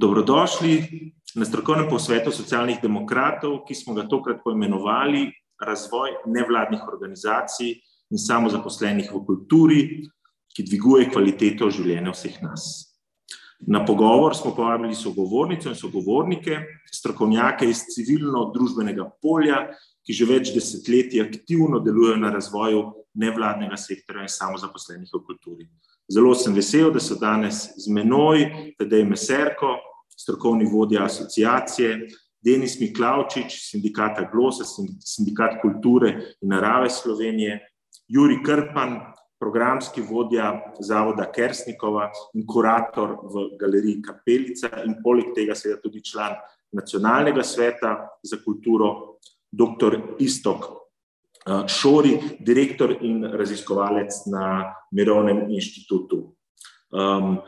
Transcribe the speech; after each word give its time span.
Dobrodošli 0.00 0.74
na 1.34 1.44
strokovnem 1.44 1.88
posvetu 1.90 2.32
socialnih 2.32 2.78
demokratov, 2.80 3.66
ki 3.68 3.74
smo 3.74 3.92
ga 3.94 4.06
tokrat 4.08 4.38
poimenovali 4.44 5.26
Razvoj 5.60 6.22
nevladnih 6.24 6.86
organizacij 6.88 7.74
in 8.08 8.18
samozaposlenih 8.18 9.10
v 9.12 9.20
kulturi, 9.26 9.80
ki 10.56 10.64
dviguje 10.64 11.10
kvaliteto 11.12 11.68
življenja 11.68 12.14
vseh 12.14 12.38
nas. 12.40 12.64
Na 13.68 13.82
pogovor 13.84 14.32
smo 14.32 14.54
povabili 14.56 14.96
sogovornico 14.96 15.68
in 15.68 15.76
sogovornike, 15.76 16.62
strokovnjake 16.96 17.68
iz 17.68 17.84
civilno-družbenega 17.92 19.04
polja, 19.20 19.66
ki 20.00 20.16
že 20.16 20.30
več 20.32 20.54
desetletij 20.56 21.20
aktivno 21.26 21.82
delujejo 21.84 22.16
na 22.24 22.32
razvoju 22.32 22.86
nevladnega 23.20 23.76
sektorja 23.76 24.24
in 24.24 24.32
samozaposlenih 24.32 25.12
v 25.12 25.22
kulturi. 25.28 25.68
Zelo 26.08 26.32
sem 26.34 26.56
vesel, 26.56 26.88
da 26.88 27.04
so 27.04 27.20
danes 27.20 27.66
z 27.76 27.92
menoj 27.92 28.48
Tadej 28.80 29.04
Meserko, 29.04 29.76
strokovni 30.22 30.68
vodja 30.72 31.04
asociacije, 31.04 32.08
Denis 32.44 32.78
Miklavčič, 32.80 33.56
sindikata 33.70 34.28
Glosa, 34.32 34.64
sindikat 34.64 35.60
kulture 35.62 36.12
in 36.40 36.48
narave 36.48 36.90
Slovenije, 36.90 37.58
Juri 38.08 38.40
Krpan, 38.44 38.96
programski 39.40 40.02
vodja 40.02 40.52
Zavoda 40.80 41.30
Kersnikova 41.32 42.10
in 42.34 42.46
kurator 42.46 43.16
v 43.22 43.44
galeriji 43.60 44.02
Kapelica 44.04 44.82
in 44.84 44.98
poleg 45.04 45.32
tega 45.36 45.56
seveda 45.56 45.80
tudi 45.80 46.02
član 46.04 46.36
nacionalnega 46.76 47.42
sveta 47.42 47.94
za 48.22 48.36
kulturo, 48.44 49.16
dr. 49.50 49.96
Istok 50.20 50.66
eh, 50.66 51.64
Šori, 51.68 52.18
direktor 52.40 52.92
in 53.00 53.24
raziskovalec 53.24 54.26
na 54.32 54.74
Mirovnem 54.92 55.48
inštitutu. 55.50 56.20
Um, 56.90 57.38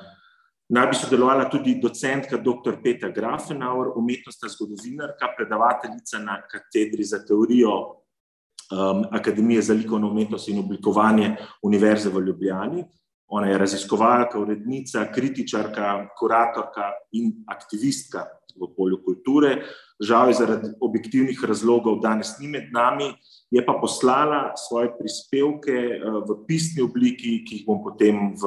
Naj 0.73 0.87
bi 0.89 0.97
sodelovala 0.97 1.51
tudi 1.53 1.75
docentka 1.81 2.39
dr. 2.41 2.78
Petra 2.83 3.11
Grafenauer, 3.12 3.91
umetnostna 3.97 4.48
zgodovinarka, 4.48 5.28
predavateljica 5.37 6.19
na 6.19 6.39
katedri 6.48 7.05
za 7.05 7.19
teorijo 7.27 7.75
um, 7.77 9.05
Akademije 9.11 9.62
za 9.62 9.75
likovno 9.75 10.09
umetnost 10.11 10.48
in 10.48 10.59
oblikovanje 10.59 11.37
Univerze 11.62 12.09
v 12.09 12.25
Ljubljani. 12.27 12.84
Ona 13.28 13.50
je 13.50 13.59
raziskovalka, 13.59 14.39
urednica, 14.41 15.05
kritičarka, 15.12 16.06
kuratorka 16.19 16.89
in 17.12 17.45
aktivistka 17.48 18.25
v 18.56 18.73
polju 18.77 19.03
kulture. 19.05 19.59
Žal 20.00 20.33
je 20.33 20.41
zaradi 20.41 20.73
objektivnih 20.81 21.45
razlogov 21.48 22.00
danes 22.00 22.39
ni 22.41 22.48
med 22.48 22.73
nami, 22.73 23.12
je 23.53 23.61
pa 23.61 23.77
poslala 23.77 24.56
svoje 24.56 24.89
prispevke 24.97 25.77
uh, 26.00 26.25
v 26.25 26.41
pisni 26.48 26.81
obliki, 26.81 27.42
ki 27.45 27.61
jih 27.61 27.67
bom 27.69 27.83
potem 27.84 28.33
v 28.33 28.44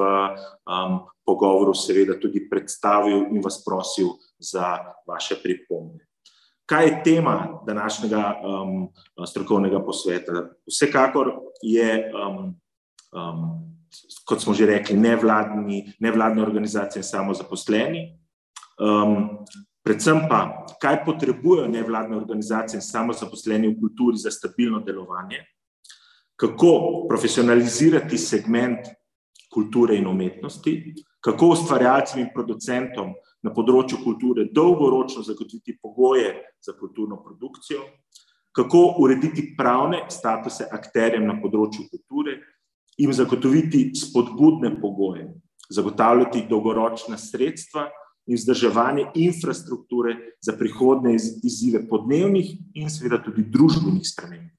um, 0.66 1.06
pogovoru 1.22 1.78
seveda 1.78 2.17
tudi 2.17 2.42
predstavil 2.50 3.30
in 3.30 3.42
vas 3.45 3.62
prosil 3.62 4.17
za 4.42 4.81
vaše 5.06 5.38
pripombe. 5.38 6.02
Kaj 6.66 6.86
je 6.86 7.02
tema 7.06 7.62
današnjega 7.67 8.42
um, 8.42 8.89
strokovnega 9.22 9.86
posveta? 9.86 10.50
Vsekakor 10.66 11.30
je, 11.62 12.09
um, 12.09 12.58
um, 13.14 13.78
kot 14.25 14.42
smo 14.42 14.53
že 14.53 14.66
rekli, 14.66 14.97
nevladni, 14.97 15.94
nevladne 16.02 16.42
organizacije 16.42 17.06
in 17.06 17.06
samozaposleni. 17.06 18.02
Um, 18.81 19.45
predvsem 19.86 20.23
pa, 20.30 20.66
kaj 20.81 21.03
potrebujejo 21.05 21.67
nevladne 21.69 22.17
organizacije 22.17 22.80
in 22.80 22.86
samozaposleni 22.86 23.69
v 23.69 23.80
kulturi 23.80 24.17
za 24.17 24.31
stabilno 24.31 24.80
delovanje, 24.81 25.44
kako 26.35 27.06
profesionalizirati 27.09 28.18
segment 28.18 28.90
kulture 29.53 29.96
in 29.96 30.07
umetnosti, 30.07 30.96
kako 31.19 31.51
ustvarjalcem 31.53 32.23
in 32.23 32.31
producentom 32.34 33.13
na 33.46 33.53
področju 33.53 34.01
kulture 34.03 34.47
dolgoročno 34.51 35.22
zagotoviti 35.23 35.78
pogoje 35.81 36.34
za 36.62 36.73
kulturno 36.73 37.22
produkcijo, 37.23 37.85
kako 38.56 38.81
urediti 39.03 39.52
pravne 39.57 40.02
statuse 40.09 40.66
akterjem 40.72 41.28
na 41.28 41.38
področju 41.41 41.85
kulture 41.91 42.40
in 42.97 43.13
zagotoviti 43.13 43.91
spodbudne 43.96 44.73
pogoje, 44.81 45.28
zagotavljati 45.69 46.46
dolgoročna 46.50 47.19
sredstva 47.22 47.90
in 48.28 48.38
vzdrževanje 48.40 49.06
infrastrukture 49.16 50.16
za 50.41 50.56
prihodne 50.58 51.16
izzive 51.16 51.86
podnebnih 51.90 52.52
in 52.74 52.90
seveda 52.90 53.22
tudi 53.24 53.46
družbenih 53.46 54.06
sprememb. 54.06 54.50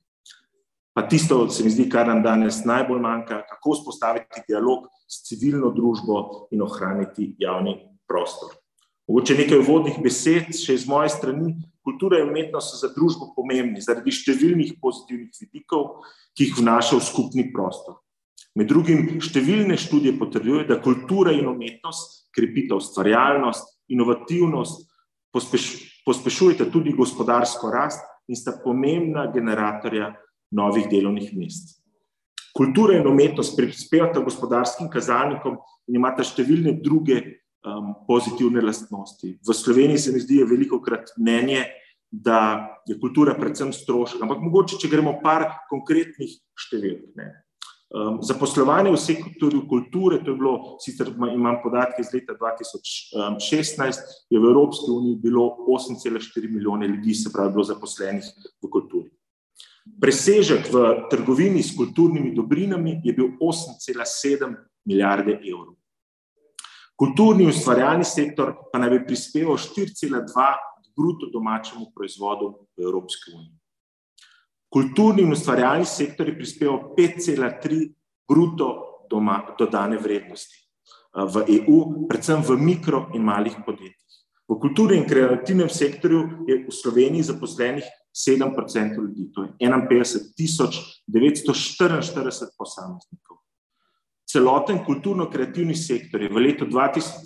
Pa 0.96 1.02
tisto, 1.08 1.48
se 1.52 1.64
mi 1.64 1.70
zdi, 1.70 1.90
kar 1.92 2.06
nam 2.08 2.22
danes 2.24 2.62
najbolj 2.64 3.00
manjka, 3.04 3.42
kako 3.50 3.74
vzpostaviti 3.74 4.46
dialog 4.48 4.86
s 5.08 5.26
civilno 5.28 5.68
družbo 5.76 6.48
in 6.50 6.62
ohraniti 6.64 7.34
javni 7.38 7.74
prostor. 8.08 8.54
Mogoče 9.08 9.36
nekaj 9.38 9.60
vodnih 9.66 9.98
besed, 10.02 10.54
še 10.56 10.74
iz 10.74 10.86
moje 10.88 11.12
strani. 11.12 11.52
Kultura 11.86 12.18
in 12.18 12.30
umetnost 12.32 12.72
so 12.72 12.80
za 12.80 12.88
družbo 12.94 13.28
pomembni 13.36 13.84
zaradi 13.84 14.10
številnih 14.10 14.72
pozitivnih 14.82 15.36
vidikov, 15.44 16.00
ki 16.34 16.48
jih 16.48 16.56
vnaša 16.58 16.96
v 16.96 17.04
skupni 17.06 17.44
prostor. 17.52 18.00
Med 18.56 18.70
drugim 18.70 19.18
številne 19.20 19.76
študije 19.76 20.16
potrjujejo, 20.16 20.66
da 20.68 20.80
kultura 20.80 21.34
in 21.36 21.48
umetnost 21.50 22.26
krepita 22.36 22.76
ustvarjalnost, 22.76 23.68
inovativnost, 23.92 24.86
pospeš, 25.32 25.66
pospešujeta 26.06 26.68
tudi 26.72 26.94
gospodarsko 26.96 27.70
rast 27.72 28.04
in 28.28 28.36
sta 28.38 28.56
pomembna 28.62 29.26
generatorja 29.32 30.14
novih 30.56 30.88
delovnih 30.90 31.32
mest. 31.36 31.76
Kultura 32.56 32.96
in 32.96 33.06
umetnost 33.06 33.56
prispevata 33.56 34.22
gospodarskim 34.24 34.88
kazalnikom 34.92 35.58
in 35.88 35.98
imata 36.00 36.24
številne 36.24 36.78
druge 36.80 37.18
um, 37.20 37.92
pozitivne 38.08 38.62
lastnosti. 38.64 39.34
V 39.36 39.56
Sloveniji 39.56 40.06
se 40.06 40.14
mi 40.14 40.22
zdi 40.24 40.40
veliko 40.48 40.80
krat 40.80 41.12
mnenje, 41.20 41.66
da 42.08 42.38
je 42.88 42.96
kultura 43.00 43.34
predvsem 43.36 43.74
strošek, 43.76 44.22
ampak 44.22 44.40
mogoče, 44.40 44.78
če 44.80 44.88
gremo 44.88 45.18
par 45.20 45.50
konkretnih 45.68 46.32
številk. 46.56 47.10
Ne. 47.18 47.28
Um, 47.86 48.18
zaposlovanje 48.18 48.90
v 48.90 48.98
sektorju 48.98 49.60
kulture, 49.70 50.18
to 50.24 50.32
je 50.32 50.36
bilo, 50.36 50.54
sicer 50.82 51.06
imam 51.14 51.60
podatke 51.62 52.02
iz 52.02 52.10
leta 52.10 52.34
2016, 52.34 54.00
je 54.30 54.40
v 54.42 54.48
Evropski 54.50 54.90
uniji 54.90 55.20
bilo 55.22 55.44
8,4 55.70 56.50
milijone 56.50 56.88
ljudi, 56.88 57.14
se 57.14 57.30
pravi, 57.32 57.52
bilo 57.54 57.64
zaposlenih 57.64 58.26
v 58.62 58.70
kulturi. 58.70 59.10
Presežek 60.02 60.66
v 60.66 60.82
trgovini 61.10 61.62
s 61.62 61.76
kulturnimi 61.76 62.34
dobrinami 62.34 63.00
je 63.04 63.14
bil 63.14 63.38
8,7 63.38 64.56
milijarde 64.84 65.38
evrov. 65.38 65.76
Kulturni 66.96 67.44
in 67.44 67.52
ustvarjalni 67.54 68.04
sektor 68.04 68.50
pa 68.72 68.80
naj 68.82 68.90
bi 68.90 69.04
prispeval 69.06 69.60
4,2 69.62 70.26
bruto 70.96 71.30
domačemu 71.30 71.92
proizvodu 71.94 72.50
v 72.74 72.82
Evropski 72.82 73.30
uniji. 73.30 73.55
Kulturni 74.76 75.24
in 75.24 75.32
ustvarjalni 75.32 75.88
sektor 75.88 76.28
je 76.28 76.36
prispeval 76.36 76.92
5,3 76.98 77.94
bruto 78.28 78.66
doma, 79.08 79.38
dodane 79.56 79.96
vrednosti 79.96 80.68
v 81.16 81.48
EU, 81.48 82.04
predvsem 82.10 82.42
v 82.44 82.60
mikro 82.60 83.08
in 83.16 83.24
malih 83.24 83.56
podjetjih. 83.64 84.12
V 84.44 84.60
kulturi 84.60 85.00
in 85.00 85.08
kreativnem 85.08 85.72
sektorju 85.72 86.44
je 86.44 86.68
v 86.68 86.70
Sloveniji 86.70 87.32
zaposlenih 87.32 87.88
7% 88.12 88.52
ljudi, 89.00 89.32
to 89.32 89.48
je 89.48 89.56
51.944 89.64 92.52
posameznikov. 92.58 93.40
Celoten 94.28 94.84
kulturno-kreativni 94.84 95.72
sektor 95.72 96.20
je 96.20 96.28
v 96.28 96.36
letu 96.36 96.68
2017 96.68 97.24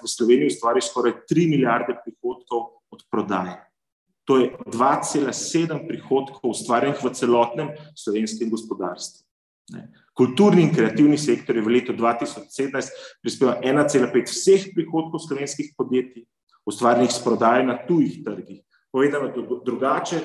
v 0.00 0.08
Sloveniji 0.08 0.56
ustvaril 0.56 0.80
skoraj 0.80 1.28
3 1.28 1.52
milijarde 1.52 2.00
prihodkov 2.00 2.80
od 2.88 3.04
prodaje. 3.12 3.67
To 4.28 4.36
je 4.36 4.52
2,7 4.68 5.88
prihodkov 5.88 6.52
ustvarjenih 6.52 7.00
v 7.00 7.12
celotnem 7.16 7.68
slovenskem 7.96 8.52
gospodarstvu. 8.52 9.24
Kulturni 10.12 10.68
in 10.68 10.72
kreativni 10.74 11.16
sektor 11.16 11.56
je 11.56 11.64
v 11.64 11.72
letu 11.72 11.92
2017 11.96 13.22
prispeval 13.24 13.60
1,5 13.64 14.28
vseh 14.28 14.62
prihodkov 14.76 15.22
slovenskih 15.24 15.72
podjetij, 15.76 16.28
ustvarjenih 16.68 17.12
s 17.12 17.20
prodajo 17.24 17.64
na 17.68 17.76
tujih 17.88 18.20
trgih, 18.24 18.64
Povedano 18.88 19.28
drugače, 19.64 20.20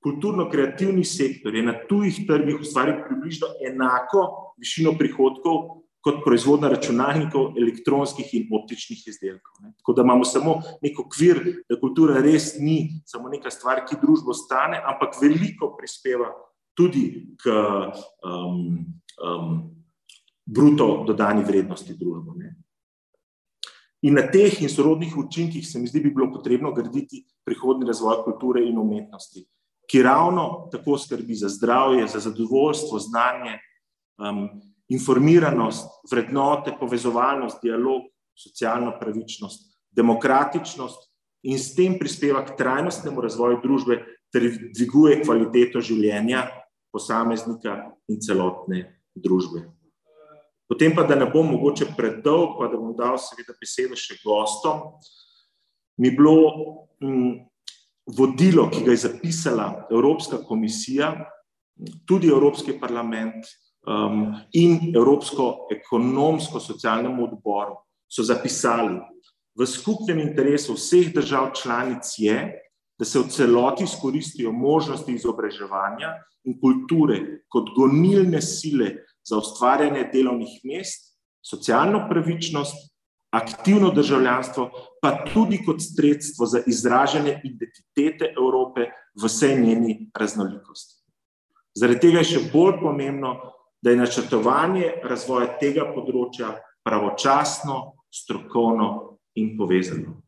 kulturno-kreativni 0.00 1.04
sektor 1.04 1.54
je 1.54 1.62
na 1.62 1.74
tujih 1.88 2.24
trgih 2.26 2.60
ustvaril 2.60 3.02
približno 3.04 3.52
enako 3.68 4.54
višino 4.56 4.96
prihodkov 4.98 5.85
kot 6.06 6.20
proizvodna 6.22 6.68
računalnikov, 6.70 7.56
elektronskih 7.58 8.28
in 8.38 8.50
optičnih 8.54 9.00
izdelkov. 9.10 9.56
Ne. 9.64 9.72
Tako 9.80 9.92
da 9.92 10.04
imamo 10.06 10.24
samo 10.24 10.60
nek 10.82 11.00
okvir, 11.02 11.40
da 11.66 11.80
kultura 11.80 12.20
res 12.22 12.52
ni 12.62 13.00
samo 13.06 13.26
neka 13.32 13.50
stvar, 13.50 13.82
ki 13.88 13.98
družbo 13.98 14.34
stane, 14.38 14.78
ampak 14.78 15.18
veliko 15.18 15.72
prispeva 15.74 16.28
tudi 16.78 17.34
k 17.42 17.50
um, 17.50 18.60
um, 19.18 19.56
bruto 20.46 21.02
dodani 21.08 21.42
vrednosti 21.42 21.96
družbe. 21.98 22.52
In 24.06 24.14
na 24.14 24.28
teh 24.30 24.60
in 24.62 24.70
sorodnih 24.70 25.16
učinkih 25.18 25.66
se 25.66 25.80
mi 25.82 25.90
zdi, 25.90 26.04
bi 26.04 26.14
bilo 26.14 26.28
potrebno 26.30 26.70
graditi 26.76 27.24
prihodni 27.44 27.88
razvoj 27.88 28.22
kulture 28.28 28.62
in 28.62 28.78
umetnosti, 28.78 29.42
ki 29.90 30.02
ravno 30.06 30.68
tako 30.70 30.98
skrbi 31.02 31.34
za 31.34 31.50
zdravje, 31.50 32.06
za 32.14 32.22
zadovoljstvo, 32.28 33.02
znanje, 33.02 33.58
um, 34.22 34.46
informiranost, 34.92 35.88
vrednote, 36.10 36.76
povezovalnost, 36.80 37.62
dialog, 37.62 38.06
socialno 38.36 38.92
pravičnost, 39.00 39.72
demokratičnost 39.96 41.08
in 41.46 41.58
s 41.58 41.74
tem 41.74 41.98
prispeva 41.98 42.44
k 42.44 42.56
trajnostnemu 42.58 43.20
razvoju 43.20 43.60
družbe 43.62 44.02
ter 44.32 44.46
dviguje 44.74 45.22
kvaliteto 45.24 45.80
življenja 45.80 46.46
posameznika 46.92 47.78
in 48.10 48.20
celotne 48.20 48.82
družbe. 49.14 49.64
Potem 50.66 50.94
pa, 50.94 51.04
da 51.06 51.14
ne 51.14 51.28
bom 51.30 51.46
mogoče 51.54 51.92
predolg, 51.96 52.56
pa 52.58 52.66
da 52.70 52.78
bom 52.78 52.94
dal 52.98 53.18
seveda 53.22 53.54
besedo 53.60 53.96
še 53.98 54.18
gostom, 54.24 54.96
mi 56.02 56.10
bilo 56.10 56.86
m, 57.00 57.46
vodilo, 58.18 58.66
ki 58.70 58.82
ga 58.84 58.94
je 58.94 59.04
zapisala 59.06 59.68
Evropska 59.90 60.42
komisija, 60.46 61.14
tudi 62.08 62.32
Evropski 62.32 62.74
parlament 62.80 63.46
um, 63.86 64.34
in 64.52 64.92
Evropsko 64.96 65.68
ekonomsko-socialnemu 65.70 67.24
odboru, 67.24 67.78
so 68.08 68.22
zapisali, 68.22 69.00
v 69.56 69.66
skupnem 69.66 70.20
interesu 70.20 70.76
vseh 70.76 71.12
držav 71.14 71.54
članic 71.54 72.04
je, 72.18 72.36
da 72.98 73.04
se 73.04 73.18
v 73.18 73.28
celoti 73.28 73.84
izkoristijo 73.84 74.52
možnosti 74.52 75.12
izobraževanja 75.12 76.14
in 76.44 76.60
kulture 76.60 77.42
kot 77.48 77.72
gonilne 77.76 78.40
sile 78.42 78.92
za 79.24 79.38
ustvarjanje 79.38 80.10
delovnih 80.12 80.60
mest, 80.64 81.16
socialno 81.44 82.06
pravičnost, 82.10 82.76
aktivno 83.30 83.90
državljanstvo, 83.90 84.70
pa 85.02 85.24
tudi 85.32 85.58
kot 85.66 85.82
sredstvo 85.82 86.46
za 86.46 86.62
izražanje 86.66 87.40
identitete 87.44 88.32
Evrope 88.36 88.90
v 89.22 89.26
vsej 89.26 89.60
njeni 89.60 90.10
raznolikosti. 90.14 91.02
Zaradi 91.76 92.00
tega 92.00 92.22
je 92.22 92.30
še 92.30 92.40
bolj 92.52 92.78
pomembno, 92.80 93.34
da 93.82 93.90
je 93.90 94.00
načrtovanje 94.00 94.92
razvoja 95.04 95.50
tega 95.60 95.86
področja 95.94 96.54
pravočasno, 96.86 97.96
strokovno 98.12 99.18
in 99.36 99.56
povezano. 99.58 100.20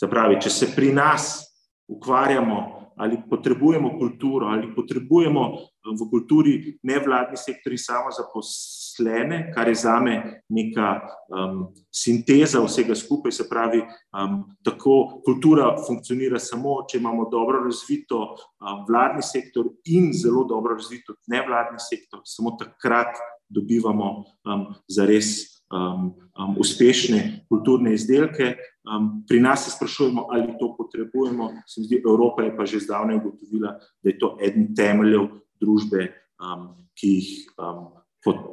Zapravi, 0.00 0.40
če 0.42 0.50
se 0.50 0.70
pri 0.74 0.92
nas 0.92 1.44
ukvarjamo 1.88 2.62
ali 2.96 3.18
potrebujemo 3.30 3.96
kulturo, 3.98 4.46
ali 4.46 4.74
potrebujemo 4.74 5.44
v 5.84 6.08
kulturi 6.10 6.78
nevladni 6.82 7.36
sektori 7.36 7.78
samo 7.78 8.12
zaposlene, 8.16 9.50
kar 9.54 9.68
je 9.68 9.74
za 9.74 9.98
me 10.00 10.42
neka 10.48 10.88
um, 11.28 11.66
sinteza 11.92 12.62
vsega 12.64 12.96
skupaj. 12.96 13.32
Se 13.32 13.48
pravi, 13.48 13.82
um, 13.84 14.40
tako 14.64 15.20
kultura 15.26 15.74
funkcionira 15.86 16.40
samo, 16.40 16.80
če 16.88 16.98
imamo 16.98 17.28
dobro 17.30 17.64
razvito 17.66 18.22
um, 18.24 18.84
vladni 18.88 19.22
sektor 19.22 19.68
in 19.84 20.12
zelo 20.16 20.46
dobro 20.48 20.78
razvito 20.78 21.18
nevladni 21.26 21.80
sektor, 21.80 22.24
samo 22.24 22.56
takrat 22.60 23.12
dobivamo 23.48 24.10
um, 24.48 24.66
za 24.88 25.04
res 25.06 25.60
um, 25.68 26.14
um, 26.38 26.56
uspešne 26.58 27.44
kulturne 27.48 27.94
izdelke. 27.94 28.54
Um, 28.84 29.24
pri 29.28 29.40
nas 29.40 29.64
se 29.64 29.76
sprašujemo, 29.76 30.26
ali 30.30 30.56
to 30.60 30.74
potrebujemo. 30.76 31.50
Se 31.66 31.80
mi 31.80 31.86
zdi, 31.86 32.02
Evropa 32.04 32.42
je 32.42 32.56
pa 32.56 32.66
že 32.66 32.80
zdavnaj 32.80 33.16
ugotovila, 33.16 33.78
da 34.02 34.10
je 34.10 34.18
to 34.18 34.36
eden 34.40 34.74
temeljev 34.76 35.43
družbe, 35.64 36.10
um, 36.38 36.68
ki 36.94 37.10
jih 37.16 37.32
um, 37.58 37.88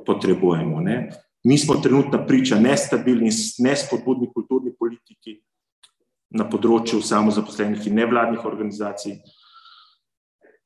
potrebujemo. 0.07 0.81
Ne? 0.81 0.97
Mi 1.43 1.57
smo 1.57 1.75
trenutno 1.83 2.23
priča 2.27 2.59
nestabilni, 2.59 3.31
nespodbudni 3.59 4.31
kulturni 4.33 4.73
politiki 4.79 5.39
na 6.31 6.47
področju 6.47 7.01
samozaposlenih 7.03 7.87
in 7.89 7.97
nevladnih 7.99 8.43
organizacij. 8.47 9.19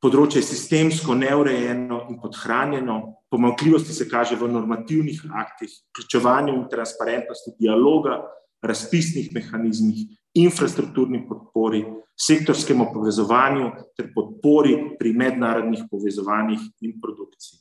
Področje 0.03 0.41
je 0.43 0.49
sistemsko 0.51 1.15
neurejeno 1.17 2.03
in 2.11 2.19
podhranjeno, 2.21 2.97
pomankljivosti 3.33 3.95
se 3.95 4.05
kaže 4.09 4.37
v 4.37 4.51
normativnih 4.51 5.23
aktih, 5.33 5.71
vključevanju 5.89 6.53
in 6.53 6.67
transparentnosti 6.69 7.55
dialoga, 7.57 8.19
razpisnih 8.61 9.31
mehanizmih, 9.33 10.05
infrastrukturni 10.35 11.23
podpori, 11.27 11.83
sektorskemu 12.15 12.89
povezovanju 12.93 13.71
ter 13.97 14.11
podpori 14.15 14.75
pri 14.99 15.13
mednarodnih 15.13 15.83
povezovanjih 15.91 16.59
in 16.81 16.95
produkciji. 17.01 17.59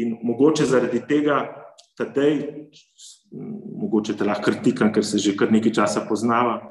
In 0.00 0.16
mogoče 0.24 0.64
zaradi 0.64 1.02
tega, 1.08 1.42
tadej, 1.98 2.68
mogoče 3.82 4.16
te 4.16 4.24
lahko 4.24 4.48
kritikam, 4.48 4.92
ker 4.92 5.04
se 5.04 5.20
že 5.20 5.36
kar 5.36 5.52
nekaj 5.52 5.72
časa 5.72 6.06
poznava, 6.08 6.62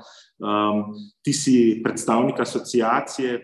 um, 0.42 0.90
ti 1.22 1.34
si 1.34 1.82
predstavnik 1.84 2.40
asociacije, 2.40 3.40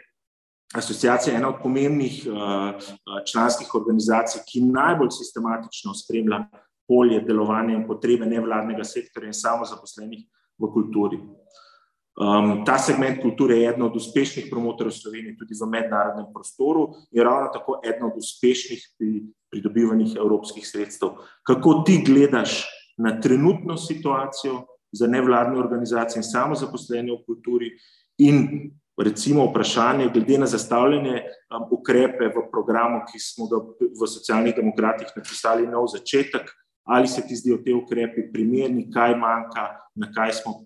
Asociacija 0.76 1.34
je 1.34 1.38
ena 1.38 1.50
od 1.50 1.62
pomembnih 1.64 2.28
uh, 2.28 2.82
članskih 3.32 3.76
organizacij, 3.76 4.42
ki 4.48 4.62
najbolj 4.62 5.14
sistematično 5.16 5.94
spremlja 5.96 6.42
polje 6.88 7.22
delovanja 7.22 7.76
in 7.76 7.86
potrebe 7.88 8.26
nevladnega 8.26 8.84
sektorja 8.84 9.32
in 9.32 9.34
samozaposlenih 9.34 10.26
v 10.60 10.72
kulturi. 10.74 11.20
Um, 12.18 12.64
ta 12.66 12.80
segment 12.82 13.22
kulture 13.22 13.56
je 13.56 13.70
eden 13.70 13.84
od 13.86 13.96
uspešnih 13.96 14.48
promotorjev 14.50 14.92
Slovenije 14.92 15.36
tudi 15.38 15.54
v 15.54 15.68
mednarodnem 15.70 16.26
prostoru 16.34 16.88
in 17.12 17.24
ravno 17.24 17.52
tako 17.54 17.76
eden 17.86 18.08
od 18.10 18.18
uspešnih 18.18 18.88
pri 18.98 19.10
pridobivanjih 19.52 20.16
evropskih 20.18 20.66
sredstev. 20.68 21.10
Kako 21.46 21.84
ti 21.86 22.02
gledaš 22.06 22.66
na 22.98 23.20
trenutno 23.22 23.78
situacijo 23.78 24.66
za 24.92 25.08
nevladne 25.08 25.60
organizacije 25.60 26.20
in 26.20 26.24
samozaposlene 26.24 27.12
v 27.12 27.22
kulturi 27.26 27.70
in 28.18 28.72
recimo 28.98 29.46
vprašanje, 29.46 30.10
glede 30.14 30.38
na 30.38 30.48
zastavljene 30.50 31.22
um, 31.22 31.68
ukrepe 31.72 32.32
v 32.34 32.48
programu, 32.52 33.04
ki 33.12 33.20
smo 33.22 33.46
ga 33.46 33.62
v 33.78 34.08
socialnih 34.10 34.56
demokratih 34.58 35.12
napisali 35.16 35.68
nov 35.68 35.86
začetek, 35.94 36.50
ali 36.88 37.08
se 37.08 37.22
ti 37.28 37.36
zdijo 37.36 37.60
te 37.66 37.76
ukrepe 37.78 38.26
primerni, 38.34 38.88
kaj 38.90 39.16
manjka, 39.16 39.68
na 39.96 40.10
kaj 40.16 40.34
smo 40.42 40.66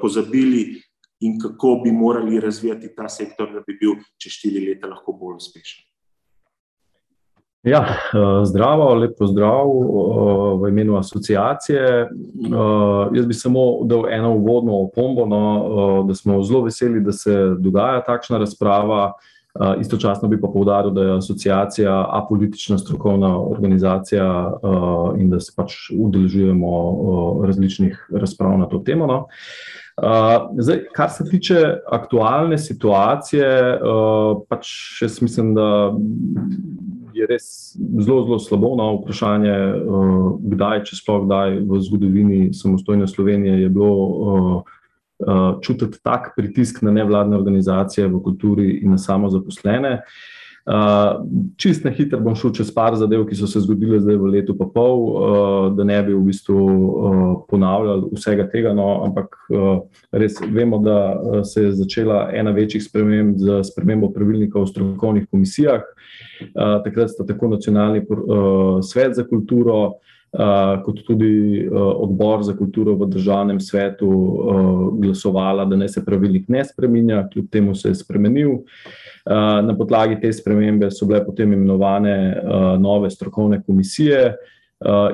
pozabili 0.00 0.82
in 1.20 1.38
kako 1.42 1.80
bi 1.84 1.92
morali 1.92 2.40
razvijati 2.40 2.94
ta 2.96 3.08
sektor, 3.08 3.52
da 3.52 3.60
bi 3.66 3.78
bil 3.80 3.90
čez 4.18 4.32
štiri 4.32 4.66
leta 4.66 4.86
lahko 4.86 5.12
bolj 5.12 5.36
uspešen. 5.36 5.84
Ja, 7.62 7.82
zdravo, 8.44 8.94
lepo 8.94 9.26
zdrav 9.26 9.66
v 10.62 10.68
imenu 10.68 10.96
asociacije. 10.96 12.08
Jaz 13.14 13.26
bi 13.26 13.34
samo 13.34 13.84
dal 13.84 14.06
eno 14.10 14.30
uvodno 14.34 14.76
opombo, 14.86 15.26
no, 15.26 16.04
da 16.08 16.14
smo 16.14 16.42
zelo 16.42 16.62
veseli, 16.64 17.00
da 17.00 17.12
se 17.12 17.34
dogaja 17.58 18.04
takšna 18.06 18.38
razprava. 18.38 19.12
Istočasno 19.80 20.28
bi 20.28 20.40
pa 20.40 20.48
povdaril, 20.52 20.90
da 20.90 21.02
je 21.02 21.16
asociacija 21.16 21.94
apolitična 22.12 22.78
strokovna 22.78 23.40
organizacija 23.40 24.52
in 25.18 25.30
da 25.30 25.40
se 25.40 25.52
pač 25.56 25.74
udeležujemo 25.98 26.72
različnih 27.46 28.08
razprav 28.12 28.58
na 28.58 28.66
to 28.66 28.78
temo. 28.78 29.06
No. 29.06 29.26
Zdaj, 30.58 30.84
kar 30.94 31.10
se 31.10 31.24
tiče 31.30 31.56
aktualne 31.90 32.58
situacije, 32.58 33.80
pač 34.48 34.68
jaz 35.02 35.22
mislim, 35.22 35.54
da 35.54 35.92
je 37.18 37.26
res 37.26 37.74
zelo, 37.98 38.22
zelo 38.24 38.38
slabo 38.38 38.76
na 38.76 38.84
no, 38.84 39.00
vprašanje, 39.00 39.54
kdaj, 40.54 40.84
če 40.86 41.00
sploh 41.00 41.24
kdaj 41.26 41.56
v 41.66 41.80
zgodovini 41.82 42.40
samostojne 42.54 43.08
Slovenije 43.10 43.62
je 43.64 43.72
bilo 43.74 44.64
uh, 45.18 45.26
uh, 45.26 45.60
čutiti 45.60 45.98
tak 46.02 46.32
pritisk 46.36 46.82
na 46.82 46.90
nevladne 46.90 47.36
organizacije 47.36 48.08
v 48.08 48.22
kulturi 48.22 48.70
in 48.82 48.90
na 48.90 48.98
samozaposlene. 48.98 50.00
Uh, 50.68 51.24
čist 51.56 51.84
na 51.84 51.90
hitro 51.90 52.20
bom 52.20 52.34
šel 52.36 52.52
čez 52.52 52.68
par 52.76 52.92
zadev, 53.00 53.22
ki 53.24 53.36
so 53.38 53.46
se 53.48 53.62
zgodile 53.64 54.02
zdaj 54.04 54.18
v 54.20 54.32
letu 54.34 54.52
pa 54.52 54.66
pol, 54.68 54.98
uh, 55.00 55.68
da 55.72 55.84
ne 55.88 55.96
bi 56.04 56.12
v 56.12 56.20
bistvu 56.26 56.56
uh, 56.60 57.22
ponavljali 57.48 58.10
vsega 58.12 58.44
tega, 58.52 58.74
no, 58.76 58.90
ampak 59.06 59.32
uh, 59.48 59.78
res 60.12 60.36
vemo, 60.44 60.76
da 60.84 60.98
se 61.48 61.64
je 61.64 61.72
začela 61.72 62.26
ena 62.36 62.52
večjih 62.52 62.84
sprememb 62.84 63.40
z 63.40 63.62
spremembo 63.64 64.12
pravilnika 64.12 64.60
o 64.60 64.66
strokovnih 64.68 65.30
komisijah. 65.30 65.88
Uh, 66.52 66.84
takrat 66.84 67.16
sta 67.16 67.24
tako 67.24 67.48
nacionalni 67.56 68.04
uh, 68.04 68.84
svet 68.84 69.16
za 69.16 69.24
kulturo, 69.24 69.80
uh, 69.86 70.17
kot 70.84 71.00
tudi 71.06 71.64
uh, 71.66 71.76
odbor 72.04 72.42
za 72.42 72.52
kulturo 72.56 72.94
v 72.94 73.08
državnem 73.08 73.60
svetu 73.60 74.08
uh, 74.08 75.00
glasovala, 75.00 75.64
da 75.64 75.76
ne 75.76 75.88
se 75.88 76.04
pravilnik 76.04 76.48
ne 76.48 76.64
spremenja, 76.64 77.28
kljub 77.32 77.48
temu 77.50 77.74
se 77.74 77.88
je 77.88 77.94
spremenil. 77.94 78.58
Na 79.64 79.74
podlagi 79.76 80.16
te 80.20 80.30
spremembe 80.32 80.88
so 80.90 81.06
bile 81.06 81.20
potem 81.24 81.52
imenovane 81.52 82.14
nove 82.80 83.10
strokovne 83.10 83.60
komisije. 83.66 84.30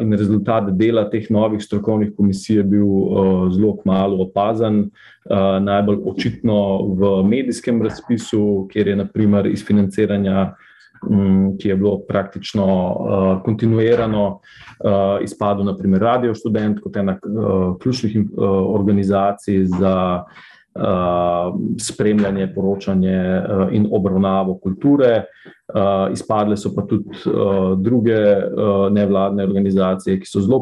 In 0.01 0.13
rezultat 0.13 0.69
dela 0.79 1.03
teh 1.11 1.27
novih 1.31 1.63
strokovnih 1.63 2.13
komisij 2.17 2.57
je 2.57 2.63
bil 2.77 2.87
zelo 3.51 3.75
malo 3.85 4.23
opazen, 4.23 4.85
najbolj 5.61 5.99
očitno 6.13 6.59
v 6.95 7.11
medijskem 7.27 7.83
razpisu, 7.83 8.69
kjer 8.71 8.93
je 8.93 8.97
naprimer 9.03 9.51
iz 9.51 9.67
financiranja 9.67 10.47
uh, 10.53 10.64
ki 11.61 11.69
je 11.69 11.77
bilo 11.77 11.99
praktično 12.09 12.65
uh, 12.67 13.43
kontinuirano, 13.45 14.27
uh, 14.29 15.23
izpadlo 15.23 15.65
naprimer 15.65 16.01
Radio 16.01 16.35
Student 16.35 16.81
kot 16.81 16.97
ena 16.97 17.19
uh, 17.23 17.77
ključnih 17.83 18.17
uh, 18.17 18.49
organizacij 18.75 19.65
za 19.65 20.25
spremljanje, 21.81 22.49
poročanje 22.55 23.43
in 23.73 23.89
obravnavo 23.93 24.59
kulture. 24.59 25.25
Izpadle 26.13 26.57
so 26.57 26.75
pa 26.75 26.83
tudi 26.83 27.05
druge 27.83 28.19
nevladne 28.91 29.45
organizacije, 29.45 30.19
ki 30.21 30.29
so 30.29 30.43
zelo 30.43 30.61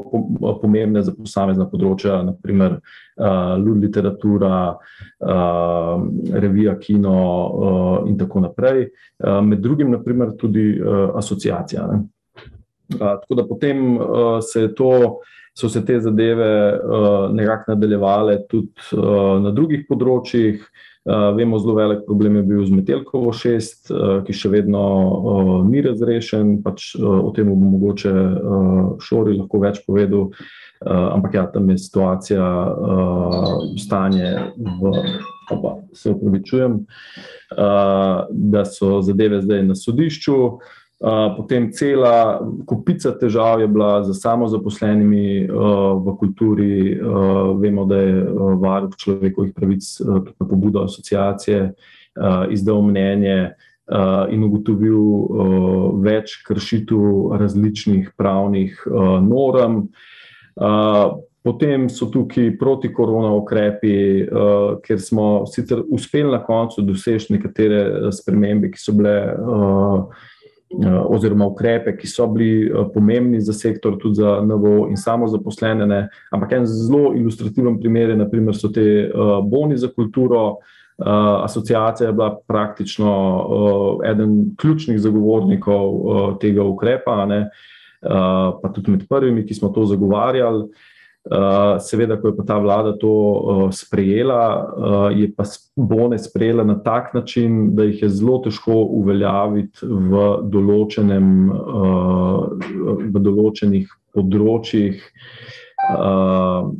pomembne 0.60 1.02
za 1.02 1.14
posamezna 1.16 1.66
področja, 1.70 2.20
naprimer 2.22 2.78
Lud 3.58 3.82
literatura, 3.82 4.76
revija 6.44 6.76
Kino 6.80 7.18
in 8.06 8.16
tako 8.20 8.46
naprej. 8.46 8.90
Med 9.42 9.64
drugim, 9.64 9.90
naprimer, 9.96 10.36
tudi 10.38 10.76
asociacija. 11.16 11.88
Ne? 11.88 12.02
Tako 12.98 13.34
da 13.34 13.48
potem 13.48 13.98
se 14.44 14.68
je 14.68 14.74
to 14.76 14.92
so 15.58 15.68
se 15.68 15.84
te 15.84 16.00
zadeve 16.00 16.80
uh, 16.80 17.34
nekako 17.34 17.74
nadaljevale 17.74 18.38
tudi 18.48 18.72
uh, 18.96 19.42
na 19.42 19.52
drugih 19.52 19.84
področjih. 19.88 20.64
Uh, 21.02 21.32
vemo, 21.34 21.58
zelo 21.58 21.74
velik 21.74 22.04
problem 22.06 22.36
je 22.38 22.42
bil 22.46 22.64
z 22.64 22.76
Metelkovo 22.78 23.32
6, 23.34 23.90
uh, 23.90 24.10
ki 24.22 24.36
še 24.38 24.52
vedno 24.52 24.82
uh, 24.82 25.54
ni 25.66 25.82
razrešen. 25.82 26.60
Pač, 26.62 26.92
uh, 26.96 27.18
o 27.26 27.32
tem 27.34 27.50
bo 27.50 27.56
mogoče 27.58 28.12
uh, 28.12 28.82
Šori 29.02 29.36
lahko 29.36 29.60
več 29.64 29.82
povedal. 29.86 30.30
Uh, 30.82 31.08
ampak 31.12 31.34
ja, 31.34 31.44
tam 31.50 31.68
je 31.70 31.78
situacija, 31.78 32.42
uh, 32.42 33.66
stanje 33.78 34.30
v. 34.56 34.94
Opa, 35.52 35.72
se 35.92 36.08
upravičujem, 36.14 36.78
uh, 36.80 38.22
da 38.30 38.62
so 38.64 39.02
zadeve 39.04 39.42
zdaj 39.42 39.66
na 39.66 39.74
sodišču. 39.76 40.36
Uh, 41.02 41.34
potem 41.36 41.66
cela 41.74 42.38
kupica 42.62 43.10
težav 43.18 43.58
je 43.60 43.66
bila 43.66 44.04
za 44.06 44.14
samozaposlenimi 44.14 45.48
uh, 45.50 45.98
v 45.98 46.14
kulturi. 46.14 46.74
Uh, 46.94 47.58
vemo, 47.58 47.82
da 47.90 47.98
je 47.98 48.22
uh, 48.22 48.54
varuh 48.62 48.94
človekovih 48.94 49.50
pravic, 49.50 49.82
na 50.38 50.46
pobudo 50.46 50.84
asociacije, 50.86 51.72
izdal 52.52 52.82
mnenje 52.84 53.54
in 54.30 54.42
ugotovil 54.44 56.00
več 56.04 56.34
kršitev 56.44 57.32
različnih 57.40 58.10
pravnih 58.20 58.76
norm. 59.24 59.86
Potem 61.42 61.86
so 61.88 62.10
tukaj 62.12 62.52
proti-korona 62.60 63.32
ukrepi, 63.34 63.94
uh, 64.28 64.76
ker 64.84 65.00
smo 65.00 65.46
sicer 65.50 65.80
uspeli 65.88 66.30
na 66.30 66.42
koncu 66.44 66.84
doseči 66.84 67.32
nekatere 67.32 68.12
spremembe, 68.12 68.70
ki 68.70 68.78
so 68.78 68.94
bile 68.94 69.16
uh, 69.32 70.04
Eh, 70.06 70.31
oziroma 71.08 71.46
ukrepe, 71.46 71.96
ki 71.96 72.08
so 72.08 72.26
bili 72.26 72.66
eh, 72.66 72.84
pomembni 72.94 73.40
za 73.40 73.52
sektor, 73.52 73.98
tudi 73.98 74.14
za 74.14 74.40
NVO 74.44 74.88
in 74.90 74.96
samo 74.96 75.28
zaposlene. 75.28 76.08
Ampak 76.30 76.52
en 76.52 76.66
zelo 76.66 77.12
ilustrativen 77.16 77.80
primer 77.80 78.10
je, 78.10 78.16
naprimer, 78.16 78.56
so 78.56 78.72
te 78.72 78.84
eh, 79.06 79.10
boni 79.44 79.76
za 79.76 79.88
kulturo. 79.88 80.56
Asociacija 81.42 82.06
je 82.06 82.12
bila 82.12 82.28
praktično 82.46 83.12
eden 84.04 84.52
ključnih 84.60 85.00
zagovornikov 85.00 86.36
tega 86.38 86.62
ukrepa, 86.62 87.24
ne? 87.26 87.48
pa 88.62 88.70
tudi 88.74 88.90
med 88.90 89.08
prvimi, 89.08 89.42
ki 89.46 89.54
smo 89.54 89.72
to 89.74 89.86
zagovarjali. 89.88 90.68
Eh, 91.22 91.80
seveda, 91.80 92.16
ko 92.18 92.32
je 92.32 92.36
pa 92.36 92.42
ta 92.42 92.58
vlada 92.58 92.96
to 92.98 93.08
uh, 93.08 93.70
sprejela, 93.70 94.42
uh, 94.58 95.10
je 95.14 95.30
pa 95.30 95.46
bone 95.76 96.18
sprejela 96.18 96.64
na 96.66 96.74
tak 96.82 97.14
način, 97.14 97.76
da 97.76 97.86
jih 97.86 98.02
je 98.02 98.08
zelo 98.08 98.40
težko 98.42 98.74
uveljaviti 98.90 99.86
v, 99.86 100.24
določenem, 100.50 101.46
uh, 101.46 102.58
v 103.06 103.22
določenih 103.22 103.86
področjih, 104.10 104.98
uh, 105.94 106.74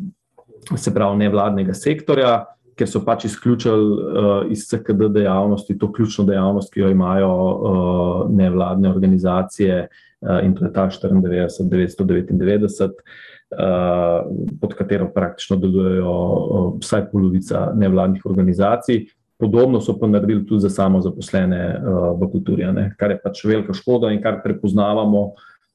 se 0.74 0.90
pravi, 0.90 1.22
nevladnega 1.22 1.78
sektorja. 1.78 2.50
Ker 2.74 2.88
so 2.88 3.04
pač 3.06 3.28
izključili 3.28 3.94
uh, 3.94 4.50
iz 4.50 4.66
CKD 4.66 5.06
dejavnosti, 5.20 5.78
to 5.78 5.86
ključno 5.92 6.24
dejavnost, 6.26 6.72
ki 6.74 6.82
jo 6.82 6.90
imajo 6.90 7.30
uh, 7.30 8.26
nevladne 8.32 8.90
organizacije, 8.90 9.86
uh, 9.86 10.42
in 10.42 10.58
to 10.58 10.66
je 10.66 10.74
ta 10.74 10.90
94-999. 10.90 12.74
Eh, 12.74 13.30
pod 14.60 14.74
katero 14.74 15.10
praktično 15.14 15.56
delujejo 15.56 16.12
eh, 16.12 16.78
vsaj 16.80 17.10
polovica 17.12 17.72
nevladnih 17.74 18.26
organizacij. 18.26 19.06
Podobno 19.38 19.80
so 19.80 19.98
pa 19.98 20.06
naredili 20.06 20.46
tudi 20.46 20.60
za 20.60 20.70
samo 20.70 21.00
zaposlene 21.00 21.58
eh, 21.58 21.80
v 22.20 22.30
kulturi, 22.32 22.66
ne? 22.72 22.92
kar 22.98 23.10
je 23.10 23.20
pač 23.22 23.44
velika 23.44 23.74
škoda 23.74 24.12
in 24.12 24.22
kar 24.22 24.40
prepoznavamo, 24.44 25.32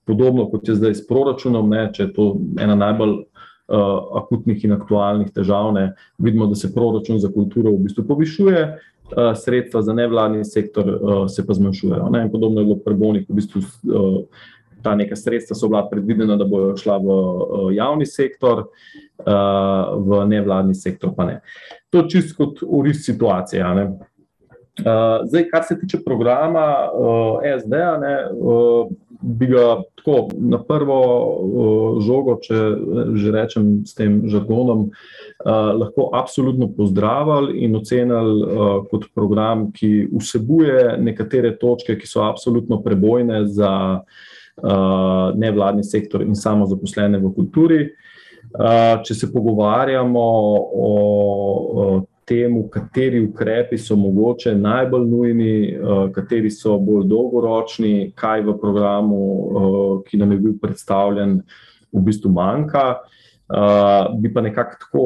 podobno 0.08 0.50
kot 0.50 0.68
je 0.68 0.76
zdaj 0.76 0.96
s 0.96 1.08
proračunom, 1.08 1.70
ne? 1.70 1.90
če 1.94 2.04
je 2.04 2.14
to 2.14 2.28
ena 2.60 2.76
najbolj 2.76 3.18
uh, 3.68 4.22
akutnih 4.22 4.64
in 4.64 4.72
aktualnih 4.72 5.34
težav. 5.36 5.74
Ne? 5.76 5.90
Vidimo, 6.18 6.48
da 6.48 6.56
se 6.56 6.72
proračun 6.74 7.20
za 7.20 7.28
kulturo 7.34 7.74
v 7.76 7.84
bistvu 7.90 8.06
povišuje, 8.08 8.62
uh, 8.72 9.34
sredstva 9.36 9.82
za 9.84 9.94
nevladni 9.94 10.46
sektor 10.46 10.88
uh, 10.88 11.26
se 11.28 11.44
pa 11.48 11.54
zmanjšujejo. 11.54 12.08
Ne? 12.16 12.30
Podobno 12.32 12.64
je 12.64 12.70
bilo 12.70 12.80
pri 12.86 12.96
Bonih, 12.96 13.28
v 13.28 13.42
bistvu. 13.42 13.66
Uh, 13.84 14.24
ta 14.88 14.96
neka 14.96 15.16
sredstva 15.16 15.56
so 15.56 15.68
bila 15.68 15.84
predvidena, 15.90 16.38
da 16.40 16.46
bodo 16.48 16.78
šla 16.80 16.98
v 17.04 17.16
uh, 17.16 17.72
javni 17.76 18.06
sektor, 18.08 18.68
uh, 19.20 19.98
v 20.00 20.22
nevladni 20.32 20.76
sektor 20.76 21.12
pa 21.16 21.26
ne. 21.28 21.42
To 21.92 22.04
je 22.04 22.14
čisto 22.16 22.38
kot 22.38 22.64
uris 22.64 23.04
situacije. 23.06 23.66
Uh, 23.68 25.26
zdaj, 25.28 25.50
kar 25.52 25.66
se 25.68 25.76
tiče 25.80 26.00
programa 26.06 26.88
SD-a, 27.60 27.98
uh, 28.32 28.88
bi 29.22 29.50
ga 29.52 29.82
tako 29.98 30.30
na 30.38 30.60
prvo 30.64 31.00
žogo, 32.06 32.38
če 32.44 32.60
že 33.18 33.32
rečem 33.34 33.72
s 33.82 33.98
tem 33.98 34.22
žargonom, 34.30 34.92
lahko 35.82 36.12
absolutno 36.14 36.68
pozdravili 36.78 37.64
in 37.66 37.76
ocenili 37.76 38.46
kot 38.92 39.10
program, 39.18 39.72
ki 39.74 40.08
vsebuje 40.14 41.00
nekatere 41.02 41.56
točke, 41.58 41.98
ki 41.98 42.08
so 42.08 42.22
absolutno 42.30 42.78
prebojne 42.86 43.48
za 43.50 43.74
nevladni 45.38 45.84
sektor 45.84 46.22
in 46.26 46.36
samo 46.36 46.66
zaposlene 46.66 47.20
v 47.22 47.34
kulturi. 47.36 47.82
Uh, 48.48 49.04
če 49.04 49.14
se 49.14 49.28
pogovarjamo 49.34 50.22
o, 50.72 52.04
tem, 52.28 52.56
kateri 52.72 53.20
ukrepi 53.24 53.78
so 53.78 53.96
mogoče 54.00 54.56
najbolj 54.56 55.06
nujni, 55.08 55.52
uh, 55.76 56.08
kateri 56.16 56.50
so 56.52 56.78
bolj 56.80 57.06
dolgoročni, 57.12 58.12
kaj 58.16 58.46
v 58.48 58.56
programu, 58.62 59.22
ki 60.08 60.18
nam 60.18 60.32
je 60.32 60.40
bil 60.46 60.58
predstavljen, 60.62 61.42
v 61.94 62.04
bistvu 62.04 62.32
manjka. 62.32 62.98
Bi 64.20 64.28
pa 64.34 64.42
nekako 64.44 64.76
tako 64.82 65.04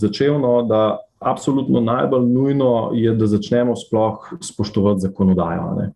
začel, 0.00 0.38
no, 0.40 0.62
da 0.64 0.98
absolutno 1.20 1.80
najbolj 1.84 2.26
nujno 2.32 2.90
je, 2.96 3.12
da 3.14 3.26
začnemo 3.26 3.76
sploh 3.76 4.30
spoštovati 4.40 5.04
zakonodajo. 5.04 5.74
Ne. 5.76 5.90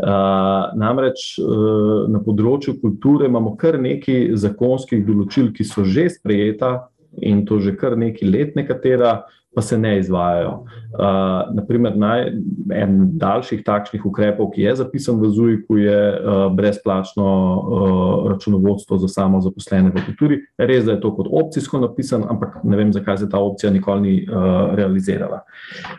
Uh, 0.00 0.72
namreč 0.78 1.36
uh, 1.36 2.08
na 2.08 2.22
področju 2.24 2.78
kulture 2.80 3.28
imamo 3.28 3.52
kar 3.60 3.76
nekaj 3.76 4.32
zakonskih 4.40 5.04
določil, 5.04 5.50
ki 5.52 5.66
so 5.68 5.84
že 5.84 6.08
sprejeta 6.14 6.88
in 7.20 7.44
to 7.44 7.60
že 7.60 7.76
kar 7.76 7.98
nekaj 8.00 8.24
let, 8.24 8.56
nekatera, 8.56 9.20
pa 9.54 9.62
se 9.62 9.78
ne 9.78 9.98
izvajajo. 9.98 10.64
Uh, 10.92 11.54
naprimer, 11.54 11.96
naj, 11.96 12.26
en 12.76 12.96
daljših 13.20 13.62
takšnih 13.64 14.04
ukrepov, 14.06 14.50
ki 14.52 14.64
je 14.64 14.74
zapisan 14.76 15.16
v 15.20 15.28
ZUIK-u, 15.32 15.78
je 15.80 16.00
uh, 16.12 16.40
brezplačno 16.52 17.24
uh, 17.24 18.30
računovodstvo 18.32 18.98
za 19.00 19.08
samo 19.08 19.40
zaposlene 19.40 19.92
v 19.92 20.04
kulturi. 20.06 20.38
Res 20.58 20.88
je 20.88 20.98
to 21.00 21.12
kot 21.16 21.28
opcijsko 21.32 21.80
napisan, 21.80 22.24
ampak 22.28 22.60
ne 22.64 22.76
vem, 22.76 22.92
zakaj 22.92 23.22
se 23.22 23.28
ta 23.28 23.40
opcija 23.40 23.72
nikoli 23.72 24.00
ni 24.00 24.14
uh, 24.24 24.72
realizirala. 24.76 25.42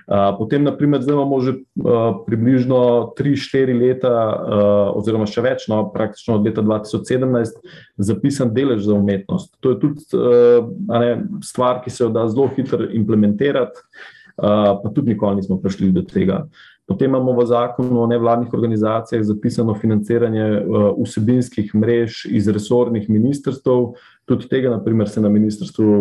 Uh, 0.07 0.33
potem, 0.38 0.63
naprimer, 0.63 1.01
zdaj 1.01 1.17
imamo 1.17 1.41
že 1.41 1.55
uh, 1.57 2.22
približno 2.25 3.13
3-4 3.17 3.77
leta, 3.79 4.13
uh, 4.13 4.98
oziroma 4.98 5.29
še 5.29 5.45
več, 5.45 5.67
no, 5.69 5.83
praktično 5.93 6.38
od 6.38 6.50
leta 6.50 6.62
2017, 6.62 7.62
zapisan 7.98 8.53
delež 8.53 8.86
za 8.86 8.98
umetnost. 8.98 9.53
To 9.62 9.74
je 9.74 9.81
tudi 9.81 10.05
uh, 10.17 10.69
ne, 10.89 11.15
stvar, 11.45 11.81
ki 11.86 11.93
se 11.93 12.05
jo 12.05 12.12
da 12.13 12.25
zelo 12.29 12.50
hitro 12.53 12.86
implementirati 12.93 13.42
implementirati, 13.43 13.79
pa 14.35 14.89
tudi 14.95 15.13
nikoli 15.13 15.35
nismo 15.35 15.59
prišli 15.62 15.91
do 15.91 16.01
tega. 16.01 16.47
Potem 16.88 17.09
imamo 17.09 17.31
v 17.31 17.45
zakonu 17.47 18.01
o 18.01 18.07
nevladnih 18.07 18.53
organizacijah 18.53 19.23
zapisano 19.23 19.75
financiranje 19.75 20.65
vsebinskih 21.00 21.75
mrež 21.75 22.25
iz 22.29 22.47
resornih 22.47 23.09
ministrstv. 23.09 23.93
Tudi 24.25 24.48
tega, 24.48 24.70
naprimer, 24.72 25.10
se 25.10 25.22
na 25.22 25.30
Ministrstvu 25.30 25.96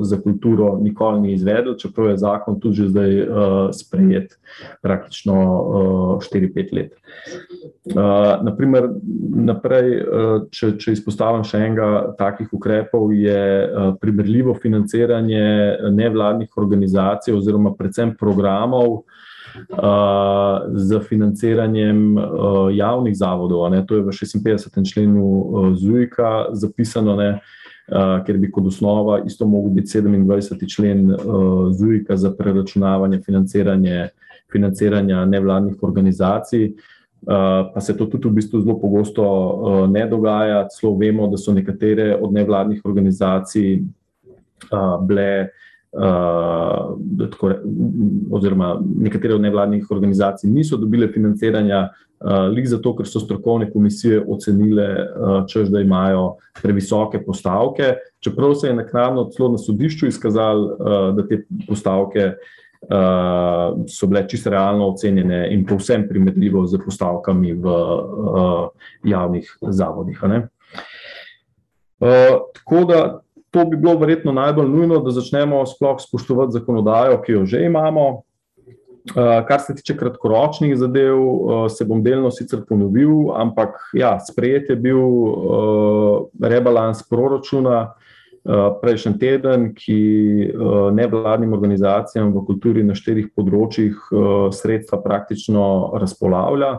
za 0.00 0.16
kulturo 0.20 0.78
nikoli 0.80 1.20
ni 1.20 1.32
izvedel, 1.32 1.74
čeprav 1.76 2.08
je 2.08 2.16
zakon 2.22 2.60
tudi 2.60 2.80
že 2.80 2.88
zdaj 2.88 3.10
sprejet, 3.76 4.38
praktično 4.82 5.34
4-5 6.24 6.72
let. 6.72 6.96
Naprimer, 8.42 8.88
naprej, 9.52 9.90
če, 10.48 10.72
če 10.80 10.96
izpostavim 10.96 11.44
še 11.44 11.60
enega 11.60 12.14
takih 12.16 12.48
ukrepov, 12.56 13.12
je 13.12 13.42
primerljivo 14.00 14.54
financiranje 14.56 15.44
nevladnih 15.92 16.56
organizacij 16.56 17.36
oziroma 17.36 17.74
predvsem 17.76 18.16
programov 18.16 19.02
z 20.74 21.00
financiranjem 21.08 22.16
javnih 22.72 23.16
zavodov. 23.16 23.70
Ne. 23.70 23.86
To 23.86 23.94
je 23.94 24.02
v 24.02 24.08
56. 24.12 24.92
členu 24.92 25.24
ZUIK-a 25.74 26.52
zapisano. 26.52 27.16
Ne. 27.16 27.40
ker 28.26 28.38
bi 28.38 28.50
kot 28.50 28.66
osnova 28.66 29.20
isto 29.26 29.46
mogel 29.46 29.70
biti 29.70 30.00
27. 30.00 30.74
člen 30.74 31.16
ZUIK-a 31.72 32.16
za 32.16 32.30
preračunavanje 32.30 33.20
financiranja, 34.52 35.24
nevladnih 35.24 35.82
organizacij. 35.82 36.72
Pa 37.74 37.80
se 37.80 37.96
to 37.96 38.06
tudi 38.06 38.28
v 38.28 38.32
bistvu 38.32 38.60
zelo 38.60 38.78
pogosto 38.80 39.86
ne 39.90 40.06
dogaja. 40.06 40.68
Celo 40.68 40.96
vemo, 40.96 41.26
da 41.26 41.36
so 41.36 41.52
nekatere 41.52 42.16
od 42.16 42.32
nevladnih 42.32 42.80
organizacij 42.84 43.82
bile 45.06 45.48
uh, 45.92 47.28
tako, 47.30 47.52
oziroma 48.30 48.80
nekatere 48.98 49.34
od 49.34 49.40
nevladnih 49.40 49.90
organizacij 49.90 50.50
niso 50.50 50.76
dobile 50.76 51.08
financiranja, 51.12 51.88
uh, 52.20 52.48
lih 52.54 52.68
zato, 52.68 52.94
ker 52.96 53.08
so 53.08 53.20
strokovne 53.20 53.70
komisije 53.70 54.22
ocenile, 54.28 54.88
uh, 54.88 55.36
čež, 55.48 55.68
da 55.68 55.80
imajo 55.80 56.36
previsoke 56.62 57.22
postavke, 57.24 57.94
čeprav 58.20 58.54
se 58.54 58.68
je 58.68 58.74
naknadno 58.80 59.28
celo 59.34 59.52
na 59.52 59.58
sodišču 59.58 60.06
izkazalo, 60.08 60.76
uh, 60.78 61.14
da 61.16 61.26
te 61.28 61.44
postavke. 61.68 62.34
Uh, 62.82 62.88
so 63.86 64.08
bile 64.10 64.24
čisto 64.28 64.50
realno 64.50 64.88
ocenjene 64.90 65.44
in 65.54 65.60
povsem 65.66 66.02
primerljivo 66.08 66.64
z 66.66 66.80
postavkami 66.82 67.52
v 67.54 67.66
uh, 67.70 68.64
javnih 69.06 69.52
zavodih. 69.62 70.18
Uh, 70.24 70.40
tako 72.58 72.84
da 72.84 73.22
to 73.52 73.64
bi 73.68 73.76
bilo 73.76 73.98
verjetno 74.00 74.32
najbolj 74.32 74.68
nujno, 74.68 74.98
da 75.04 75.12
začnemo 75.12 75.62
sploh 75.68 76.00
spoštovati 76.00 76.56
zakonodajo, 76.58 77.20
ki 77.22 77.32
jo 77.32 77.46
že 77.46 77.64
imamo. 77.68 78.22
Uh, 79.02 79.42
kar 79.48 79.60
se 79.60 79.74
tiče 79.74 79.96
kratkoročnih 79.98 80.76
zadev, 80.78 81.18
uh, 81.18 81.64
se 81.70 81.84
bom 81.84 82.04
delno 82.04 82.30
sicer 82.30 82.60
ponovil, 82.68 83.32
ampak 83.34 83.74
ja, 83.98 84.14
sprejet 84.22 84.70
je 84.70 84.76
bil 84.76 85.00
uh, 85.02 86.28
rebalans 86.40 87.02
proračuna 87.10 87.92
prejšnji 88.82 89.18
teden, 89.18 89.68
ki 89.70 90.50
nevladnim 90.92 91.52
organizacijam 91.54 92.32
v 92.34 92.40
kulturi 92.46 92.82
na 92.82 92.96
štirih 92.98 93.28
področjih 93.38 93.94
sredstva 94.50 94.98
praktično 94.98 95.66
razpolavlja. 96.02 96.72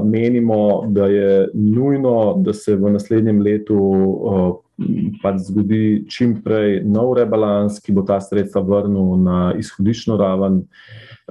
Menimo, 0.00 0.86
da 0.88 1.04
je 1.12 1.34
nujno, 1.52 2.14
da 2.40 2.56
se 2.56 2.78
v 2.80 2.94
naslednjem 2.96 3.42
letu 3.44 3.76
pač 5.22 5.44
zgodi 5.48 6.04
čim 6.08 6.38
prej 6.44 6.80
nov 6.84 7.14
rebalans, 7.18 7.80
ki 7.82 7.92
bo 7.92 8.04
ta 8.06 8.20
sredstva 8.22 8.62
vrnil 8.64 9.16
na 9.20 9.38
izhodiščno 9.58 10.16
raven 10.20 10.62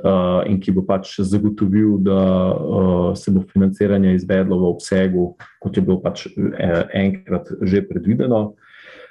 uh, 0.03 0.41
in 0.50 0.60
ki 0.62 0.74
bo 0.77 0.86
pač 0.88 1.18
zagotovil, 1.25 1.98
da 2.06 2.22
uh, 2.53 3.12
se 3.18 3.34
bo 3.34 3.44
financiranje 3.50 4.15
izvedlo 4.15 4.60
v 4.62 4.72
obsegu, 4.74 5.34
kot 5.60 5.77
je 5.77 5.84
bilo 5.84 6.00
pač 6.03 6.27
eh, 6.29 6.84
enkrat 6.94 7.50
že 7.62 7.86
predvideno. 7.88 8.53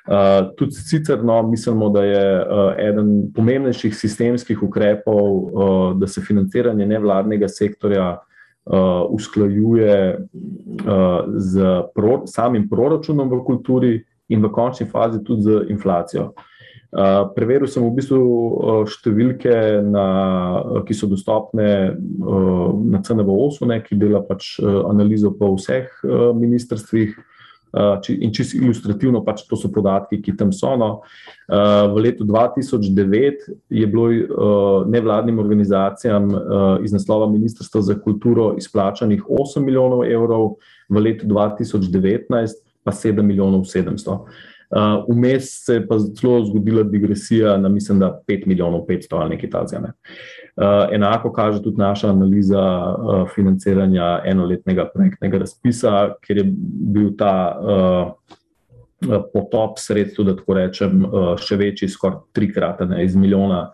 Uh, 0.09 0.49
tudi 0.57 0.73
sicer 0.73 1.21
no, 1.21 1.43
mislimo, 1.45 1.91
da 1.93 2.05
je 2.05 2.25
uh, 2.41 2.71
eden 2.81 3.29
pomembnejših 3.37 3.93
sistemskih 3.93 4.63
ukrepov, 4.65 5.27
uh, 5.29 5.99
da 6.01 6.09
se 6.09 6.25
financiranje 6.25 6.87
nevladnega 6.89 7.49
sektorja 7.53 8.15
uh, 8.17 9.05
usklajuje 9.13 9.99
uh, 10.17 11.27
z 11.37 11.83
pro, 11.93 12.23
samim 12.25 12.65
proračunom 12.71 13.29
v 13.29 13.43
kulturi, 13.45 13.93
in 14.29 14.45
v 14.45 14.53
končni 14.53 14.87
fazi 14.87 15.23
tudi 15.25 15.43
z 15.43 15.67
inflacijo. 15.73 16.33
Uh, 16.89 17.29
preveril 17.37 17.69
sem 17.69 17.85
v 17.85 17.91
bistvu 17.99 18.17
uh, 18.17 18.85
številke, 18.89 19.53
na, 19.85 20.05
uh, 20.65 20.79
ki 20.89 20.97
so 20.97 21.05
dostopne 21.05 21.93
na 21.93 23.01
CNV-8, 23.05 23.75
ki 23.85 23.99
dela 24.01 24.23
pač 24.25 24.57
analizo 24.65 25.35
po 25.37 25.53
vseh 25.57 25.89
ministrstvih. 26.37 27.19
In 27.69 28.31
čisto 28.33 28.57
ilustrativno, 28.57 29.21
pač 29.27 29.43
to 29.45 29.53
so 29.61 29.69
podatki, 29.69 30.23
ki 30.25 30.33
tam 30.41 30.55
so. 30.57 30.71
No. 30.81 31.03
V 31.53 32.01
letu 32.01 32.25
2009 32.25 33.45
je 33.69 33.85
bilo 33.93 34.87
nevladnim 34.89 35.37
organizacijam 35.39 36.33
iz 36.81 36.97
naslova 36.97 37.29
Ministrstva 37.29 37.83
za 37.85 37.99
kulturo 38.01 38.55
izplačanih 38.57 39.21
8 39.21 39.61
milijonov 39.61 40.07
evrov, 40.09 40.57
v 40.89 41.05
letu 41.05 41.29
2019 41.29 42.65
pa 42.89 42.97
7 42.97 43.23
milijonov 43.23 43.67
700. 43.69 44.19
Uh, 44.69 45.05
vmes 45.09 45.49
se 45.65 45.75
je 45.75 45.83
pa 45.89 45.99
zelo 45.99 46.45
zgodila 46.45 46.83
digresija 46.83 47.57
na, 47.57 47.69
mislim, 47.69 47.99
da 47.99 48.21
5 48.29 48.47
milijonov 48.47 48.81
500 48.89 49.21
ali 49.21 49.37
nekaj 49.37 49.51
takega. 49.51 49.81
Ne. 49.81 49.93
Uh, 50.57 50.95
enako 50.95 51.33
kaže 51.33 51.63
tudi 51.63 51.77
naša 51.79 52.11
analiza 52.11 52.63
uh, 52.63 53.29
financiranja 53.35 54.21
enoletnega 54.25 54.89
projektnega 54.95 55.39
razpisa, 55.39 55.95
ker 56.27 56.37
je 56.37 56.45
bil 56.95 57.15
ta 57.17 57.33
uh, 57.61 59.17
potop 59.33 59.79
sredstev, 59.79 60.27
da 60.27 60.37
tako 60.37 60.59
rečem, 60.59 61.05
uh, 61.05 61.33
še 61.41 61.57
večji, 61.57 61.89
skoraj 61.89 62.21
trikrat, 62.37 62.85
ne, 62.89 63.05
iz 63.05 63.17
milijona. 63.17 63.71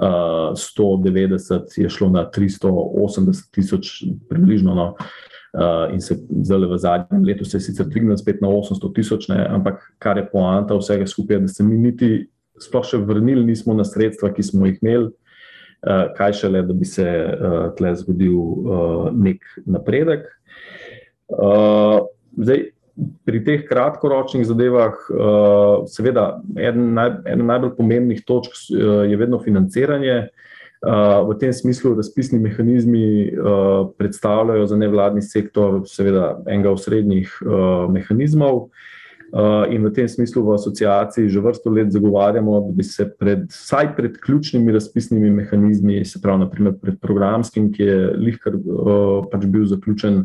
Uh, 0.00 0.54
190 0.54 1.74
je 1.76 1.88
šlo 1.90 2.08
na 2.14 2.22
380 2.30 3.50
tisoč, 3.54 3.90
približno. 4.30 4.74
No. 4.74 4.86
Uh, 4.94 5.30
Uh, 5.50 5.90
in 5.90 6.00
se 6.00 6.14
zdaj 6.14 6.66
v 6.70 6.76
zadnjem 6.78 7.24
letu 7.26 7.44
se 7.44 7.56
je 7.56 7.64
sicer 7.64 7.86
dvignil 7.90 8.16
spet 8.16 8.38
na 8.38 8.48
800 8.48 8.92
tisoč, 8.94 9.26
ampak 9.30 9.82
kar 9.98 10.18
je 10.18 10.28
poanta 10.30 10.76
vsega 10.78 11.08
skupaj, 11.10 11.40
da 11.42 11.48
se 11.50 11.64
mi 11.66 11.78
niti 11.78 12.28
sploh 12.60 12.86
še 12.86 13.00
vrnili 13.02 13.42
nismo 13.48 13.74
na 13.74 13.82
sredstva, 13.84 14.30
ki 14.30 14.44
smo 14.46 14.68
jih 14.68 14.78
imeli, 14.78 15.08
uh, 15.10 16.04
kaj 16.14 16.36
šele, 16.42 16.62
da 16.68 16.76
bi 16.76 16.86
se 16.86 17.06
uh, 17.06 17.64
tle 17.74 17.94
zgodil 17.98 18.36
uh, 18.38 19.08
nek 19.10 19.42
napredek. 19.66 20.28
Uh, 21.34 22.06
zdaj, 22.38 22.68
pri 23.26 23.40
teh 23.42 23.66
kratkoročnih 23.66 24.46
zadevah, 24.46 25.02
uh, 25.10 25.82
seveda, 25.90 26.44
eden, 26.58 26.92
naj, 26.94 27.16
najbolj 27.26 27.74
pomembnih 27.78 28.22
točk 28.28 28.54
uh, 28.54 29.02
je 29.08 29.18
vedno 29.18 29.42
financiranje. 29.42 30.28
Uh, 30.80 31.28
V 31.28 31.36
tem 31.36 31.52
smislu 31.52 31.94
razpisni 31.94 32.38
mehanizmi 32.40 33.32
predstavljajo 33.98 34.66
za 34.66 34.76
nevladni 34.76 35.22
sektor 35.22 35.82
seveda 35.84 36.38
enega 36.48 36.70
osrednjih 36.72 37.34
mehanizmov. 37.92 38.70
In 39.70 39.84
v 39.84 39.92
tem 39.94 40.08
smislu 40.08 40.42
v 40.42 40.54
asociaciji 40.56 41.28
že 41.28 41.40
vrsto 41.40 41.70
let 41.70 41.92
zagovarjamo, 41.92 42.60
da 42.66 42.72
bi 42.72 42.82
se 42.82 43.04
pred, 43.18 43.44
vsaj 43.52 43.92
pred 43.96 44.16
ključnimi 44.24 44.72
razpisnimi 44.72 45.30
mehanizmi, 45.30 46.04
se 46.04 46.18
pravi, 46.22 46.46
naprimer 46.46 46.74
pred 46.80 46.96
programskim, 47.00 47.68
ki 47.72 47.82
je 47.82 47.98
lihkar 48.16 48.56
pač 49.30 49.46
bil 49.46 49.68
zaključen, 49.70 50.24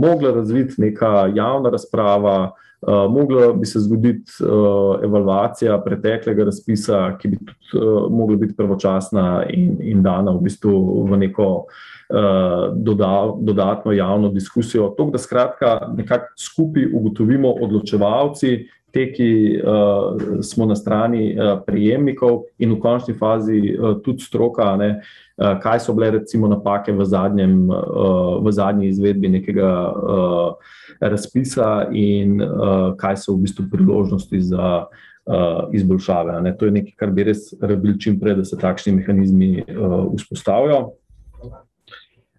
mogla 0.00 0.32
razviti 0.34 0.80
neka 0.82 1.28
javna 1.36 1.70
razprava, 1.70 2.56
Uh, 2.86 3.10
mogla 3.10 3.52
bi 3.52 3.66
se 3.66 3.80
zgoditi 3.80 4.32
uh, 4.44 5.04
evalvacija 5.04 5.80
preteklega 5.82 6.44
razpisa, 6.44 7.16
ki 7.18 7.28
bi 7.28 7.36
tudi 7.36 7.86
uh, 7.86 8.12
mogla 8.12 8.36
biti 8.36 8.54
pravočasna 8.54 9.46
in, 9.50 9.76
in 9.80 10.02
dana 10.02 10.30
v 10.30 10.44
bistvu 10.46 11.02
v 11.10 11.18
neko 11.18 11.48
uh, 11.66 12.76
doda, 12.76 13.32
dodatno 13.40 13.92
javno 13.92 14.28
diskusijo. 14.28 14.92
To, 14.98 15.08
da 15.10 15.18
skratka 15.18 15.80
nekako 15.96 16.30
skupaj 16.38 16.86
ugotovimo 16.94 17.50
odločevalci, 17.62 18.68
te, 18.94 19.08
ki 19.12 19.30
uh, 19.60 20.40
smo 20.42 20.66
na 20.66 20.76
strani 20.76 21.34
uh, 21.34 21.58
prijemnikov 21.66 22.46
in 22.58 22.72
v 22.76 22.80
končni 22.80 23.14
fazi 23.14 23.60
uh, 23.74 23.98
tudi 24.04 24.24
stroka, 24.24 24.70
ne, 24.80 24.90
uh, 25.36 25.58
kaj 25.60 25.82
so 25.84 25.94
bile 25.96 26.14
recimo 26.18 26.48
napake 26.48 26.94
v, 26.96 27.04
zadnjem, 27.04 27.66
uh, 27.68 28.38
v 28.40 28.52
zadnji 28.52 28.92
izvedbi 28.94 29.32
nekega. 29.38 29.70
Uh, 29.94 30.74
razpisa 31.00 31.88
in 31.92 32.40
uh, 32.42 32.94
kaj 32.96 33.16
so 33.16 33.34
v 33.34 33.44
bistvu 33.46 33.66
priložnosti 33.70 34.40
za 34.40 34.86
uh, 34.86 35.72
izboljšave. 35.72 36.40
Ne? 36.42 36.56
To 36.56 36.68
je 36.68 36.76
nekaj, 36.78 36.94
kar 36.96 37.10
bi 37.10 37.26
res 37.28 37.50
rabili 37.60 38.00
čim 38.00 38.20
prej, 38.20 38.38
da 38.40 38.44
se 38.44 38.58
takšni 38.60 38.96
mehanizmi 39.00 39.50
uh, 39.62 40.06
vzpostavijo. 40.16 40.80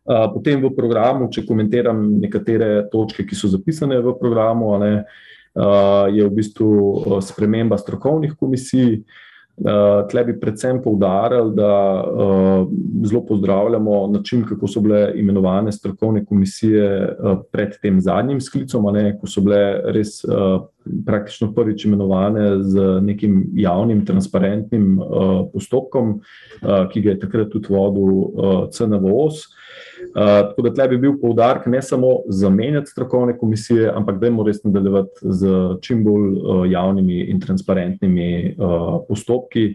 Uh, 0.07 0.25
potem 0.33 0.61
v 0.63 0.71
programu, 0.75 1.27
če 1.31 1.43
komentiram 1.45 1.99
nekatere 2.21 2.87
točke, 2.91 3.25
ki 3.27 3.35
so 3.35 3.51
zapisane 3.51 3.99
v 3.99 4.15
programu, 4.19 4.71
ne, 4.79 4.93
uh, 5.03 5.25
je 6.13 6.27
v 6.27 6.33
bistvu 6.35 7.21
sprememba 7.21 7.77
strokovnih 7.77 8.35
komisij. 8.39 8.99
Uh, 9.57 10.03
tle 10.05 10.21
bi 10.27 10.35
predvsem 10.37 10.77
poudarjali, 10.83 11.55
da 11.57 12.03
zelo 13.09 13.23
pozdravljamo 13.25 14.03
način, 14.13 14.43
kako 14.45 14.67
so 14.69 14.83
bile 14.85 15.11
imenovane 15.17 15.71
strokovne 15.71 16.25
komisije 16.25 17.15
pred 17.51 17.73
tem 17.81 17.97
zadnjim 18.01 18.41
sklicom, 18.41 18.85
ne, 18.93 19.15
ko 19.17 19.25
so 19.25 19.41
bile 19.41 19.63
res 19.97 20.19
praktično 21.05 21.51
prvič 21.53 21.85
imenovane 21.85 22.63
z 22.63 22.87
nekim 23.01 23.45
javnim, 23.55 24.05
transparentnim 24.05 24.99
uh, 24.99 25.45
postopkom, 25.53 26.17
uh, 26.17 26.87
ki 26.91 27.01
ga 27.01 27.13
je 27.13 27.19
takrat 27.19 27.51
tudi 27.53 27.73
vodil 27.73 28.09
uh, 28.13 28.65
CNVOS. 28.71 29.45
Uh, 30.07 30.49
tako 30.49 30.61
da 30.61 30.73
tle 30.73 30.87
bi 30.87 30.97
bil 30.97 31.17
poudarek 31.21 31.65
ne 31.65 31.81
samo 31.81 32.19
zamenjati 32.29 32.91
strokovne 32.91 33.37
komisije, 33.37 33.91
ampak 33.95 34.19
da 34.19 34.29
moramo 34.29 34.47
res 34.47 34.63
nadaljevati 34.63 35.19
z 35.21 35.49
čim 35.81 36.03
bolj 36.03 36.29
uh, 36.37 36.63
javnimi 36.71 37.21
in 37.31 37.39
transparentnimi 37.39 38.55
uh, 38.57 39.01
postopki, 39.07 39.73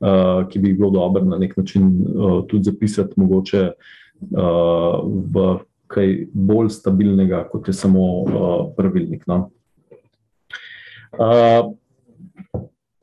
uh, 0.00 0.46
ki 0.48 0.58
bi 0.58 0.72
jih 0.72 0.78
bilo 0.78 0.90
dobro 0.90 1.24
na 1.24 1.38
nek 1.38 1.56
način 1.56 1.88
uh, 2.06 2.42
tudi 2.48 2.70
zapisati, 2.70 3.12
mogoče 3.16 3.70
uh, 3.70 5.02
v 5.34 5.58
kaj 5.86 6.14
bolj 6.32 6.70
stabilnega, 6.74 7.44
kot 7.52 7.68
je 7.68 7.74
samo 7.74 8.04
uh, 8.22 8.54
pravilnik. 8.76 9.26
No? 9.26 9.50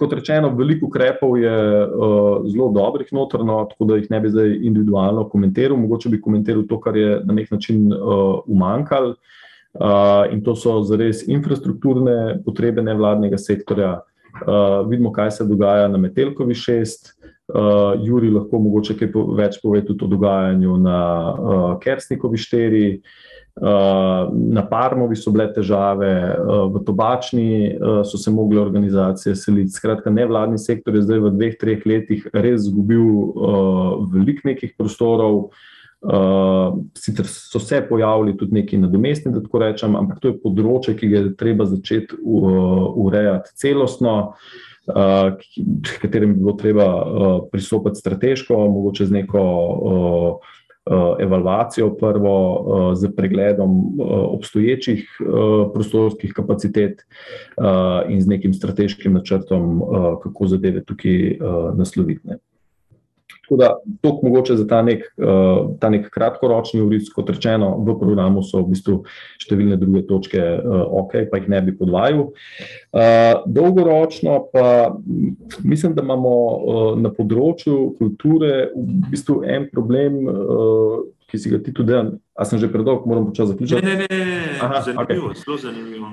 Kot 0.01 0.13
rečeno, 0.17 0.49
veliko 0.57 0.87
ukrepov 0.89 1.35
je 1.37 1.57
uh, 1.85 2.45
zelo 2.49 2.71
dobrih 2.73 3.11
notrno, 3.13 3.59
tako 3.69 3.85
da 3.85 3.99
jih 3.99 4.07
ne 4.09 4.19
bi 4.19 4.31
zdaj 4.33 4.55
individualno 4.65 5.27
komentiral. 5.29 5.77
Mogoče 5.77 6.09
bi 6.09 6.21
komentiral 6.21 6.63
to, 6.69 6.79
kar 6.81 6.97
je 6.97 7.19
na 7.25 7.35
nek 7.37 7.51
način 7.51 7.93
uh, 7.93 8.39
umankalo. 8.45 9.15
Uh, 9.73 10.33
in 10.33 10.41
to 10.43 10.55
so 10.55 10.81
zares 10.83 11.21
infrastrukturne 11.27 12.41
potrebe 12.45 12.81
nevladnega 12.81 13.37
sektorja. 13.37 14.01
Uh, 14.41 14.89
vidimo, 14.89 15.11
kaj 15.13 15.31
se 15.31 15.45
dogaja 15.45 15.87
na 15.87 15.97
Metelkovi 15.97 16.53
6. 16.53 17.13
Uh, 17.51 17.93
Juri 18.01 18.29
lahko 18.31 18.59
mogoče 18.59 18.97
kaj 18.97 19.11
po, 19.11 19.25
več 19.35 19.59
pove 19.61 19.83
tudi 19.85 20.05
o 20.05 20.07
dogajanju 20.07 20.77
na 20.81 20.99
uh, 21.31 21.79
Kersnikovi 21.83 22.37
4. 22.41 22.83
Eh, 22.89 23.21
na 24.31 24.63
Parmovi 24.63 25.15
so 25.15 25.31
bile 25.31 25.49
težave, 25.53 26.07
eh, 26.07 26.35
v 26.71 26.83
Tobačni 26.85 27.67
eh, 27.67 28.03
so 28.07 28.17
se 28.17 28.31
mogle 28.31 28.61
organizacije 28.61 29.35
seliti. 29.35 29.71
Skratka, 29.71 30.09
nevladni 30.09 30.57
sektor 30.57 30.95
je 30.95 31.01
zdaj 31.01 31.19
v 31.19 31.33
dveh, 31.35 31.57
treh 31.59 31.85
letih 31.85 32.27
res 32.33 32.63
izgubil 32.63 33.35
veliko 34.11 34.47
nekih 34.51 34.73
prostorov. 34.77 35.51
Sicer 36.97 37.27
so 37.29 37.59
se 37.61 37.77
pojavili 37.85 38.33
tudi 38.37 38.55
neki 38.57 38.79
nadomestni, 38.81 39.31
da 39.33 39.41
tako 39.43 39.59
rečem, 39.61 39.95
ampak 39.95 40.17
to 40.21 40.31
je 40.31 40.39
področje, 40.41 40.95
ki 40.97 41.09
ga 41.11 41.19
je 41.19 41.33
treba 41.37 41.67
začeti 41.69 42.17
urejati 42.25 43.53
celostno. 43.53 44.33
Uh, 44.91 45.37
katerim 46.01 46.33
bi 46.33 46.41
bilo 46.41 46.55
treba 46.57 46.87
uh, 46.89 47.27
pristopiti 47.51 48.01
strateško, 48.01 48.57
mogoče 48.73 49.05
z 49.05 49.13
neko 49.13 49.43
uh, 49.45 50.55
Eh, 50.60 50.60
evalvacijo, 51.19 51.95
prvo 51.95 52.65
eh, 52.91 52.95
z 52.95 53.15
pregledom 53.15 53.71
eh, 53.71 54.03
obstoječih 54.07 55.17
prostorskih 55.73 56.33
kapacitet 56.33 57.01
in 58.09 58.21
z 58.21 58.27
nekim 58.27 58.53
strateškim 58.53 59.13
načrtom, 59.13 59.81
kako 60.23 60.47
zadeve 60.47 60.83
tukaj 60.83 61.37
nasloviti. 61.75 62.27
Tako 63.51 63.59
da, 63.59 63.75
to 64.01 64.19
mogoče 64.23 64.55
za 64.55 64.67
ta 64.67 64.81
nek, 64.81 65.01
ta 65.79 65.89
nek 65.89 66.05
kratkoročni 66.09 66.79
uric, 66.81 67.09
kot 67.11 67.29
rečeno, 67.29 67.73
v 67.83 67.97
programu 67.99 68.45
so 68.47 68.61
v 68.63 68.71
bistvu 68.71 68.95
številne 69.43 69.75
druge 69.75 70.05
točke, 70.07 70.39
ok, 70.71 71.17
pa 71.27 71.41
jih 71.41 71.49
ne 71.51 71.59
bi 71.65 71.73
podvajal. 71.75 72.29
Dolgoročno 73.51 74.37
pa 74.53 74.95
mislim, 75.67 75.97
da 75.99 76.05
imamo 76.07 76.31
na 77.03 77.11
področju 77.11 77.97
kulture 77.99 78.69
v 78.71 79.11
bistvu 79.11 79.41
en 79.43 79.67
problem, 79.73 80.23
ki 81.27 81.43
si 81.43 81.51
ga 81.51 81.59
ti 81.59 81.75
tudi 81.75 81.91
dejan. 81.91 82.15
A 82.31 82.47
sem 82.47 82.55
že 82.55 82.71
predolg, 82.71 83.03
moram 83.03 83.27
počasi 83.27 83.51
zaključiti? 83.51 83.83
Ne, 83.83 83.99
ne, 83.99 84.07
ne, 84.07 84.41
Aha, 84.63 84.79
zanimivo, 84.87 85.35
okay. 85.35 85.43
zelo 85.43 85.59
zanimivo. 85.59 86.07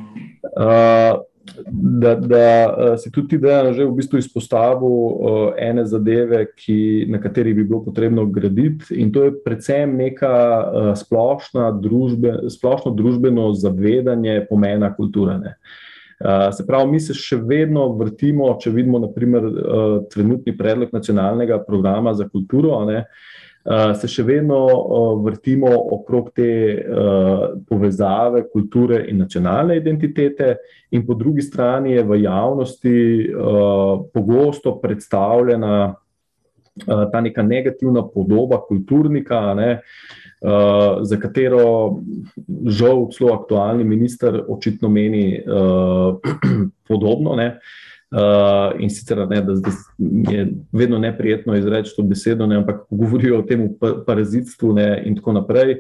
Uh, 0.59 1.23
da, 1.67 2.15
da 2.15 2.97
si 2.99 3.11
tudi 3.11 3.29
ti 3.29 3.39
dejan 3.39 3.73
že 3.75 3.87
v 3.87 3.97
bistvu 3.99 4.19
izpostavil 4.19 4.87
uh, 4.89 5.39
ene 5.59 5.85
zadeve, 5.87 6.45
ki, 6.57 7.07
na 7.09 7.21
kateri 7.23 7.55
bi 7.55 7.65
bilo 7.65 7.83
potrebno 7.85 8.27
graditi 8.27 8.95
in 9.01 9.13
to 9.13 9.25
je 9.29 9.35
predvsem 9.45 9.97
neka 9.97 10.35
uh, 10.35 10.91
splošna 10.99 11.71
družbe, 11.83 12.35
splošno 12.51 12.95
družbeno 12.95 13.53
zavedanje 13.55 14.47
pomena 14.51 14.93
kulture. 14.95 15.39
Ne. 15.39 15.57
Uh, 16.19 16.49
se 16.55 16.67
pravi, 16.67 16.91
mi 16.91 17.01
se 17.01 17.15
še 17.15 17.39
vedno 17.43 17.89
vrtimo, 17.99 18.51
če 18.61 18.75
vidimo, 18.75 18.99
naprimer, 19.03 19.51
trenutni 20.11 20.57
predlog 20.57 20.93
nacionalnega 20.93 21.61
programa 21.67 22.15
za 22.15 22.27
kulturo, 22.29 22.81
ne, 22.89 23.05
Eh, 23.05 23.38
se 24.01 24.09
še 24.09 24.23
vedno 24.25 24.59
eh, 24.65 25.07
vrtimo 25.25 25.71
okrog 25.99 26.31
te 26.35 26.51
eh, 26.73 26.83
povezave 27.69 28.47
kulture 28.53 29.05
in 29.11 29.19
nacionalne 29.19 29.77
identitete, 29.77 30.57
in 30.91 31.05
po 31.07 31.15
drugi 31.15 31.43
strani 31.43 31.93
je 31.93 32.03
v 32.03 32.17
javnosti 32.23 32.99
pogosto 34.13 34.79
predstavljena 34.81 35.95
ta 37.13 37.21
neka 37.21 37.43
negativna 37.43 38.05
podoba 38.09 38.61
kulturnika, 38.63 39.41
ne, 39.59 39.81
za 41.03 41.19
katero 41.21 41.99
žal 42.71 43.03
celo 43.13 43.35
aktualni 43.35 43.85
minister 43.85 44.39
očitno 44.49 44.89
meni 44.89 45.43
podobno. 46.89 47.35
Ne. 47.37 47.49
Uh, 48.11 48.73
in 48.81 48.89
sicer 48.89 49.19
ne, 49.29 49.43
da, 49.43 49.53
da 49.53 49.71
je 50.33 50.47
vedno 50.73 50.99
neprijetno 50.99 51.57
izreči 51.57 51.93
to 51.97 52.03
besedo, 52.03 52.47
ne, 52.47 52.57
ampak 52.57 52.87
govorijo 52.91 53.39
o 53.39 53.45
tem 53.45 53.67
parazitstvu 54.07 54.73
ne, 54.73 54.87
in 55.05 55.17
tako 55.17 55.35
naprej. 55.37 55.75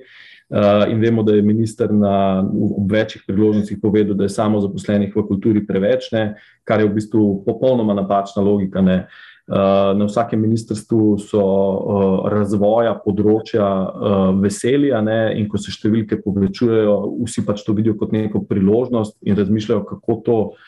Uh, 0.49 0.85
in 0.93 1.01
vemo, 1.01 1.23
da 1.23 1.33
je 1.33 1.43
minister 1.43 1.93
na 1.93 2.45
večjih 2.91 3.25
priložnostih 3.27 3.79
povedal, 3.83 4.14
da 4.14 4.29
je 4.29 4.37
samo 4.37 4.61
zaposlenih 4.61 5.17
v 5.17 5.25
kulturi 5.25 5.64
preveč, 5.67 6.12
ne, 6.12 6.35
kar 6.69 6.85
je 6.85 6.91
v 6.91 6.95
bistvu 7.01 7.25
popolnoma 7.49 7.97
napačna 7.97 8.45
logika. 8.45 8.85
Ne. 8.85 9.07
Uh, 9.49 9.97
na 9.97 10.05
vsakem 10.05 10.41
ministrstvu 10.45 11.14
so 11.25 11.41
uh, 11.41 12.29
razvoja 12.29 12.93
področja 13.01 13.64
uh, 13.64 14.17
veselja, 14.37 15.01
ne, 15.01 15.23
in 15.41 15.49
ko 15.49 15.57
se 15.57 15.73
številke 15.73 16.21
povečujejo, 16.21 17.05
vsi 17.25 17.49
pač 17.49 17.64
to 17.64 17.73
vidijo 17.73 17.97
kot 17.97 18.12
neko 18.12 18.45
priložnost 18.45 19.17
in 19.25 19.41
razmišljajo, 19.41 19.87
kako 19.88 20.25
to 20.27 20.43
uh, 20.51 20.67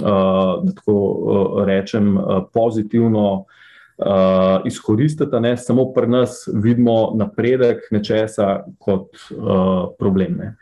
da 0.00 0.74
tako 0.74 1.64
rečem, 1.66 2.18
pozitivno 2.54 3.44
izkoristiti, 4.64 5.40
ne 5.40 5.56
samo 5.56 5.92
pri 5.92 6.06
nas 6.06 6.48
vidimo 6.54 7.12
napredek 7.14 7.78
nečesa 7.90 8.64
kot 8.78 9.08
problem. 9.98 10.36
Ne. 10.38 10.56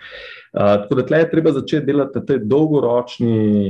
Tako 0.52 0.94
da 0.94 1.06
tle 1.06 1.18
je 1.18 1.30
treba 1.30 1.52
začeti 1.52 1.86
delati 1.86 2.38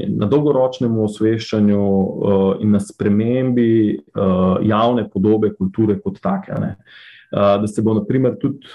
na 0.08 0.26
dolgoročnem 0.26 0.98
osveščanju 0.98 1.82
in 2.60 2.70
na 2.70 2.80
spremembi 2.80 3.98
javne 4.62 5.08
podobe 5.10 5.52
kulture 5.54 6.00
kot 6.00 6.20
take. 6.22 6.60
Ne. 6.60 6.76
Da 7.30 7.66
se 7.68 7.82
bo, 7.84 7.92
naprimer, 7.92 8.38
tudi, 8.40 8.70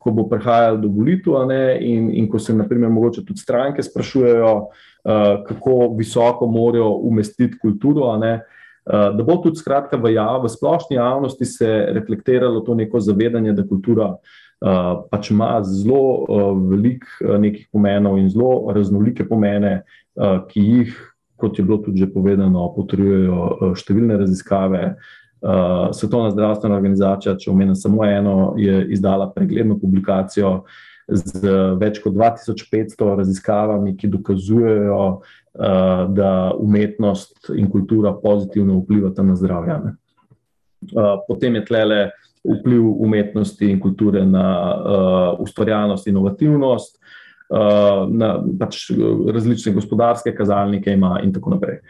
ko 0.00 0.12
bo 0.16 0.24
prihajalo 0.30 0.78
do 0.80 0.88
volitev, 0.88 1.50
in, 1.80 2.06
in 2.16 2.28
ko 2.30 2.38
se, 2.40 2.54
naprimer, 2.56 2.88
mogoče 2.88 3.20
tudi 3.26 3.42
stranke 3.42 3.84
sprašujejo, 3.84 4.54
Eh, 5.04 5.44
kako 5.46 5.94
visoko 5.98 6.46
morajo 6.46 6.90
umestiti 6.90 7.58
kulturo. 7.58 8.24
Eh, 8.24 8.38
da 9.16 9.24
bo 9.24 9.36
tudi 9.36 9.56
skratka 9.56 9.96
v, 9.96 10.12
jav, 10.14 10.44
v 10.44 10.48
splošni 10.48 10.96
javnosti 10.96 11.44
se 11.44 11.86
reflektiralo 11.90 12.60
to 12.60 12.74
neko 12.74 13.00
zavedanje, 13.00 13.52
da 13.52 13.66
kultura 13.66 14.16
pač 15.10 15.30
ima 15.30 15.56
zelo 15.66 16.22
velik 16.70 17.02
nekih 17.38 17.66
pomenov 17.72 18.14
in 18.18 18.28
zelo 18.30 18.70
raznolike 18.70 19.24
pomene, 19.26 19.80
ki 20.52 20.60
jih, 20.62 20.92
kot 21.34 21.58
je 21.58 21.64
bilo 21.66 21.80
tudi 21.82 21.98
že 21.98 22.06
povedano, 22.06 22.68
potrjujejo 22.76 23.72
številne 23.74 24.20
raziskave. 24.20 24.84
Uh, 25.42 25.90
Svetovna 25.92 26.30
zdravstvena 26.30 26.76
organizacija, 26.76 27.34
če 27.36 27.50
omenim 27.50 27.74
samo 27.74 28.04
eno, 28.06 28.54
je 28.58 28.86
izdala 28.94 29.26
pregledno 29.34 29.74
publikacijo 29.78 30.62
z 31.08 31.50
več 31.80 31.98
kot 32.04 32.14
2500 32.14 33.16
raziskavami, 33.18 33.96
ki 33.98 34.10
dokazujejo, 34.12 35.00
uh, 35.18 35.64
da 36.14 36.30
umetnost 36.58 37.50
in 37.56 37.66
kultura 37.70 38.14
pozitivno 38.22 38.78
vplivata 38.84 39.26
na 39.26 39.34
zdravje. 39.36 39.80
Uh, 40.92 41.18
potem 41.28 41.58
je 41.58 41.64
tlele 41.66 42.00
vpliv 42.42 42.86
umetnosti 43.02 43.66
in 43.70 43.80
kulture 43.82 44.24
na 44.26 44.46
uh, 44.46 45.42
ustvarjalnost 45.42 46.06
in 46.06 46.16
inovativnost. 46.16 46.96
Uh, 46.96 47.20
na 48.08 48.30
pač 48.58 48.86
različne 49.34 49.74
gospodarske 49.76 50.34
kazalnike, 50.36 50.92
ima 50.92 51.18
in 51.24 51.32
tako 51.32 51.54
naprej. 51.56 51.80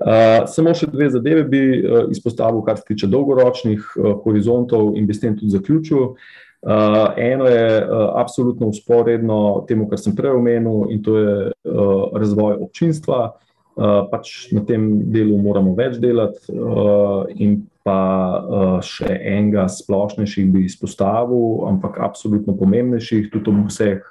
Uh, 0.00 0.44
samo 0.50 0.74
še 0.76 0.90
dve 0.92 1.10
zadeve 1.10 1.44
bi 1.48 1.62
uh, 1.80 2.04
izpostavil, 2.12 2.62
kar 2.66 2.78
se 2.80 2.88
tiče 2.92 3.10
dolgoročnih 3.10 3.94
horizontov, 4.24 4.94
in 4.98 5.08
bi 5.08 5.16
s 5.16 5.24
tem 5.24 5.36
tudi 5.38 5.54
zaključil. 5.56 6.14
Uh, 6.60 7.16
eno 7.16 7.46
je 7.48 7.68
uh, 7.80 8.10
absolutno 8.20 8.68
usporedno 8.68 9.64
temu, 9.68 9.88
kar 9.88 10.00
sem 10.00 10.16
prej 10.16 10.36
omenil, 10.36 10.90
in 10.92 11.00
to 11.02 11.16
je 11.16 11.36
uh, 11.48 12.10
razvoj 12.20 12.58
občinstva. 12.60 13.22
Uh, 13.30 13.49
pač 13.76 14.50
na 14.52 14.62
tem 14.66 14.86
delu 15.12 15.38
moramo 15.40 15.74
več 15.78 15.98
delati, 16.02 16.52
uh, 16.52 17.26
in 17.32 17.62
pa 17.86 18.00
uh, 18.38 18.78
še 18.84 19.08
enega 19.08 19.66
splošnejših 19.70 20.48
bi 20.52 20.64
izpostavil, 20.68 21.66
ampak 21.70 22.00
absolutno 22.02 22.56
pomembnejših, 22.58 23.30
tudi 23.32 23.54
v 23.54 23.68
vseh, 23.68 24.08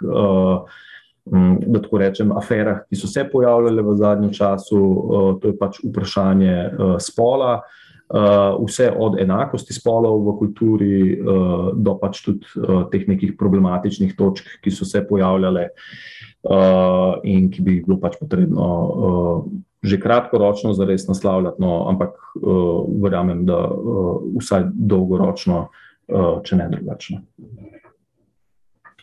da 1.30 1.78
tako 1.84 2.00
rečem, 2.02 2.32
aferah, 2.34 2.80
ki 2.90 2.98
so 2.98 3.06
se 3.06 3.22
pojavljale 3.30 3.84
v 3.86 3.92
zadnjem 4.00 4.32
času, 4.34 4.80
to 5.38 5.52
je 5.52 5.58
pač 5.60 5.78
vprašanje 5.84 6.56
spola. 7.06 7.60
Uh, 8.10 8.58
vse 8.66 8.88
od 8.90 9.20
enakosti 9.22 9.74
spolov 9.74 10.24
v 10.26 10.32
kulturi 10.40 10.94
uh, 11.14 11.70
do 11.78 11.94
pač 12.02 12.24
tudi 12.26 12.42
uh, 12.58 12.88
teh 12.90 13.06
nekih 13.06 13.36
problematičnih 13.38 14.16
točk, 14.18 14.48
ki 14.66 14.74
so 14.74 14.88
se 14.90 15.04
pojavljale 15.06 15.68
uh, 15.70 17.22
in 17.22 17.52
ki 17.54 17.62
bi 17.62 17.76
bilo 17.86 18.00
pač 18.02 18.18
potrebno 18.18 18.66
uh, 18.66 19.44
že 19.86 20.00
kratkoročno 20.02 20.74
zares 20.74 21.06
naslavljati, 21.08 21.62
no, 21.62 21.86
ampak 21.88 22.18
uh, 22.42 22.84
verjamem, 23.04 23.46
da 23.46 23.62
uh, 23.70 24.18
vsaj 24.42 24.66
dolgoročno, 24.74 25.70
uh, 25.70 26.42
če 26.44 26.60
ne 26.60 26.68
drugačno. 26.74 27.22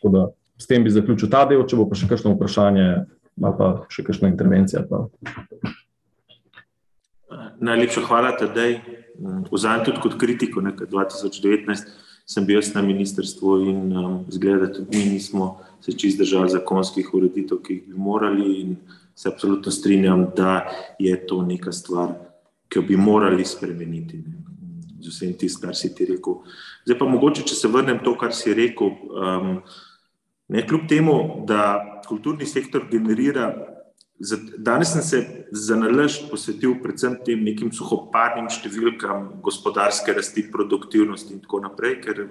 Da 0.03 0.29
s 0.59 0.67
tem 0.67 0.85
bi 0.85 0.91
zaključil 0.91 1.31
ta 1.31 1.45
del, 1.49 1.65
če 1.67 1.79
bo 1.79 1.87
pa 1.89 1.97
še 1.99 2.09
kakšno 2.11 2.35
vprašanje, 2.35 2.87
ali 3.43 3.57
pa 3.59 3.71
še 3.93 4.05
kakšna 4.07 4.31
intervencija. 4.35 4.85
Pa. 4.91 5.07
Najlepša 7.61 8.01
hvala, 8.09 8.33
Tadej. 8.37 8.81
Vzamem 9.53 9.85
tudi 9.85 10.01
kot 10.03 10.19
kritiko, 10.21 10.61
nekaj 10.61 10.89
2019 10.93 12.05
sem 12.27 12.47
bil 12.47 12.61
na 12.75 12.83
ministrstvu 12.83 13.51
in 13.71 13.97
um, 13.97 14.25
zgleda, 14.29 14.67
da 14.67 14.73
tudi 14.73 14.99
mi 14.99 15.05
nismo 15.15 15.61
se 15.81 15.93
čist 15.93 16.19
držali 16.19 16.51
zakonskih 16.51 17.15
ureditev, 17.15 17.61
ki 17.63 17.75
jih 17.75 17.83
bi 17.87 17.95
morali 17.95 18.61
in 18.61 18.77
se 19.15 19.29
absolutno 19.29 19.73
strinjam, 19.73 20.27
da 20.37 20.67
je 20.99 21.15
to 21.27 21.43
neka 21.43 21.73
stvar, 21.73 22.17
ki 22.69 22.79
jo 22.79 22.83
bi 22.83 22.97
morali 22.97 23.45
spremeniti. 23.45 24.17
Ne. 24.17 24.43
Z 25.01 25.13
vsem 25.13 25.37
tistim, 25.39 25.69
kar 25.69 25.77
si 25.77 25.93
ti 25.95 26.05
rekel. 26.09 26.41
Zdaj 26.85 26.99
pa 26.99 27.07
mogoče, 27.07 27.45
če 27.47 27.55
se 27.55 27.69
vrnem 27.71 28.03
to, 28.05 28.17
kar 28.19 28.35
si 28.35 28.55
rekel. 28.55 28.91
Um, 29.07 29.53
ne, 30.49 30.67
kljub 30.67 30.89
temu, 30.91 31.17
da 31.47 32.03
kulturni 32.09 32.47
sektor 32.47 32.89
generira 32.91 33.53
Danes 34.59 34.93
sem 34.93 35.03
se 35.03 35.47
za 35.53 35.77
nalož 35.77 36.23
posvetil 36.31 36.79
predvsem 36.81 37.19
tem 37.25 37.43
nekim 37.45 37.69
suhoparnim 37.73 38.49
številkam 38.49 39.43
gospodarske 39.45 40.15
rasti, 40.17 40.47
produktivnosti 40.53 41.35
in 41.35 41.43
tako 41.45 41.61
naprej, 41.67 41.99
ker 42.01 42.23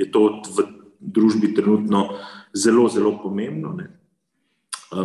je 0.00 0.06
to 0.08 0.22
v 0.56 0.64
družbi 1.00 1.52
trenutno 1.52 2.08
zelo, 2.56 2.88
zelo 2.88 3.18
pomembno. 3.20 3.74
Ne. 3.76 3.90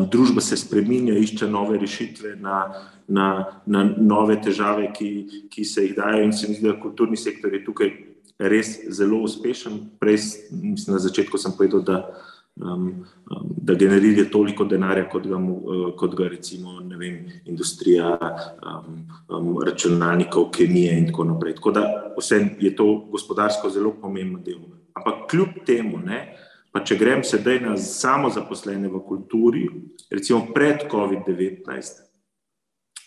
Družba 0.08 0.40
se 0.42 0.56
spremenja, 0.56 1.18
išče 1.20 1.50
nove 1.52 1.76
rešitve 1.82 2.38
na, 2.40 2.64
na, 3.12 3.28
na 3.68 3.84
nove 3.84 4.40
težave, 4.40 4.88
ki, 4.96 5.12
ki 5.52 5.66
se 5.68 5.88
jih 5.90 5.96
dajo, 6.00 6.24
in 6.24 6.32
se 6.32 6.48
mi 6.48 6.56
zdi, 6.56 6.70
da 6.70 6.80
kulturni 6.80 7.20
sektor 7.20 7.52
je 7.52 7.66
tukaj 7.66 7.92
res 8.40 8.78
zelo 8.94 9.20
uspešen. 9.28 9.82
Prej, 10.00 10.22
mislim, 10.56 10.96
na 10.96 11.02
začetku 11.02 11.36
sem 11.42 11.52
povedal, 11.58 11.84
da 11.84 11.98
um, 12.56 13.06
um, 13.32 13.50
da 13.58 13.74
generira 13.74 14.26
toliko 14.32 14.66
denarja, 14.66 15.08
kot 15.10 15.28
ga, 15.28 15.38
uh, 15.38 15.96
kot 15.98 16.16
ga 16.16 16.28
recimo 16.28 16.80
vem, 16.98 17.26
industrija 17.46 18.12
um, 18.18 19.02
um, 19.30 19.56
računalnikov, 19.66 20.50
kemije 20.52 20.98
in 20.98 21.08
tako 21.08 21.24
naprej. 21.24 21.56
Tako 21.56 21.72
da 21.72 21.86
vse 22.18 22.42
je 22.60 22.76
to 22.76 23.08
gospodarsko 23.12 23.70
zelo 23.70 23.94
pomemben 24.02 24.44
del. 24.44 24.60
Ampak 24.94 25.30
kljub 25.32 25.62
temu, 25.66 26.00
ne, 26.06 26.22
pa 26.72 26.84
če 26.84 26.98
grem 27.00 27.24
sedaj 27.24 27.60
na 27.64 27.78
samo 27.78 28.30
zaposlene 28.30 28.90
v 28.92 29.02
kulturi, 29.08 29.66
recimo 30.12 30.46
pred 30.54 30.88
COVID-19, 30.92 32.04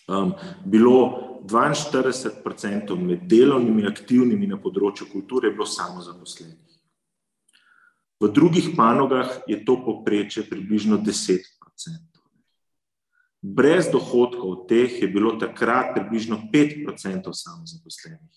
um, 0.09 0.35
bilo 0.65 0.99
42% 1.45 2.97
med 2.97 3.27
delovnimi 3.29 3.87
aktivnimi 3.89 4.49
na 4.49 4.57
področju 4.61 5.11
kulture 5.13 5.53
bilo 5.53 5.67
samo 5.69 6.01
zaposlenih. 6.05 6.64
V 8.21 8.31
drugih 8.33 8.73
panogah 8.77 9.43
je 9.47 9.65
to 9.65 9.77
poprečje 9.85 10.47
približno 10.51 10.99
10 10.99 11.43
odstotkov. 11.67 12.23
Brez 13.43 13.91
dohodkov 13.93 14.65
teh 14.71 15.03
je 15.03 15.09
bilo 15.09 15.37
takrat 15.37 15.93
približno 15.93 16.49
5 16.53 16.89
odstotkov 16.89 17.35
samozaposlenih. 17.35 18.35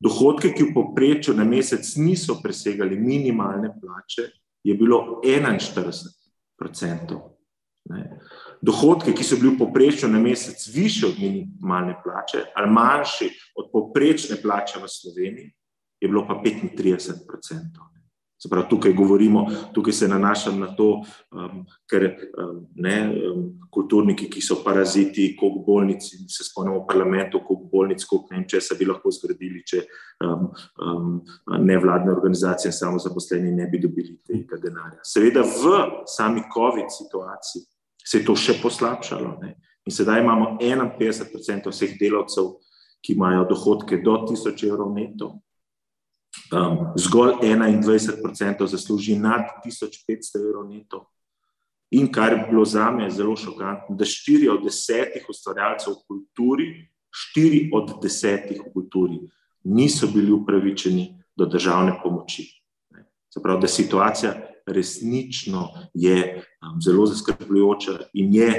Dohodke, 0.00 0.52
ki 0.52 0.70
v 0.70 0.74
poprečju 0.74 1.32
na 1.36 1.44
mesec 1.44 1.84
niso 1.96 2.40
presegali 2.42 2.98
minimalne 3.00 3.72
plače, 3.80 4.28
je 4.64 4.74
bilo 4.74 5.20
41 5.24 6.10
odstotkov. 6.60 7.38
Dohodke, 8.62 9.14
ki 9.14 9.24
so 9.24 9.38
bili 9.38 9.54
v 9.54 9.58
poprečju 9.62 10.08
na 10.08 10.18
mesec 10.18 10.58
više 10.74 11.06
od 11.06 11.20
minimalne 11.20 11.94
plače 12.02 12.50
ali 12.54 12.72
manjši 12.72 13.30
od 13.56 13.70
poprečne 13.72 14.36
plače 14.42 14.80
v 14.82 14.88
Sloveniji, 14.88 15.52
je 16.00 16.08
bilo 16.08 16.26
pa 16.26 16.42
35 16.42 17.14
odstotkov. 17.36 17.95
Se 18.38 18.50
pravi, 18.52 18.66
tukaj 18.68 18.92
govorimo, 18.92 19.46
tukaj 19.72 19.92
se 19.92 20.08
nanašam 20.08 20.58
na 20.60 20.66
to, 20.76 20.88
um, 21.32 21.62
ker 21.88 22.04
um, 22.36 22.58
ne, 22.74 22.96
um, 23.30 23.46
kulturniki, 23.72 24.28
ki 24.30 24.42
so 24.44 24.58
paraziti, 24.64 25.30
koliko 25.40 25.62
bolnic, 25.64 26.04
se 26.28 26.44
spomnimo 26.44 26.82
v 26.82 26.86
parlamentu, 26.90 27.40
koliko 27.46 27.70
bolnic, 27.72 28.04
koliko 28.04 28.34
ne 28.34 28.42
vem, 28.42 28.48
česa 28.48 28.76
bi 28.76 28.88
lahko 28.90 29.12
zgradili, 29.16 29.62
če 29.64 29.80
um, 30.26 30.50
um, 30.84 31.14
nevladne 31.64 32.12
organizacije 32.12 32.68
in 32.68 32.76
samo 32.76 33.00
zaposleni 33.00 33.54
ne 33.56 33.70
bi 33.72 33.80
dobili 33.80 34.18
tega 34.28 34.60
denarja. 34.60 35.00
Seveda 35.04 35.40
v 35.40 35.80
sami 36.12 36.44
COVID 36.52 36.92
situaciji 36.92 37.64
se 38.06 38.20
je 38.20 38.26
to 38.26 38.36
še 38.36 38.60
poslabšalo 38.62 39.38
ne. 39.42 39.56
in 39.86 39.94
sedaj 39.94 40.20
imamo 40.20 40.58
51% 40.60 41.70
vseh 41.70 41.96
delavcev, 41.98 42.52
ki 43.00 43.14
imajo 43.14 43.44
dohodke 43.48 44.02
do 44.02 44.18
1000 44.26 44.66
evrov 44.66 44.92
neto, 44.94 45.38
um, 46.52 46.78
zgolj 46.96 47.32
21% 47.42 48.66
zasluži 48.66 49.18
nad 49.18 49.42
1500 49.66 50.40
evrov 50.40 50.68
neto. 50.68 51.06
In 51.90 52.12
kar 52.12 52.32
je 52.32 52.46
bilo 52.50 52.64
za 52.64 52.90
me 52.90 53.10
zelo 53.10 53.36
šokantno, 53.36 53.96
da 53.96 54.04
štiri 54.04 54.48
od 54.48 54.64
desetih 54.64 55.26
ustvarjalcev 55.30 55.92
v 55.92 56.02
kulturi, 56.08 56.66
štiri 57.10 57.70
od 57.74 57.98
desetih 58.02 58.60
v 58.66 58.72
kulturi, 58.72 59.20
niso 59.64 60.06
bili 60.06 60.32
upravičeni 60.32 61.22
do 61.36 61.46
državne 61.46 61.98
pomoči. 62.02 62.46
Se 63.34 63.42
pravi, 63.42 63.60
da 63.60 63.68
situacija 63.68 64.34
resnično 64.66 65.68
je 65.94 66.34
um, 66.34 66.80
zelo 66.82 67.06
zaskrbljujoča 67.06 67.98
in 68.14 68.34
je 68.34 68.50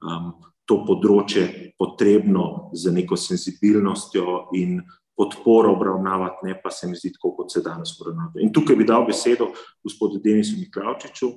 um, 0.00 0.32
to 0.64 0.84
področje 0.86 1.74
potrebno 1.78 2.70
z 2.72 2.92
neko 2.94 3.16
senzibilnostjo 3.18 4.52
in 4.54 4.78
podporo 5.20 5.74
obravnavati, 5.74 6.46
ne 6.48 6.54
pa 6.62 6.70
se 6.72 6.88
mi 6.88 6.96
zdi 6.96 7.12
tako, 7.12 7.34
kot 7.36 7.52
se 7.52 7.60
danes 7.60 7.92
obravnava. 8.00 8.40
In 8.40 8.52
tukaj 8.56 8.78
bi 8.78 8.88
dal 8.88 9.04
besedo 9.04 9.50
gospodu 9.84 10.20
Denisu 10.24 10.56
Miklavčiču, 10.56 11.28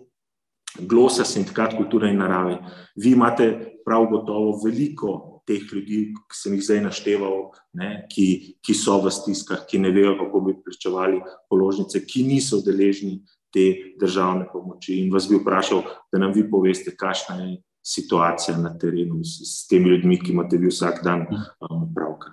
glosa 0.87 1.25
sindikat 1.27 1.75
kulture 1.75 2.07
in 2.09 2.21
narave. 2.23 2.61
Vi 2.95 3.11
imate 3.11 3.49
prav 3.83 4.07
gotovo 4.07 4.55
veliko 4.63 5.41
teh 5.47 5.65
ljudi, 5.73 6.13
ki 6.31 6.37
sem 6.39 6.55
jih 6.55 6.63
zdaj 6.63 6.81
našteval, 6.85 7.35
ne, 7.75 7.89
ki, 8.11 8.27
ki 8.63 8.75
so 8.77 8.95
v 9.03 9.11
stiskah, 9.11 9.65
ki 9.67 9.81
ne 9.83 9.91
vejo, 9.91 10.15
kako 10.21 10.45
bi 10.45 10.55
plačevali 10.63 11.19
položnice, 11.51 12.05
ki 12.07 12.23
niso 12.29 12.61
deležni 12.63 13.17
te 13.53 13.65
državne 13.99 14.47
pomoči. 14.53 15.01
In 15.03 15.11
vas 15.11 15.27
bi 15.27 15.41
vprašal, 15.41 15.83
da 16.07 16.23
nam 16.23 16.31
vi 16.31 16.45
poveste, 16.47 16.95
kakšna 16.95 17.35
je 17.41 17.57
situacija 17.83 18.55
na 18.63 18.71
terenu 18.79 19.19
s, 19.27 19.43
s 19.49 19.67
temi 19.67 19.91
ljudmi, 19.91 20.21
ki 20.23 20.31
imate 20.31 20.57
vi 20.57 20.71
vsak 20.71 21.03
dan 21.03 21.27
um, 21.27 21.83
pravka. 21.91 22.31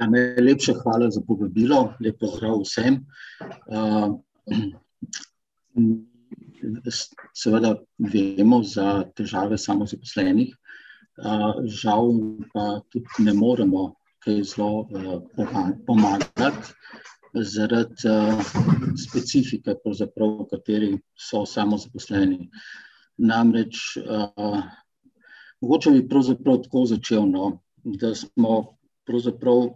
Ja, 0.00 0.06
najlepša 0.08 0.74
hvala 0.82 1.10
za 1.10 1.20
povabilo, 1.26 1.94
lepo 2.00 2.26
zdrav 2.32 2.62
vsem. 2.64 3.02
Uh, 3.68 4.16
seveda 7.36 7.74
vemo 8.12 8.62
za 8.64 9.04
težave 9.16 9.58
samozaposlenih, 9.58 10.54
uh, 11.20 11.60
žal 11.68 12.12
pa 12.54 12.80
tudi 12.92 13.26
ne 13.26 13.34
moremo 13.36 13.90
kaj 14.24 14.40
zelo 14.54 14.86
uh, 14.86 15.20
pomagati 15.86 16.72
zaradi 17.34 18.08
uh, 18.08 18.40
specifike, 18.96 19.76
v 19.84 20.46
kateri 20.50 20.92
so 21.18 21.44
samozaposleni. 21.46 22.48
Namreč, 23.18 23.96
uh, 24.00 24.62
mogoče 25.60 25.90
bi 25.90 26.08
pravzaprav 26.08 26.62
tako 26.64 26.86
začel, 26.88 27.28
no, 27.28 27.58
da 27.84 28.14
smo 28.14 28.78
pravzaprav 29.06 29.68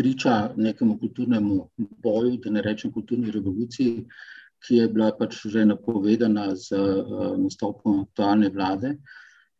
priča 0.00 0.52
nekemu 0.56 0.98
kulturnemu 0.98 1.68
boju, 1.76 2.36
da 2.44 2.50
ne 2.50 2.62
rečem 2.64 2.92
kulturni 2.92 3.30
revoluciji, 3.30 4.06
ki 4.64 4.78
je 4.78 4.86
bila 4.88 5.10
pač 5.18 5.42
že 5.52 5.64
napovedana 5.68 6.54
z 6.56 6.72
uh, 6.72 7.36
nastopom 7.36 8.00
aktualne 8.06 8.48
vlade. 8.54 8.94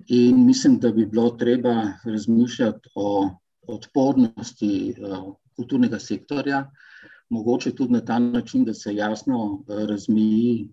In 0.09 0.41
mislim, 0.47 0.79
da 0.81 0.93
bi 0.97 1.05
bilo 1.07 1.31
treba 1.37 1.75
razmišljati 2.05 2.95
o 2.95 3.29
odpornosti 3.69 4.95
uh, 4.97 5.35
kulturnega 5.57 6.01
sektorja, 6.01 6.65
mogoče 7.29 7.75
tudi 7.77 7.99
na 7.99 8.01
ta 8.01 8.19
način, 8.19 8.65
da 8.65 8.75
se 8.75 8.95
jasno 8.97 9.45
uh, 9.45 9.85
razmeji, 9.89 10.71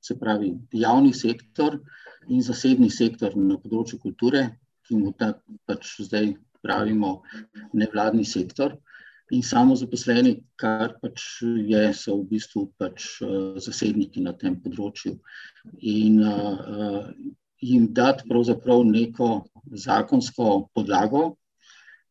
se 0.00 0.14
pravi, 0.18 0.54
javni 0.72 1.12
sektor 1.12 1.80
in 2.28 2.42
zasebni 2.42 2.90
sektor 2.90 3.34
na 3.36 3.58
področju 3.58 3.98
kulture, 3.98 4.46
ki 4.86 4.96
mu 4.96 5.10
ta 5.12 5.34
pač 5.66 5.98
zdaj 6.06 6.36
pravimo 6.62 7.22
nevladni 7.72 8.24
sektor 8.24 8.76
in 9.30 9.42
samo 9.42 9.76
zaposleni, 9.76 10.38
kar 10.56 10.94
pač 11.02 11.24
je, 11.42 11.82
so 11.94 12.16
v 12.22 12.28
bistvu 12.30 12.68
pač 12.80 13.18
uh, 13.24 13.58
zasebniki 13.60 14.22
na 14.24 14.32
tem 14.32 14.56
področju. 14.62 15.18
In 15.84 16.22
uh, 16.24 17.10
jim 17.60 17.90
dati 17.92 18.24
pravzaprav 18.28 18.86
neko 18.88 19.28
zakonsko 19.84 20.70
podlago, 20.74 21.36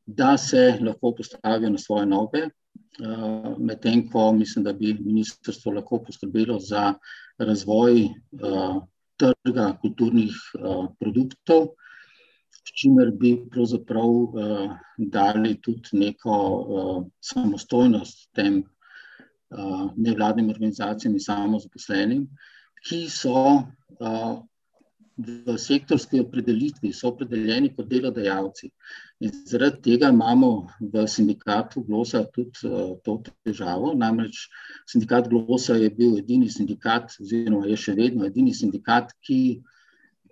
da 0.06 0.38
se 0.38 0.78
lahko 0.80 1.16
postavijo 1.18 1.72
na 1.74 1.82
svoje 1.82 2.06
noge, 2.06 2.44
uh, 3.02 3.56
medtem 3.58 4.06
ko 4.12 4.30
mislim, 4.38 4.68
da 4.68 4.76
bi 4.78 4.94
ministrstvo 4.94 5.74
lahko 5.80 6.04
poskrbelo 6.06 6.60
za 6.62 6.94
razvoj 7.42 8.06
uh, 8.06 8.78
trga 9.18 9.72
kulturnih 9.82 10.38
uh, 10.62 10.86
produktov, 11.02 11.74
s 12.68 12.74
čimer 12.76 13.12
bi 13.16 13.32
pravzaprav 13.52 14.10
uh, 14.10 14.76
dali 14.98 15.56
tudi 15.64 16.02
neko 16.04 16.36
uh, 16.36 17.06
samostojnost 17.24 18.28
tem 18.36 18.60
uh, 18.64 19.88
nevladnim 19.96 20.50
organizacijam 20.50 21.16
in 21.16 21.24
samozaposlenim, 21.24 22.28
ki 22.88 23.06
so 23.10 23.40
v 25.18 25.58
sektorski 25.58 26.20
opredelitvi, 26.22 26.92
so 26.94 27.10
opredeljeni 27.10 27.72
kot 27.76 27.88
delodajalci. 27.90 28.70
In 29.26 29.32
zaradi 29.50 29.82
tega 29.88 30.12
imamo 30.14 30.68
v 30.94 31.08
sindikatu 31.10 31.82
Glosa 31.88 32.22
tudi 32.34 32.70
to 33.04 33.16
težavo. 33.46 33.96
Namreč 33.98 34.44
sindikat 34.92 35.30
Glosa 35.32 35.80
je 35.82 35.90
bil 35.90 36.20
edini 36.20 36.52
sindikat, 36.54 37.18
oziroma 37.22 37.66
je 37.66 37.80
še 37.88 37.98
vedno 37.98 38.30
edini 38.30 38.54
sindikat, 38.54 39.16
ki 39.26 39.40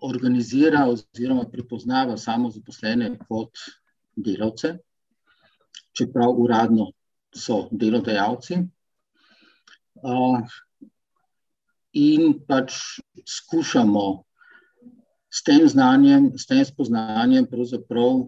organizira 0.02 0.86
oziroma 0.90 1.46
prepoznava 1.52 2.18
samo 2.18 2.50
zaposlene 2.52 3.18
kot 3.28 3.58
delavce, 4.16 4.78
čeprav 5.98 6.36
uradno 6.38 6.92
so 7.36 7.68
delodajalci. 7.72 8.60
In 11.96 12.34
pač 12.48 12.76
skušamo 13.28 14.24
s 15.32 15.44
tem 15.44 15.68
znanjem, 15.68 16.32
s 16.38 16.48
tem 16.48 16.64
spoznanjem, 16.66 17.48
pravzaprav 17.52 18.26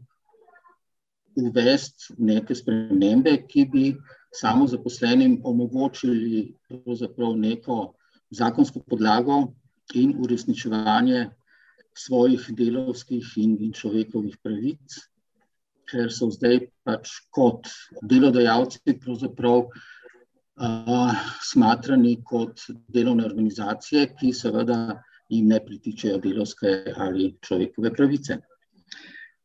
uvesti 1.37 2.15
neke 2.17 2.55
spremembe, 2.55 3.35
ki 3.47 3.65
bi 3.71 3.85
samo 4.33 4.67
zaposlenim 4.67 5.41
omogočili 5.43 6.55
neko 7.35 7.93
zakonsko 8.29 8.79
podlago 8.79 9.53
in 9.95 10.15
uresničevanje 10.19 11.29
svojih 11.97 12.49
delovskih 12.57 13.25
in, 13.41 13.57
in 13.65 13.73
človekovih 13.73 14.37
pravic, 14.43 14.97
ker 15.87 16.11
so 16.11 16.29
zdaj 16.31 16.67
pač 16.85 17.13
kot 17.33 17.69
delodajalci 18.03 18.97
pravzaprav 19.01 19.67
uh, 19.67 21.21
smatrani 21.43 22.17
kot 22.27 22.65
delovne 22.93 23.25
organizacije, 23.25 24.11
ki 24.19 24.33
seveda 24.33 24.99
jim 25.29 25.47
ne 25.51 25.59
pritičejo 25.63 26.19
delovske 26.23 26.93
ali 26.95 27.31
človekove 27.43 27.93
pravice. 27.95 28.39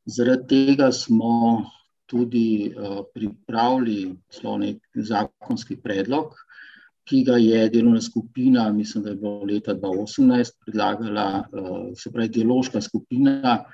Zaradi 0.07 0.67
tega 0.67 0.91
smo 0.93 1.63
tudi 2.11 2.73
uh, 2.75 3.05
pripravili 3.15 4.13
zakonski 4.95 5.79
predlog, 5.83 6.35
ki 7.05 7.23
ga 7.27 7.37
je 7.37 7.69
delovna 7.69 8.01
skupina, 8.01 8.73
mislim, 8.73 9.05
da 9.05 9.11
je 9.11 9.17
bilo 9.17 9.45
leta 9.45 9.75
2018, 9.75 10.59
predlagala, 10.65 11.45
uh, 11.53 11.79
se 11.99 12.13
pravi, 12.13 12.29
dialoška 12.29 12.81
skupina 12.81 13.65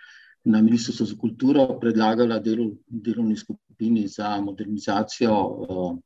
na 0.44 0.62
Ministrstvu 0.62 1.06
za 1.06 1.16
kulturo, 1.20 1.66
predlagala 1.80 2.38
delo, 2.38 2.70
delovni 2.88 3.36
skupini 3.36 4.06
za 4.08 4.40
modernizacijo 4.40 5.34
uh, 5.68 5.98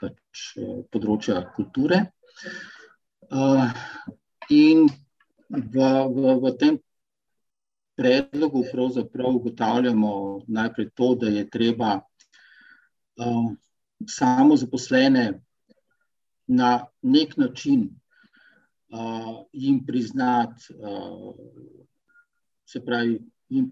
pač, 0.00 0.46
uh, 0.56 0.80
področja 0.90 1.42
kulture. 1.56 2.06
In 4.52 4.88
v, 5.48 5.76
v, 6.12 6.32
v 6.42 6.50
tem 6.60 6.78
predlogu 7.96 8.64
pravzaprav 8.72 9.36
ugotavljamo 9.36 10.10
najprej 10.48 10.88
to, 10.96 11.14
da 11.20 11.30
je 11.32 11.44
treba 11.48 11.94
samo 14.08 14.56
zaposlene 14.56 15.40
na 16.56 16.86
nek 17.02 17.36
način 17.36 17.88
uh, 18.92 19.44
jim 19.52 19.86
priznati, 19.86 20.74
uh, 20.74 21.34
se 22.66 22.84
pravi, 22.84 23.18
jim 23.48 23.70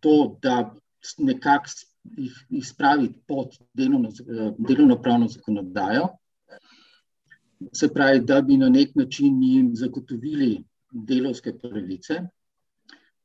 to, 0.00 0.38
da 0.42 0.74
nekako 1.18 1.70
jih, 2.04 2.46
jih 2.48 2.66
spraviti 2.66 3.20
pod 3.26 3.56
delovno, 3.74 4.10
delovno 4.58 5.02
pravno 5.02 5.28
zakonodajo. 5.28 6.08
Se 7.72 7.88
pravi, 7.94 8.20
da 8.20 8.40
bi 8.42 8.56
na 8.56 8.68
nek 8.68 8.96
način 8.96 9.42
jim 9.42 9.70
zagotovili 9.76 10.64
delovske 10.92 11.52
pravice, 11.58 12.20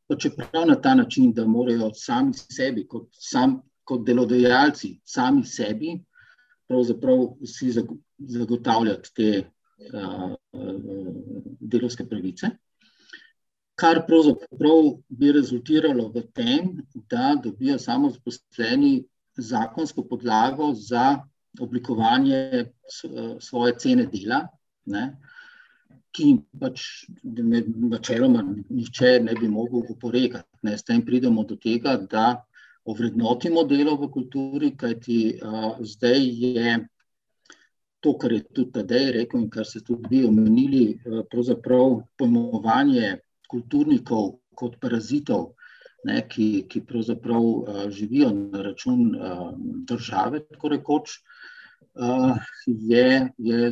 pa 0.08 0.16
čeprav 0.16 0.68
na 0.68 0.76
ta 0.82 0.96
način, 0.96 1.34
da 1.34 1.46
morajo 1.46 1.90
sami 1.94 2.34
sebi, 2.34 2.86
kot, 2.88 3.08
sam, 3.12 3.60
kot 3.84 4.06
delodajalci, 4.06 5.00
sami 5.04 5.44
sebi, 5.44 5.98
pravzaprav 6.68 7.28
si 7.46 7.72
zagotavljati 8.18 9.14
te 9.16 9.30
uh, 9.44 10.34
delovske 11.60 12.06
pravice. 12.10 12.50
Kar 13.78 14.02
pravzaprav 14.08 14.88
bi 15.10 15.32
rezultiralo 15.32 16.08
v 16.16 16.24
tem, 16.34 16.72
da 17.10 17.36
dobijo 17.44 17.78
samo 17.80 18.10
zaposleni 18.10 19.06
zakonsko 19.38 20.08
podlago 20.10 20.72
za 20.74 21.20
oblikovanje 21.62 22.66
svoje 23.40 23.76
cene 23.78 24.08
dela, 24.10 24.48
ne, 24.86 25.04
ki 26.18 26.32
pač 26.60 26.82
načeloma 27.24 28.42
nihče 28.70 29.20
ne 29.22 29.36
bi 29.38 29.48
mogel 29.48 29.86
oporekati. 29.94 30.50
S 30.74 30.84
tem 30.84 31.04
pridemo 31.06 31.44
do 31.46 31.56
tega, 31.56 31.98
da 31.98 32.42
ovrednotimo 32.88 33.64
delo 33.68 33.96
v 34.00 34.10
kulturi, 34.12 34.72
kajti 34.80 35.20
uh, 35.42 35.76
zdaj 35.84 36.24
je 36.24 36.78
to, 38.00 38.14
kar 38.18 38.32
je 38.32 38.44
tudi 38.48 38.72
Tadej 38.72 39.12
rekel 39.20 39.44
in 39.44 39.50
kar 39.52 39.68
ste 39.68 39.84
tudi 39.84 40.08
vi 40.12 40.24
omenili, 40.26 40.84
uh, 40.96 41.24
pravzaprav 41.32 42.00
pojmovanje 42.18 43.18
kulturnikov 43.52 44.38
kot 44.58 44.80
parazitov, 44.80 45.52
ne, 46.08 46.22
ki, 46.32 46.68
ki 46.72 46.86
pravzaprav 46.88 47.44
uh, 47.44 47.82
živijo 47.92 48.32
na 48.32 48.64
račun 48.70 49.12
uh, 49.16 49.50
države, 49.90 50.46
tako 50.48 50.72
rekoč, 50.78 51.20
uh, 52.00 52.40
je, 52.68 53.28
je, 53.38 53.72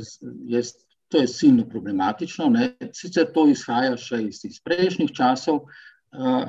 je, 0.51 0.63
to 1.07 1.23
je 1.23 1.27
silno 1.27 1.69
problematično. 1.69 2.49
Ne. 2.51 2.73
Sicer 2.93 3.31
to 3.33 3.47
izhaja 3.47 3.95
še 3.97 4.25
iz, 4.27 4.43
iz 4.43 4.59
prejšnjih 4.65 5.13
časov, 5.15 5.69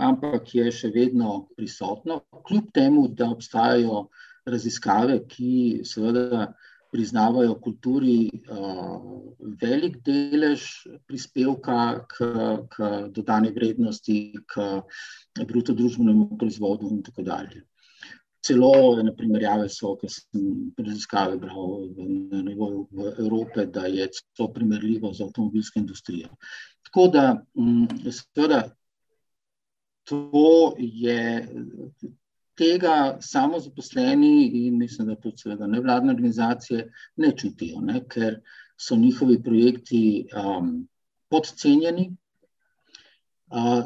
ampak 0.09 0.55
je 0.55 0.71
še 0.73 0.91
vedno 0.95 1.49
prisotno, 1.57 2.21
kljub 2.47 2.71
temu, 2.75 3.09
da 3.09 3.31
obstajajo 3.35 4.07
raziskave, 4.47 5.21
ki 5.29 5.83
seveda 5.85 6.47
priznavajo 6.95 7.57
kulturi 7.61 8.31
velik 9.61 9.99
delež 10.07 10.67
prispevka 11.09 12.07
k, 12.09 12.29
k 12.73 12.91
dodani 13.13 13.51
vrednosti, 13.53 14.19
k 14.47 14.69
bruto 15.49 15.75
družbenemu 15.75 16.39
proizvodu 16.39 16.93
in 16.95 17.03
tako 17.03 17.27
dalje 17.27 17.67
celo 18.47 18.73
ene 19.01 19.13
primerjave 19.17 19.69
so, 19.73 19.95
ki 20.01 20.09
sem 20.13 20.47
raziskave 20.79 21.39
bral 21.43 21.89
na 22.31 22.43
nivoju 22.47 22.87
Evrope, 23.19 23.67
da 23.67 23.87
je 23.91 24.09
to 24.37 24.49
primerljivo 24.55 25.13
z 25.15 25.27
avtomobilsko 25.27 25.81
industrijo. 25.83 26.29
Tako 26.87 27.09
da, 27.15 27.25
mm, 27.59 28.13
seveda, 28.19 28.63
to 30.07 30.75
je 30.79 31.49
tega 32.57 33.19
samo 33.21 33.59
zaposleni 33.61 34.67
in 34.67 34.79
mislim, 34.79 35.09
da 35.09 35.17
tudi 35.21 35.39
seveda 35.39 35.67
nevladne 35.67 36.13
organizacije 36.15 36.87
ne 37.17 37.33
čutijo, 37.37 37.81
ne, 37.81 38.01
ker 38.09 38.41
so 38.77 38.97
njihovi 38.97 39.43
projekti 39.43 40.05
um, 40.33 40.89
podcenjeni, 41.29 42.11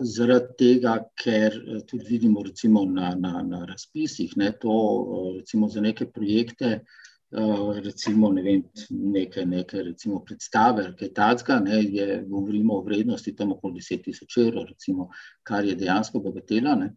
zaradi 0.01 0.55
tega, 0.59 0.95
ker 1.15 1.53
eh, 1.53 1.81
tudi 1.87 2.05
vidimo 2.09 2.43
recimo 2.43 2.85
na, 2.85 3.15
na, 3.15 3.43
na 3.43 3.65
razpisih, 3.67 4.37
ne, 4.37 4.53
to 4.53 4.71
eh, 4.71 5.39
recimo 5.39 5.69
za 5.69 5.81
neke 5.81 6.07
projekte, 6.07 6.67
eh, 6.67 7.10
recimo 7.31 8.33
ne 8.33 8.43
vem, 8.43 8.63
neke, 8.91 9.45
neke 9.47 9.83
recimo 9.83 10.21
predstave, 10.25 10.89
kaj 10.99 11.13
tacga, 11.15 11.61
ne, 11.61 11.83
je, 11.83 12.25
govorimo 12.27 12.75
o 12.75 12.83
vrednosti 12.83 13.37
tam 13.37 13.53
okoli 13.53 13.81
10 13.81 14.05
tisoč 14.05 14.37
evrov, 14.39 14.67
recimo, 14.69 15.11
kar 15.43 15.65
je 15.65 15.77
dejansko 15.79 16.21
bogatela. 16.21 16.75
Ne. 16.75 16.91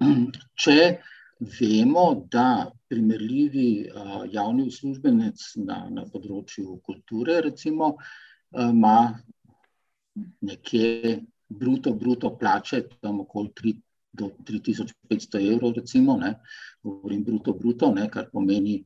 Če 0.64 0.78
vemo, 1.60 2.26
da 2.32 2.70
primerljivi 2.88 3.90
javni 4.32 4.68
uslužbenec 4.70 5.44
na, 5.66 5.84
na 5.90 6.04
področju 6.08 6.78
kulture 6.86 7.40
recimo, 7.44 7.96
ima 8.54 9.12
nekje 10.46 11.18
bruto, 11.48 11.92
bruto 11.92 12.30
plače, 12.38 12.86
tam 13.02 13.20
okoli 13.26 13.50
3 13.60 13.74
do 14.14 14.30
3500 14.46 15.40
evrov, 15.52 15.74
recimo, 15.76 16.16
ne, 16.16 16.36
govorim 16.82 17.24
bruto, 17.24 17.52
bruto, 17.52 17.90
ne, 17.94 18.06
kar 18.10 18.28
pomeni, 18.32 18.78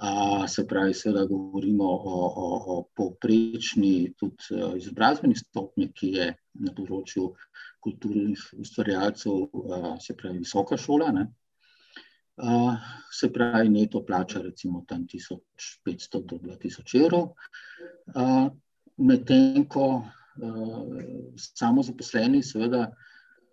a, 0.00 0.46
se 0.48 0.66
pravi, 0.68 0.94
seveda 0.94 1.24
govorimo 1.30 1.84
o, 1.84 2.18
o, 2.44 2.48
o 2.74 2.76
povprečni 2.96 4.14
tudi 4.18 4.60
izobrazbeni 4.76 5.36
stopnji, 5.36 5.90
ki 5.94 6.10
je 6.18 6.28
na 6.66 6.74
področju 6.74 7.30
kulturnih 7.84 8.42
ustvarjalcev, 8.58 9.48
a, 9.54 9.94
se 10.00 10.16
pravi, 10.16 10.42
visoka 10.44 10.78
šola, 10.80 11.12
ne, 11.14 11.28
a, 12.36 12.58
se 13.12 13.30
pravi, 13.32 13.70
neto 13.70 14.04
plača 14.06 14.42
recimo 14.42 14.84
tam 14.88 15.06
1500 15.10 16.24
do 16.26 16.42
2000 16.42 17.00
evrov, 17.04 17.32
medtem 18.96 19.64
ko 19.68 19.86
uh, 19.96 20.06
samo 21.36 21.82
zaposleni, 21.82 22.42
seveda, 22.42 22.88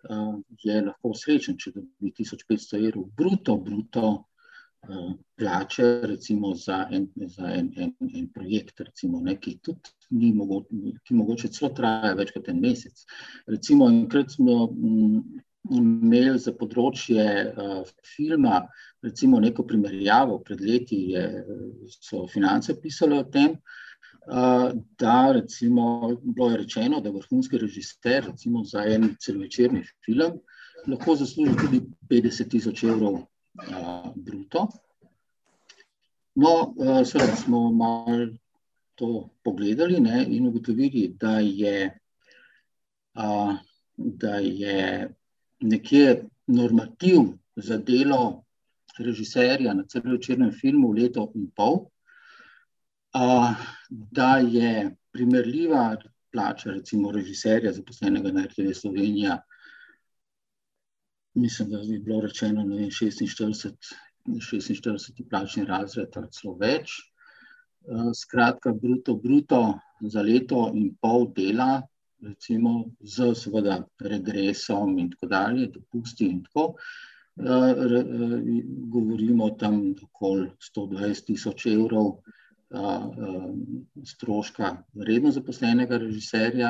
uh, 0.10 0.36
je 0.64 0.82
lahko 0.82 1.14
srečen, 1.18 1.58
če 1.58 1.74
dobi 1.76 2.14
1500 2.20 2.82
evrov 2.82 3.08
bruto, 3.18 3.58
bruto 3.58 4.12
plače, 5.38 6.02
recimo 6.04 6.56
za 6.56 6.88
en, 6.92 7.08
za 7.16 7.46
en, 7.54 7.74
en, 7.78 7.94
en 8.16 8.28
projekt, 8.34 8.80
recimo, 8.80 9.20
ne, 9.22 9.36
ki 9.40 9.58
tudi 9.64 9.94
ni 10.10 10.32
mogoče, 10.34 10.98
ki 11.06 11.16
mogoče 11.16 11.52
celo 11.54 11.70
traja 11.78 12.14
več 12.18 12.34
kot 12.36 12.50
en 12.50 12.60
mesec. 12.62 13.06
Recimo, 13.48 13.90
enkrat 13.90 14.34
smo 14.34 14.66
mm, 14.72 15.22
imeli 15.78 16.40
za 16.42 16.54
področje 16.58 17.26
uh, 17.52 17.84
filma, 18.16 18.64
recimo, 19.06 19.40
neko 19.40 19.68
primerjavo, 19.70 20.40
pred 20.46 20.64
leti 20.66 21.04
je, 21.14 21.26
so 22.00 22.26
finance 22.32 22.74
pisale 22.82 23.22
o 23.22 23.28
tem, 23.30 23.54
uh, 24.26 24.72
da 24.98 25.18
recimo, 25.38 26.16
bilo 26.24 26.52
je 26.52 26.64
rečeno, 26.64 27.02
da 27.06 27.14
vrhunski 27.14 27.62
režiser 27.62 28.26
recimo, 28.32 28.66
za 28.66 28.86
en 28.90 29.14
celovečerni 29.22 29.86
film 30.06 30.42
lahko 30.90 31.14
zasluži 31.16 31.54
tudi 31.62 31.84
50 32.10 32.50
tisoč 32.50 32.84
evrov 32.90 33.22
bruto. 34.16 34.68
No, 36.36 36.74
uh, 36.78 37.02
seveda 37.04 37.36
smo 37.36 37.72
malo 37.72 38.28
to 38.96 39.30
pogledali 39.44 40.00
ne, 40.00 40.26
in 40.30 40.48
ugotovili, 40.48 41.08
da 41.20 41.40
je, 41.40 42.00
uh, 43.16 43.56
da 43.98 44.36
je 44.36 45.10
nekje 45.60 46.24
normativ 46.48 47.20
za 47.56 47.78
delo 47.78 48.44
režiserja 48.98 49.74
na 49.74 49.84
celovečernem 49.84 50.52
filmu 50.52 50.92
leto 50.92 51.32
in 51.36 51.50
pol, 51.56 51.86
uh, 53.16 53.52
da 53.90 54.38
je 54.38 54.96
primerljiva 55.12 55.98
plača, 56.32 56.72
recimo 56.72 57.12
režiserja, 57.12 57.74
zaposlenega 57.74 58.32
na 58.32 58.46
RTV 58.46 58.72
Slovenija, 58.74 59.42
mislim, 61.34 61.70
da 61.70 61.80
je 61.80 62.00
bilo 62.00 62.22
rečeno, 62.22 62.64
ne 62.64 62.76
vem, 62.76 62.90
46, 62.90 63.72
46 64.28 65.30
plačni 65.30 65.66
razred 65.66 66.18
ali 66.18 66.28
celo 66.32 66.56
več. 66.60 67.00
Eh, 67.82 68.12
skratka, 68.14 68.74
bruto, 68.74 69.16
bruto 69.16 69.80
za 70.02 70.22
leto 70.22 70.72
in 70.76 70.94
pol 71.02 71.32
dela, 71.34 71.82
recimo 72.22 72.92
z 73.02 73.32
seveda 73.36 73.80
regresom 74.00 75.00
in 75.00 75.10
tako 75.16 75.30
dalje, 75.32 75.72
dopusti 75.74 76.28
in 76.30 76.44
tako, 76.44 76.76
eh, 77.42 77.72
eh, 77.72 78.04
govorimo 78.94 79.50
tam 79.58 79.96
okoli 80.04 80.52
120 80.60 81.26
tisoč 81.26 81.66
evrov 81.74 82.20
stroška 84.08 84.68
redno 84.96 85.32
zaposlenega 85.36 85.98
režiserja, 85.98 86.70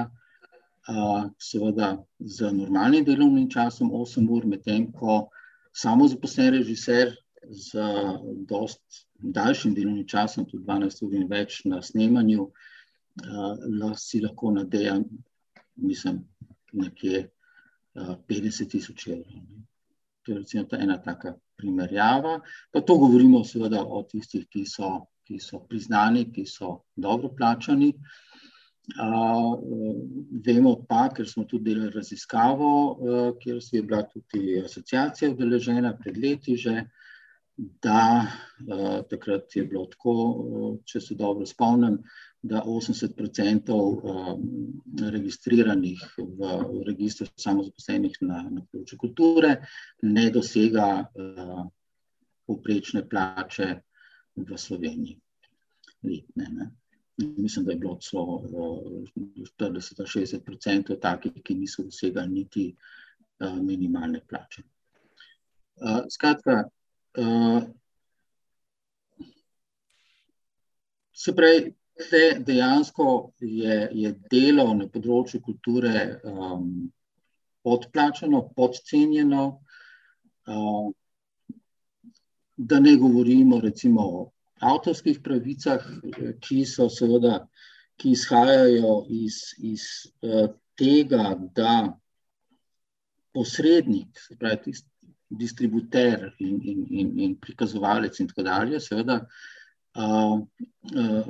seveda 1.40 2.04
z 2.20 2.52
normalnim 2.52 3.06
delovnim 3.06 3.50
časom 3.50 3.92
8 3.92 4.30
ur, 4.30 4.46
medtem 4.46 4.92
ko 4.92 5.30
samo 5.74 6.08
zaposlen 6.08 6.54
režiser 6.54 7.14
z 7.50 7.78
dost 8.50 8.82
daljšim 9.18 9.74
delovnim 9.74 10.08
časom, 10.08 10.46
tudi 10.46 10.64
12 10.64 11.06
ur 11.06 11.14
in 11.16 11.28
več 11.30 11.62
na 11.66 11.82
snemanju, 11.82 12.50
si 13.98 14.22
lahko 14.22 14.52
nadeja, 14.52 14.98
mislim, 15.76 16.24
nekje 16.74 17.30
50 17.96 18.72
tisoč 18.72 19.08
evrov. 19.08 19.46
To 20.26 20.38
je 20.38 20.68
ta 20.70 20.78
ena 20.78 20.98
taka 21.02 21.36
primerjava. 21.58 22.40
Pa 22.72 22.82
to 22.82 22.98
govorimo 22.98 23.44
seveda 23.44 23.82
o 23.84 24.04
tistih, 24.04 24.46
ki 24.48 24.66
so, 24.66 25.08
ki 25.26 25.40
so 25.40 25.60
priznani, 25.70 26.28
ki 26.32 26.46
so 26.46 26.84
dobro 26.96 27.34
plačani. 27.38 27.90
Uh, 27.90 28.31
vemo 30.46 30.76
pa, 30.88 31.10
ker 31.14 31.28
smo 31.28 31.46
tudi 31.46 31.72
delali 31.72 31.92
raziskavo, 31.94 32.72
uh, 32.92 33.38
kjer 33.40 33.60
je 33.72 33.84
bila 33.84 34.04
tudi 34.04 34.62
asociacija 34.66 35.32
udeležena 35.32 35.94
pred 35.98 36.18
leti, 36.18 36.58
že, 36.58 36.86
da 37.58 38.26
uh, 38.26 39.02
takrat 39.10 39.56
je 39.56 39.64
bilo 39.66 39.86
tako, 39.86 40.16
če 40.86 41.02
se 41.02 41.16
dobro 41.16 41.46
spomnim, 41.46 42.00
da 42.42 42.64
80% 42.66 43.78
uh, 43.78 44.34
registriranih 45.14 46.02
v, 46.18 46.52
registru 46.88 47.30
samozaposlenih 47.38 48.18
na, 48.26 48.42
na 48.50 48.66
področju 48.66 48.98
kulture 48.98 49.60
ne 50.02 50.30
dosega 50.34 51.06
poprečne 52.50 53.06
plače 53.06 53.70
v 54.42 54.58
Sloveniji. 54.58 55.20
Letne, 56.02 56.48
ne 56.50 56.72
mislim, 57.28 57.66
da 57.66 57.72
je 57.72 57.78
bilo 57.78 57.98
celo 58.02 58.44
40-60% 59.60 61.00
takih, 61.00 61.32
ki 61.44 61.56
niso 61.56 61.84
dosegali 61.84 62.30
niti 62.30 62.76
minimalne 63.40 64.22
plače. 64.30 64.64
Skratka, 66.14 66.64
se 71.14 71.36
pravi, 71.36 71.74
dejansko 72.40 73.32
je, 73.40 73.90
je 73.92 74.14
delo 74.32 74.74
na 74.74 74.88
področju 74.90 75.42
kulture 75.42 76.20
um, 76.24 76.92
podplačeno, 77.62 78.48
podcenjeno. 78.56 79.44
Um, 80.50 80.94
da 82.62 82.80
ne 82.80 82.96
govorimo 82.96 83.60
recimo 83.60 84.32
avtorskih 84.62 85.20
pravicah, 85.24 85.84
ki 86.42 86.62
so 86.70 86.90
seveda, 86.90 87.46
ki 87.98 88.14
izhajajo 88.16 89.02
iz, 89.10 89.42
iz 89.58 89.88
uh, 90.26 90.48
tega, 90.78 91.36
da 91.56 91.76
posrednik, 93.34 94.18
se 94.20 94.38
pravi, 94.40 94.64
tisti 94.66 94.92
distributer 95.32 96.34
in, 96.40 96.62
in, 96.62 96.86
in, 96.90 97.20
in 97.20 97.36
prikazovalec 97.40 98.20
in 98.20 98.28
tako 98.28 98.44
dalje, 98.44 98.80
seveda 98.84 99.22
uh, 99.96 100.40
uh, 100.96 101.30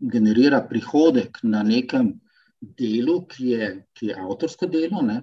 generira 0.00 0.62
prihodek 0.68 1.42
na 1.42 1.62
nekem 1.62 2.14
delu, 2.60 3.20
ki 3.28 3.50
je, 3.52 3.68
ki 3.92 4.10
je 4.10 4.16
avtorsko 4.22 4.68
delo, 4.72 5.02
ne? 5.04 5.20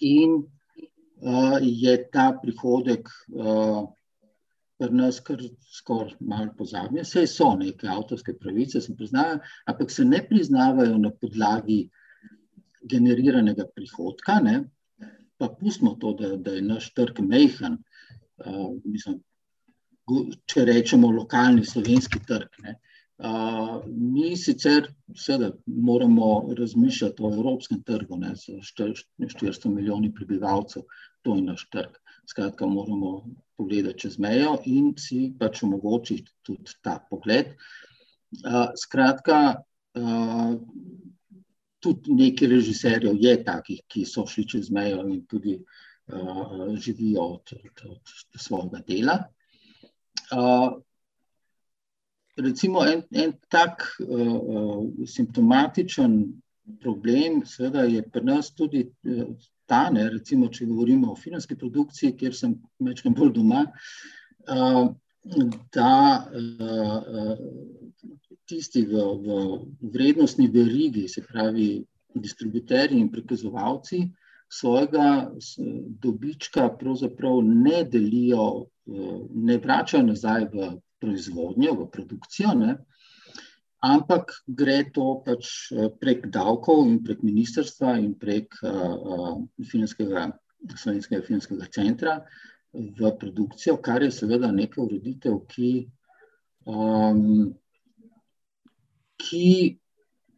in 0.00 0.38
uh, 0.40 1.58
je 1.60 1.96
ta 2.12 2.30
prihodek 2.42 3.08
uh, 3.34 3.84
pri 4.78 4.94
nas 4.94 5.20
kar 5.26 5.42
skoraj 5.74 6.14
malo 6.20 6.52
pozabljene. 6.58 7.04
Vse 7.06 7.26
so 7.26 7.52
neke 7.58 7.88
avtorske 7.90 8.34
pravice, 8.38 8.80
se 8.80 8.94
priznajo, 8.96 9.38
ampak 9.66 9.90
se 9.90 10.04
ne 10.04 10.20
priznavajo 10.28 10.98
na 10.98 11.10
podlagi 11.10 11.80
generiranega 12.82 13.66
prihodka. 13.74 14.38
Ne? 14.42 14.60
Pa 15.38 15.48
pustimo 15.60 15.96
to, 16.00 16.12
da, 16.18 16.36
da 16.36 16.54
je 16.54 16.62
naš 16.62 16.92
trg 16.94 17.22
mehen. 17.26 17.80
Uh, 18.38 18.76
mislim, 18.84 19.18
če 20.46 20.64
rečemo 20.68 21.10
lokalni 21.10 21.66
slovenski 21.66 22.22
trg. 22.26 22.62
Ne? 22.62 22.78
Uh, 23.18 23.80
mi 23.86 24.36
sicer 24.38 24.86
seveda, 25.18 25.50
moramo 25.66 26.54
razmišljati 26.58 27.22
o 27.22 27.32
evropskem 27.34 27.80
trgu, 27.82 28.16
ne, 28.16 28.30
z 28.38 28.60
400 28.70 29.72
milijoni 29.74 30.12
prebivalcev, 30.14 30.84
to 31.26 31.34
je 31.34 31.42
naš 31.42 31.64
trg. 31.72 31.98
Skratka, 32.30 32.66
moramo 32.66 33.24
pogledati 33.58 33.98
čez 34.04 34.18
mejo 34.22 34.56
in 34.70 34.92
si 34.96 35.32
pač 35.38 35.62
omogočiti 35.66 36.30
tudi 36.46 36.78
ta 36.82 36.98
pogled. 37.10 37.56
Skratka, 38.78 39.38
tudi 41.82 42.14
nekaj 42.20 42.52
režiserjev 42.54 43.18
je 43.18 43.34
takih, 43.44 43.82
ki 43.90 44.04
so 44.06 44.26
šli 44.26 44.46
čez 44.48 44.70
mejo 44.70 45.02
in 45.08 45.24
tudi 45.26 45.58
živijo 46.78 47.24
od, 47.34 47.52
od, 47.58 47.82
od 47.90 48.40
svojega 48.40 48.82
dela. 48.86 49.18
Recimo 52.38 52.84
en, 52.86 53.02
en 53.10 53.32
tak 53.50 53.82
simptomatičen 55.06 56.20
problem, 56.80 57.42
seveda 57.46 57.88
je 57.88 58.02
pri 58.06 58.24
nas 58.24 58.52
tudi 58.54 58.84
ta, 59.68 59.88
ne, 59.92 60.08
recimo, 60.10 60.48
če 60.52 60.66
govorimo 60.68 61.12
o 61.12 61.18
filmski 61.18 61.56
produkciji, 61.60 62.16
kjer 62.16 62.36
sem 62.36 62.54
večkrat 62.84 63.16
bolj 63.18 63.34
doma, 63.36 63.64
uh, 64.48 64.86
da 65.74 65.94
uh, 66.24 67.42
tisti 68.48 68.86
v, 68.88 69.04
v 69.24 69.38
vrednostni 69.92 70.48
verigi, 70.52 71.04
se 71.08 71.24
pravi, 71.26 71.68
distributerji 72.18 72.98
in 72.98 73.10
prikazovalci, 73.12 74.06
svojega 74.48 75.28
dobička 76.00 76.70
pravzaprav 76.80 77.42
ne 77.44 77.82
delijo, 77.84 78.46
uh, 78.64 79.18
ne 79.34 79.58
vračajo 79.60 80.06
nazaj 80.08 80.48
v 80.54 80.70
proizvodnjo, 80.98 81.76
v 81.82 81.90
produkcijo. 81.92 82.54
Ne, 82.58 82.78
ampak 83.84 84.32
gre 84.46 84.82
to 84.90 85.22
pač 85.24 85.70
eh, 85.72 85.88
prek 86.00 86.26
davkov 86.34 86.86
in 86.86 86.98
prek 87.04 87.22
ministrstva 87.22 87.94
in 87.98 88.14
prek 88.18 88.50
uh, 88.66 89.38
filmskega, 89.70 90.28
slovenskega 90.74 91.22
filmskega 91.26 91.68
centra 91.70 92.18
v 92.74 93.12
produkcijo, 93.20 93.78
kar 93.82 94.02
je 94.02 94.10
seveda 94.12 94.50
neka 94.52 94.82
ureditev, 94.82 95.38
ki, 95.48 95.70
um, 96.66 97.54
ki 99.16 99.78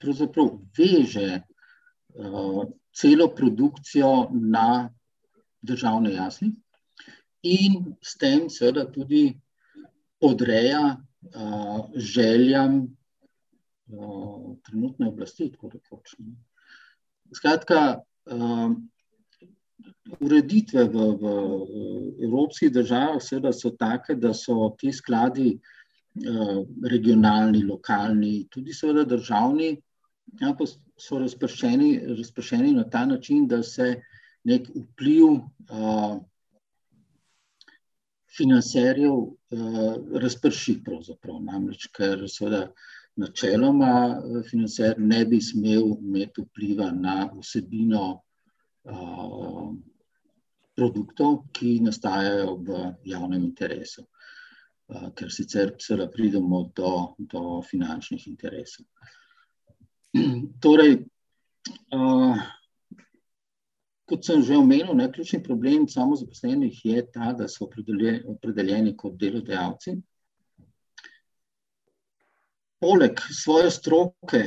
pravzaprav 0.01 0.53
veže 0.77 1.41
uh, 1.41 2.63
celo 2.93 3.31
produkcijo 3.35 4.29
na 4.37 4.91
državne 5.65 6.13
jasli 6.15 6.53
in 7.43 7.97
s 8.05 8.17
tem 8.21 8.49
seveda 8.53 8.85
tudi 8.93 9.33
podreja 10.21 10.97
uh, 10.97 11.89
željam 11.97 12.83
uh, 13.93 14.57
trenutne 14.67 15.09
oblasti, 15.09 15.51
tako 15.53 15.71
rekoč. 15.75 16.15
Skratka, 17.35 18.01
uh, 18.31 18.73
ureditve 20.21 20.85
v, 20.85 21.07
v 21.21 21.25
evropskih 22.27 22.73
državah 22.73 23.21
seveda 23.23 23.53
so 23.53 23.71
take, 23.79 24.17
da 24.19 24.35
so 24.35 24.71
ti 24.79 24.93
skladi 24.93 25.55
uh, 25.57 26.61
regionalni, 26.91 27.63
lokalni, 27.65 28.47
tudi 28.51 28.75
seveda 28.77 29.05
državni, 29.05 29.75
ja, 30.41 30.55
pa 30.59 30.67
so 31.01 31.19
razpršeni, 31.19 31.93
razpršeni 32.19 32.73
na 32.73 32.85
ta 32.91 33.07
način, 33.07 33.47
da 33.49 33.63
se 33.63 33.95
nek 34.45 34.69
vpliv 34.75 35.27
uh, 35.27 36.19
financerjev 38.37 39.13
uh, 39.13 39.95
razprši. 40.23 40.81
Namreč, 41.41 41.89
ker 41.97 42.25
seveda 42.29 42.69
načeloma 43.17 43.93
eh, 44.09 44.43
financer 44.51 44.99
ne 44.99 45.25
bi 45.27 45.41
smel 45.41 45.95
imeti 46.01 46.43
vpliva 46.43 46.91
na 46.91 47.31
vsebino 47.35 48.05
uh, 48.83 49.73
produktov, 50.75 51.43
ki 51.53 51.81
nastajajo 51.85 52.57
v 52.65 52.79
javnem 53.05 53.45
interesu. 53.45 54.07
Uh, 54.89 55.11
ker 55.15 55.31
sicer 55.31 55.75
seveda 55.79 56.09
pridemo 56.11 56.65
do, 56.77 57.15
do 57.19 57.61
finančnih 57.63 58.27
interesov. 58.29 58.87
Torej, 60.63 60.97
uh, 61.95 62.41
kot 64.11 64.27
sem 64.27 64.43
že 64.43 64.59
omenil, 64.59 64.95
ne, 64.99 65.07
ključni 65.13 65.43
problem 65.43 65.87
samozaposlenih 65.89 66.81
je 66.85 67.03
ta, 67.15 67.33
da 67.39 67.47
so 67.49 67.69
opredeljeni, 67.69 68.97
kot 68.97 69.15
delodajalci. 69.21 69.95
Poleg 72.81 73.21
svoje 73.31 73.71
stroke 73.71 74.43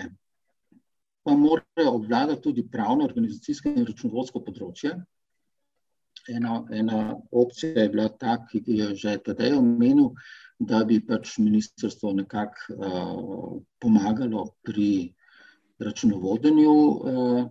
pa 1.24 1.36
morajo 1.38 1.96
obvladati 1.96 2.42
tudi 2.42 2.68
pravno, 2.72 3.06
organizacijsko 3.06 3.72
in 3.72 3.86
računovodsko 3.88 4.42
področje. 4.44 4.96
Ena, 6.34 6.58
ena 6.72 7.16
opcija 7.32 7.84
je 7.86 7.92
bila 7.94 8.10
ta, 8.10 8.38
ki 8.50 8.64
je 8.68 8.90
že 9.00 9.18
tedaj 9.28 9.58
omenil, 9.58 10.12
da 10.60 10.84
bi 10.88 11.00
pač 11.04 11.38
ministrstvo 11.40 12.14
nekako 12.16 12.76
uh, 12.76 13.50
pomagalo 13.80 14.46
pri 14.64 15.14
računovodenju 15.84 16.74
uh, 16.74 17.44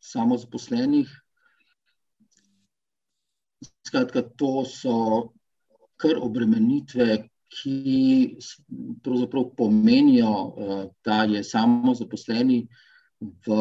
samozaposlenih, 0.00 1.10
Skratka, 3.86 4.22
to 4.22 4.64
so 4.64 4.94
kar 6.00 6.16
obremenitve, 6.22 7.28
ki 7.50 8.36
pravzaprav 9.02 9.50
pomenijo, 9.56 10.32
eh, 10.32 10.86
da 11.04 11.22
je 11.22 11.44
samo 11.44 11.94
zaposleni 11.94 12.62
v 13.20 13.56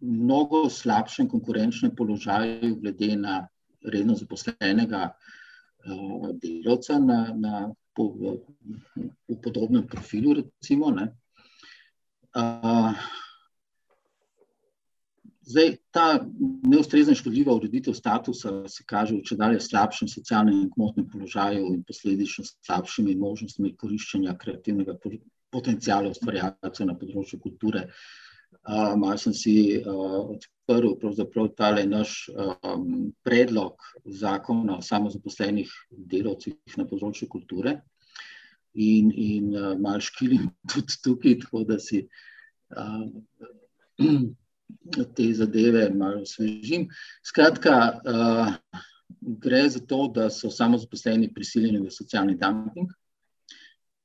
mnogo 0.00 0.68
slabšem 0.70 1.28
konkurenčnem 1.28 1.94
položaju, 1.96 2.76
glede 2.80 3.16
na 3.16 3.48
redno 3.82 4.14
zaposlenega 4.14 5.08
eh, 5.08 6.32
delavca 6.42 6.98
na, 6.98 7.18
na, 7.34 7.68
po, 7.96 8.12
v 9.28 9.40
podobnem 9.42 9.86
profilu. 9.86 10.34
Recimo, 10.34 10.92
Zdaj, 15.48 15.76
ta 15.90 16.26
neustrezna 16.68 17.14
škodljiva 17.16 17.54
ureditev 17.56 17.94
statusa 17.96 18.50
se 18.68 18.84
kaže 18.86 19.14
v 19.16 19.24
če 19.24 19.36
dalje 19.40 19.60
slabšem 19.64 20.08
socialnem 20.12 20.58
in 20.64 20.70
kmotnem 20.74 21.06
položaju 21.08 21.70
in 21.72 21.82
posledično 21.88 22.44
slabšimi 22.50 23.14
možnostmi 23.16 23.70
koriščenja 23.80 24.34
kreativnega 24.42 24.98
potencijala 25.54 26.10
ustvarjalcev 26.12 26.90
na 26.90 26.96
področju 27.00 27.40
kulture. 27.40 27.86
Uh, 28.68 28.92
Malo 29.00 29.16
sem 29.16 29.32
si 29.32 29.54
uh, 29.78 30.34
odprl 30.34 30.98
pravzaprav 31.00 31.48
tale 31.56 31.84
naš 31.88 32.26
um, 32.34 33.06
predlog 33.24 33.86
zakona 34.20 34.76
o 34.76 34.84
samozaposlenih 34.84 35.72
delovcih 36.12 36.76
na 36.76 36.84
področju 36.90 37.28
kulture 37.32 37.78
in, 38.74 39.08
in 39.12 39.48
uh, 39.56 39.70
malo 39.80 40.04
škilim 40.04 40.50
tudi 40.74 41.00
tukaj, 41.04 41.38
tako 41.46 41.64
da 41.72 41.80
si 41.80 42.02
uh, 42.04 43.08
te 45.16 45.32
zadeve 45.34 45.88
malo 45.94 46.22
osvežim. 46.22 46.88
Skratka, 47.24 47.74
uh, 48.04 48.54
gre 49.20 49.68
za 49.68 49.80
to, 49.80 50.08
da 50.14 50.30
so 50.30 50.50
samo 50.50 50.78
zaposleni 50.78 51.32
prisiljeni 51.34 51.80
v 51.80 51.90
socialni 51.90 52.36
dumping, 52.38 52.92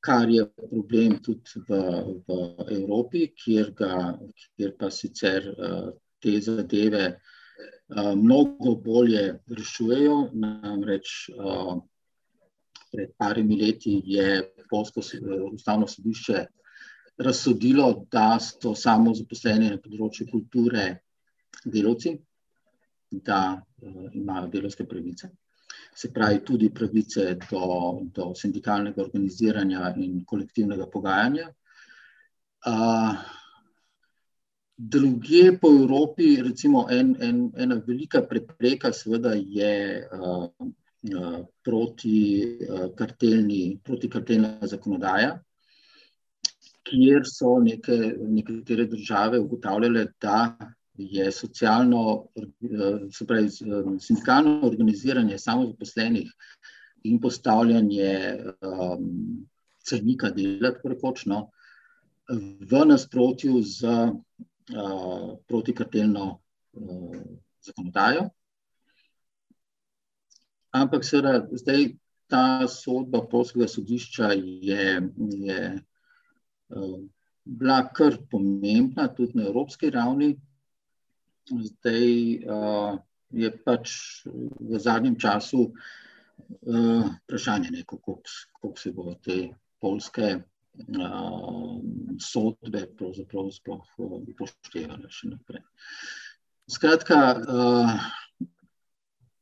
kar 0.03 0.30
je 0.30 0.45
problem 0.57 1.20
tudi 1.24 1.64
v, 1.68 1.80
v 2.28 2.39
Evropi, 2.76 3.28
kjer, 3.36 3.72
ga, 3.78 4.18
kjer 4.55 4.76
pa 4.80 4.91
sicer 4.91 5.47
uh, 5.53 5.93
te 6.20 6.36
zadeve 6.41 7.05
uh, 7.14 8.11
mnogo 8.16 8.76
bolje 8.76 9.39
rešujejo. 9.47 10.18
Namreč 10.34 11.30
uh, 11.38 11.78
pred 12.91 13.16
parimi 13.18 13.57
leti 13.61 14.01
je 14.05 14.43
Polsko 14.70 15.01
ustavno 15.51 15.88
sodišče 15.88 16.45
razsodilo, 17.18 18.05
da 18.11 18.39
so 18.39 18.74
samo 18.76 19.14
zaposleni 19.14 19.70
na 19.70 19.78
področju 19.82 20.28
kulture 20.32 20.86
delavci, 21.66 22.16
da 23.14 23.39
uh, 23.53 24.09
imajo 24.18 24.49
delovske 24.55 24.88
pravice. 24.89 25.30
Se 25.93 26.09
pravi, 26.14 26.41
tudi 26.45 26.72
pravice 26.74 27.36
do, 27.49 27.68
do 28.16 28.32
sindikalnega 28.38 29.03
organiziranja 29.03 29.93
in 30.01 30.24
kolektivnega 30.26 30.88
pogajanja. 30.89 31.51
Uh, 32.66 33.14
druge 34.74 35.57
po 35.61 35.70
Evropi, 35.70 36.36
recimo, 36.41 36.88
en, 36.89 37.14
en, 37.22 37.45
ena 37.61 37.78
velika 37.86 38.24
prepreka, 38.26 38.89
seveda, 38.93 39.36
je 39.38 40.01
uh, 40.01 40.49
proti, 41.61 42.20
uh, 42.66 42.88
kartelni, 42.97 43.64
proti 43.86 44.09
kartelna 44.09 44.57
zakonodaja 44.66 45.36
kjer 46.84 47.23
so 47.25 47.57
neke, 47.63 47.97
nekatere 48.19 48.86
države 48.86 49.39
ugotavljale, 49.39 50.07
da 50.21 50.57
je 50.95 51.31
socialno, 51.31 52.27
se 53.11 53.25
pravi, 53.27 53.49
sindikalno 53.99 54.59
organiziranje 54.67 55.38
samozaposlenih 55.38 56.29
in 57.03 57.19
postavljanje 57.21 58.38
um, 58.61 59.47
cenika 59.84 60.29
dela, 60.29 60.71
tako 60.73 60.93
rekočno, 60.93 61.39
v 62.71 62.86
nasprotju 62.88 63.61
z 63.61 63.84
uh, 63.84 65.39
protikartelno 65.47 66.27
uh, 66.73 67.17
zakonodajo. 67.61 68.29
Ampak 70.71 71.03
seveda 71.05 71.47
zdaj 71.51 71.89
ta 72.27 72.67
sodba 72.67 73.21
polskega 73.29 73.67
sodišča 73.67 74.31
je, 74.34 75.01
je 75.43 75.59
bila 77.43 77.82
kar 77.95 78.17
pomembna, 78.32 79.07
tudi 79.07 79.38
na 79.38 79.47
evropski 79.47 79.89
ravni. 79.89 80.34
Zdaj 81.49 82.07
uh, 82.47 82.95
je 83.36 83.49
pač 83.65 83.91
v 84.59 84.80
zadnjem 84.80 85.17
času 85.19 85.65
uh, 85.67 87.03
vprašanje, 87.26 87.84
kako 87.88 88.74
se 88.80 88.91
bo 88.95 89.13
te 89.19 89.49
polske 89.84 90.30
uh, 90.39 91.80
sodbe 92.19 92.86
pravzaprav 92.95 93.51
sploh 93.51 93.84
upoštevale 93.99 95.11
še 95.11 95.34
naprej. 95.34 95.65
Skratka, 96.71 97.19
uh, 97.43 97.91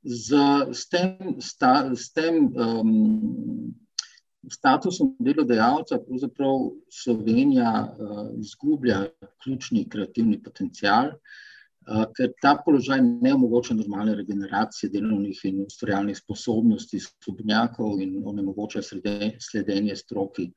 z, 0.04 0.42
s 0.74 0.90
tem, 0.90 1.38
sta, 1.38 1.96
s 1.96 2.10
tem 2.10 2.50
um, 2.58 3.76
statusom 4.50 5.16
delodajalca 5.20 6.00
pravzaprav 6.00 6.72
Slovenija 6.90 7.72
uh, 7.86 8.28
izgublja 8.40 9.06
ključni 9.44 9.86
kreativni 9.90 10.40
potencial, 10.44 11.12
uh, 11.12 12.06
ker 12.18 12.34
ta 12.42 12.56
položaj 12.66 13.02
ne 13.02 13.34
omogoča 13.34 13.78
normalne 13.78 14.16
regeneracije 14.16 14.90
delovnih 14.90 15.42
in 15.46 15.64
ustvarjalnih 15.66 16.18
sposobnosti 16.18 17.00
sobnjakov 17.00 18.02
in 18.02 18.22
onemogoča 18.26 18.82
sledenje 18.82 19.96
stroki 19.96 20.52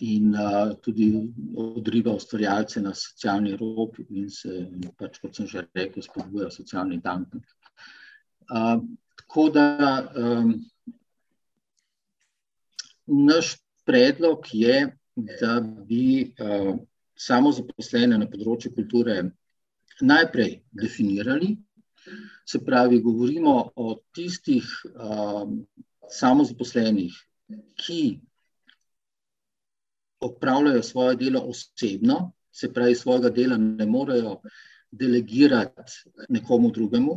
in 0.00 0.34
uh, 0.34 0.72
tudi 0.82 1.10
odriva 1.56 2.14
ustvarjalce 2.16 2.80
na 2.80 2.94
socialni 2.94 3.56
rob 3.56 4.00
in 4.08 4.30
se, 4.30 4.66
pač, 4.98 5.20
kot 5.20 5.36
sem 5.36 5.46
že 5.46 5.66
rekel, 5.74 6.02
spodbuja 6.02 6.50
socialni 6.50 6.98
dumping. 7.04 7.44
Uh, 8.50 8.80
tako 9.20 9.48
da 9.50 9.66
um, 10.16 10.56
naš 13.06 13.56
predlog 13.86 14.46
je, 14.52 14.96
da 15.16 15.60
bi 15.60 16.32
uh, 16.36 16.74
samo 17.16 17.52
zaposlene 17.52 18.18
na 18.18 18.26
področju 18.28 18.74
kulture 18.74 19.22
najprej 20.00 20.60
definirali, 20.76 21.54
Se 22.46 22.58
pravi, 22.64 23.00
govorimo 23.02 23.70
o 23.76 23.94
tistih 24.14 24.66
um, 24.94 25.66
samozaposlenih, 26.10 27.14
ki 27.74 28.02
opravljajo 30.22 30.82
svoje 30.82 31.16
delo 31.16 31.42
osebno, 31.50 32.32
se 32.52 32.70
pravi, 32.72 32.94
svojega 32.94 33.30
dela 33.30 33.56
ne 33.56 33.86
morejo 33.86 34.36
delegirati 34.90 36.12
nekomu 36.28 36.70
drugemu, 36.70 37.16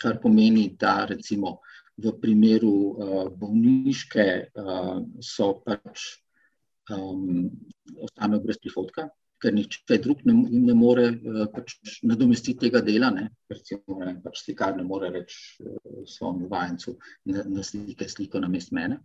kar 0.00 0.20
pomeni, 0.22 0.68
da 0.80 1.04
recimo 1.10 1.58
v 1.96 2.12
primeru 2.20 2.74
uh, 2.74 3.26
bolniške 3.30 4.26
uh, 4.58 4.96
so 5.22 5.52
pač 5.62 6.18
um, 6.90 7.50
ostanejo 8.02 8.42
brez 8.42 8.58
prihodka, 8.58 9.08
ker 9.38 9.54
nihče 9.54 9.98
drug 10.02 10.24
ne, 10.26 10.34
ne 10.68 10.74
more 10.74 11.06
uh, 11.12 11.44
pač 11.54 11.76
nadomestiti 12.02 12.66
tega 12.66 12.82
dela. 12.84 13.12
Ne? 13.14 13.28
Recimo, 13.50 14.00
ne, 14.02 14.16
pač 14.24 14.42
slikar 14.42 14.74
ne 14.76 14.86
more 14.86 15.12
reči 15.14 15.62
uh, 15.62 16.02
svojemu 16.08 16.50
vajencu, 16.50 16.96
da 17.30 17.46
na 17.46 17.62
slike 17.62 18.08
sliko 18.10 18.42
na 18.42 18.50
mest 18.50 18.74
mene. 18.74 18.98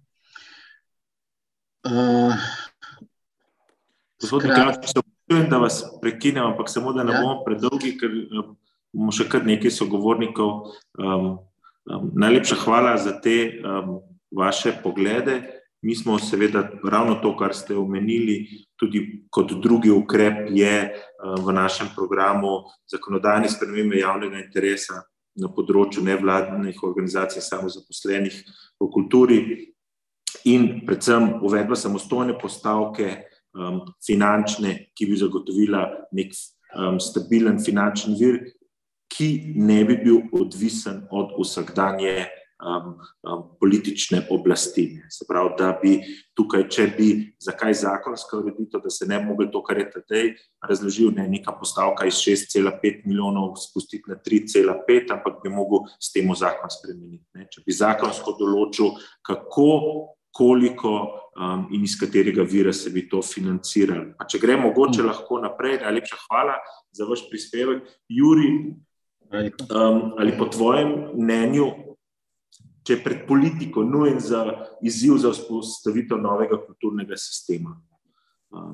Uh, 1.85 2.35
Gospod 4.19 4.43
Miklač, 4.43 4.89
se 4.91 4.99
občujem, 4.99 5.45
da 5.49 5.61
vas 5.61 5.83
prekinem, 6.01 6.43
ampak 6.43 6.69
samo 6.69 6.91
da 6.93 7.05
ne 7.07 7.13
ja. 7.13 7.21
bomo 7.21 7.43
predolgi, 7.45 7.93
ker 8.01 8.11
bomo 8.91 9.13
še 9.15 9.29
kar 9.31 9.45
nekaj 9.47 9.71
sogovornikov. 9.71 10.73
Um, 10.99 11.37
um, 11.89 12.11
najlepša 12.15 12.55
hvala 12.63 12.97
za 12.97 13.19
te 13.21 13.61
um, 13.61 13.99
vaše 14.31 14.73
poglede. 14.83 15.41
Mi 15.81 15.95
smo 15.95 16.19
seveda 16.19 16.69
ravno 16.91 17.15
to, 17.15 17.37
kar 17.37 17.55
ste 17.55 17.75
omenili, 17.75 18.47
tudi 18.75 19.25
kot 19.29 19.51
drugi 19.51 19.91
ukrep 19.91 20.49
je 20.51 20.73
uh, 20.89 21.45
v 21.45 21.53
našem 21.53 21.87
programu 21.95 22.63
zakonodajne 22.91 23.49
spremembe 23.49 23.99
javnega 23.99 24.41
interesa 24.43 25.03
na 25.39 25.47
področju 25.47 26.03
nevladnih 26.03 26.83
organizacij, 26.83 27.41
samozaposlenih 27.41 28.35
v 28.79 28.87
kulturi 28.91 29.39
in 30.49 30.81
predvsem 30.85 31.39
uvedba 31.45 31.75
samostojne 31.79 32.35
postavke 32.39 33.09
um, 33.55 33.81
finančne, 34.05 34.91
ki 34.95 35.07
bi 35.09 35.17
zagotovila 35.19 35.85
nek 36.15 36.33
um, 36.75 36.99
stabilen 36.99 37.59
finančni 37.63 38.17
vir, 38.19 38.41
ki 39.09 39.53
ne 39.55 39.83
bi 39.85 39.97
bil 40.03 40.21
odvisen 40.31 41.07
od 41.11 41.33
vsakdanje 41.39 42.27
um, 42.59 42.99
um, 43.23 43.43
politične 43.59 44.27
oblasti. 44.29 45.01
Se 45.09 45.25
pravi, 45.27 45.49
da 45.57 45.71
bi 45.81 45.93
tukaj, 46.37 46.67
če 46.69 46.87
bi 46.97 47.09
zakaj 47.41 47.73
zakonska 47.81 48.37
ureditev, 48.37 48.83
da 48.83 48.91
se 48.93 49.07
ne 49.09 49.19
bi 49.19 49.31
mogel 49.31 49.49
to, 49.51 49.63
kar 49.63 49.79
je 49.79 49.87
tedaj 49.95 50.29
razložil, 50.69 51.11
ne 51.15 51.27
neka 51.29 51.55
postavka 51.59 52.07
iz 52.07 52.21
6,5 52.21 53.07
milijonov 53.07 53.55
spustiti 53.57 54.11
na 54.11 54.19
3,5, 54.27 55.15
ampak 55.17 55.41
bi 55.43 55.53
mogel 55.53 55.87
s 55.99 56.13
tem 56.13 56.29
zakon 56.35 56.71
spremeniti. 56.79 57.25
Ne. 57.33 57.49
Če 57.51 57.65
bi 57.65 57.75
zakonsko 57.75 58.37
določil, 58.39 58.95
kako 59.25 59.69
koliko 60.39 60.91
um, 61.35 61.65
in 61.73 61.83
iz 61.83 61.95
katerega 61.99 62.43
vira 62.47 62.73
se 62.73 62.91
bi 62.93 63.07
to 63.09 63.21
financiralo. 63.25 64.13
Pa 64.17 64.27
če 64.29 64.39
gremo 64.39 64.69
mogoče 64.69 65.03
lahko 65.03 65.39
naprej, 65.41 65.79
najlepša 65.81 66.19
hvala 66.27 66.59
za 66.95 67.07
vaš 67.09 67.25
prispevek. 67.31 67.87
Juri, 68.13 68.51
um, 69.31 70.13
ali 70.17 70.37
po 70.37 70.45
tvojem 70.45 70.93
mnenju, 71.13 71.67
če 72.83 72.97
je 72.97 73.03
pred 73.03 73.21
politiko 73.27 73.83
nujen 73.83 74.19
za 74.19 74.45
izziv 74.81 75.19
za 75.21 75.33
vzpostavitev 75.35 76.17
novega 76.21 76.57
kulturnega 76.65 77.17
sistema, 77.17 77.75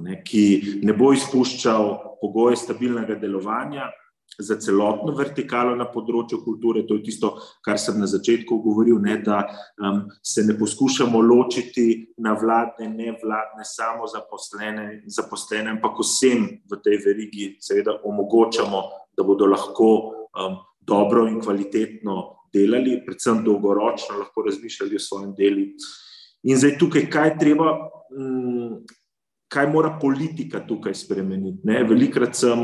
ne, 0.02 0.22
ki 0.24 0.82
ne 0.88 0.96
bo 0.96 1.12
izpuščal 1.14 1.92
pogoje 2.22 2.60
stabilnega 2.62 3.20
delovanja, 3.20 3.92
za 4.40 4.58
celotno 4.60 5.14
vertikalo 5.16 5.76
na 5.78 5.86
področju 5.92 6.42
kulture. 6.44 6.84
To 6.88 6.98
je 6.98 7.06
tisto, 7.08 7.32
kar 7.64 7.80
sem 7.80 8.00
na 8.02 8.08
začetku 8.10 8.58
govoril, 8.64 8.98
ne, 9.04 9.18
da 9.24 9.44
um, 9.80 10.02
se 10.24 10.44
ne 10.44 10.58
poskušamo 10.60 11.22
ločiti 11.24 12.16
na 12.24 12.36
vladne, 12.36 12.90
ne 12.92 13.16
vladne, 13.22 13.64
samo 13.64 14.10
zaposlene, 14.12 15.06
zaposlene, 15.08 15.78
ampak 15.78 16.02
vsem 16.04 16.48
v 16.68 16.82
tej 16.84 17.00
verigi 17.06 17.50
seveda 17.64 18.00
omogočamo, 18.04 18.84
da 19.16 19.24
bodo 19.24 19.48
lahko 19.48 20.25
um, 20.36 20.58
dobro 20.80 21.28
in 21.28 21.40
kvalitetno 21.42 22.36
delali, 22.54 23.02
predvsem 23.06 23.44
dolgoročno 23.44 24.20
lahko 24.20 24.46
razmišljali 24.46 24.96
o 24.96 25.00
svojem 25.00 25.34
delu. 25.38 25.66
In 26.44 26.58
zdaj 26.58 26.78
tukaj, 26.80 27.10
kaj 27.10 27.38
treba. 27.40 27.74
Um, 28.16 28.86
kaj 29.56 29.68
mora 29.72 29.94
politika 30.02 30.60
tukaj 30.68 30.94
spremeniti. 30.98 31.62
Velikrat 31.90 32.36
sem 32.36 32.60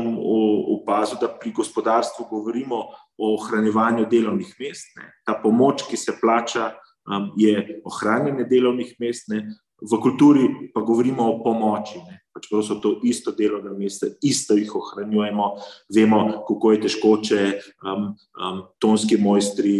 opazil, 0.76 1.20
da 1.20 1.30
pri 1.40 1.52
gospodarstvu 1.56 2.26
govorimo 2.30 2.82
o 3.18 3.34
ohranjevanju 3.36 4.06
delovnih 4.10 4.54
mest. 4.60 4.90
Ne. 4.98 5.12
Ta 5.26 5.38
pomoč, 5.42 5.86
ki 5.88 5.96
se 5.96 6.16
plača, 6.20 6.72
um, 7.08 7.30
je 7.38 7.80
ohranjanje 7.88 8.44
delovnih 8.50 8.94
mest, 9.00 9.30
ne. 9.32 9.46
V 9.82 10.00
kulturi 10.02 10.70
pa 10.74 10.80
govorimo 10.80 11.26
o 11.28 11.38
pomoči. 11.42 11.98
Ne. 11.98 12.22
Pač 12.32 12.48
so 12.48 12.80
to 12.80 12.96
isto 13.04 13.34
delovne 13.36 13.74
mesta, 13.76 14.08
isto 14.24 14.56
jih 14.56 14.70
ohranjujemo. 14.72 15.46
Vemo, 15.92 16.20
kako 16.48 16.72
je 16.72 16.80
težko, 16.86 17.10
če 17.20 17.40
um, 17.84 18.06
um, 18.40 18.62
tonski 18.80 19.18
mojstri, 19.20 19.74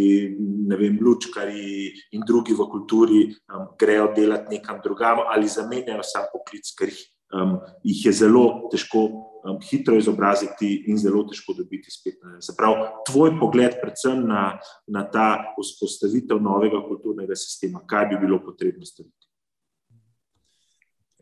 ne 0.69 0.77
vem, 0.77 0.99
lučkari 1.01 1.89
in 2.13 2.27
drugi 2.29 2.53
v 2.53 2.69
kulturi 2.69 3.23
um, 3.49 3.73
grejo 3.81 4.11
delati 4.13 4.59
nekam 4.59 4.83
drugam 4.85 5.25
ali 5.33 5.49
zamenjajo 5.49 6.05
sam 6.05 6.29
poklic, 6.29 6.69
ker 6.77 6.93
jih, 6.93 7.01
um, 7.33 7.57
jih 7.89 8.05
je 8.11 8.15
zelo 8.21 8.45
težko 8.69 9.07
um, 9.09 9.57
hitro 9.65 9.97
izobraziti 9.97 10.75
in 10.93 11.01
zelo 11.01 11.25
težko 11.25 11.57
dobiti 11.57 11.89
spet. 11.89 12.21
Zaprav, 12.45 13.01
tvoj 13.09 13.33
pogled, 13.41 13.81
predvsem 13.81 14.27
na, 14.29 14.59
na 14.93 15.09
ta 15.09 15.55
vzpostavitev 15.57 16.37
novega 16.37 16.85
kulturnega 16.85 17.33
sistema, 17.33 17.81
kaj 17.89 18.13
bi 18.13 18.27
bilo 18.27 18.45
potrebno 18.45 18.85
storiti. 18.85 19.22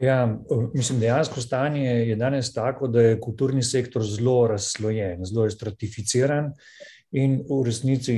Ja, 0.01 0.39
mislim, 0.75 1.01
dejansko 1.01 1.41
stanje 1.41 1.91
je 2.09 2.17
danes 2.17 2.53
tako, 2.53 2.89
da 2.89 3.03
je 3.03 3.21
kulturni 3.21 3.63
sektor 3.63 4.03
zelo 4.03 4.47
razslojen, 4.49 5.25
zelo 5.25 5.45
je 5.45 5.51
stratificiran 5.51 6.53
in 7.13 7.43
v 7.51 7.59
resnici 7.67 8.15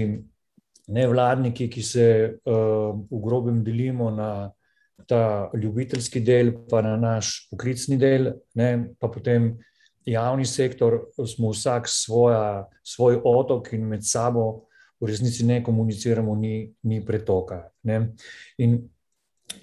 nevladniki, 0.86 1.66
ki 1.70 1.82
se 1.82 2.06
uh, 2.44 2.54
v 3.10 3.22
grobem 3.24 3.64
delimo 3.64 4.10
na 4.10 4.52
ta 5.08 5.50
ljubiteljski 5.58 6.20
del, 6.20 6.52
pa 6.70 6.82
na 6.82 6.94
naš 6.96 7.48
poklicni 7.50 7.98
del, 7.98 8.30
ne, 8.54 8.94
pa 9.00 9.10
potem 9.10 9.56
javni 10.06 10.46
sektor, 10.46 11.00
smo 11.26 11.50
vsak 11.50 11.88
svoja, 11.90 12.68
svoj 12.86 13.18
otok 13.24 13.72
in 13.74 13.88
med 13.90 14.06
sabo 14.06 14.68
v 15.00 15.10
resnici 15.10 15.42
ne 15.46 15.62
komuniciramo, 15.64 16.34
ni, 16.38 16.68
ni 16.86 17.00
pretoka. 17.04 17.64
Ne. 17.82 18.12
In 18.62 18.78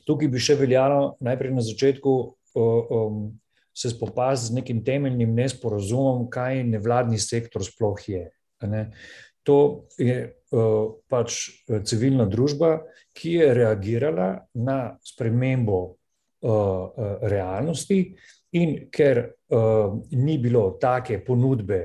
tukaj 0.07 0.29
bi 0.31 0.41
še 0.41 0.55
veljalo 0.59 1.15
najprej 1.23 1.53
na 1.55 1.63
začetku 1.65 2.15
um, 2.55 3.21
se 3.73 3.91
spopasti 3.93 4.49
z 4.49 4.57
nekim 4.59 4.83
temeljnim 4.85 5.33
nesporazumom, 5.35 6.27
kaj 6.31 6.63
nevladni 6.67 7.19
sektor 7.19 7.63
sploh 7.63 7.99
je. 8.09 8.25
To 9.47 9.57
je 9.97 10.17
uh, 10.27 10.97
pač 11.09 11.37
civilna 11.87 12.27
družba, 12.29 12.81
ki 13.15 13.39
je 13.39 13.53
reagirala 13.55 14.29
na 14.59 14.97
spremembo 15.03 15.79
uh, 15.85 17.07
realnosti, 17.23 18.01
in 18.57 18.89
ker 18.91 19.21
uh, 19.29 19.95
ni 20.11 20.37
bilo 20.41 20.73
take 20.81 21.21
ponudbe 21.25 21.79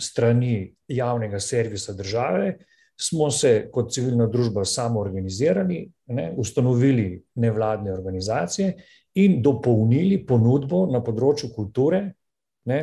strani 0.00 0.68
javnega 0.88 1.40
servisa 1.40 1.92
države, 1.92 2.54
smo 3.00 3.30
se 3.30 3.68
kot 3.72 3.92
civilna 3.92 4.26
družba 4.30 4.64
samo 4.64 5.00
organizirali, 5.00 5.88
ne, 6.06 6.32
ustanovili 6.36 7.22
nevladne 7.34 7.92
organizacije 7.92 8.74
in 9.14 9.40
dopolnili 9.42 10.18
ponudbo 10.26 10.84
na 10.90 11.00
področju 11.04 11.52
kulture 11.54 12.02
ne, 12.64 12.78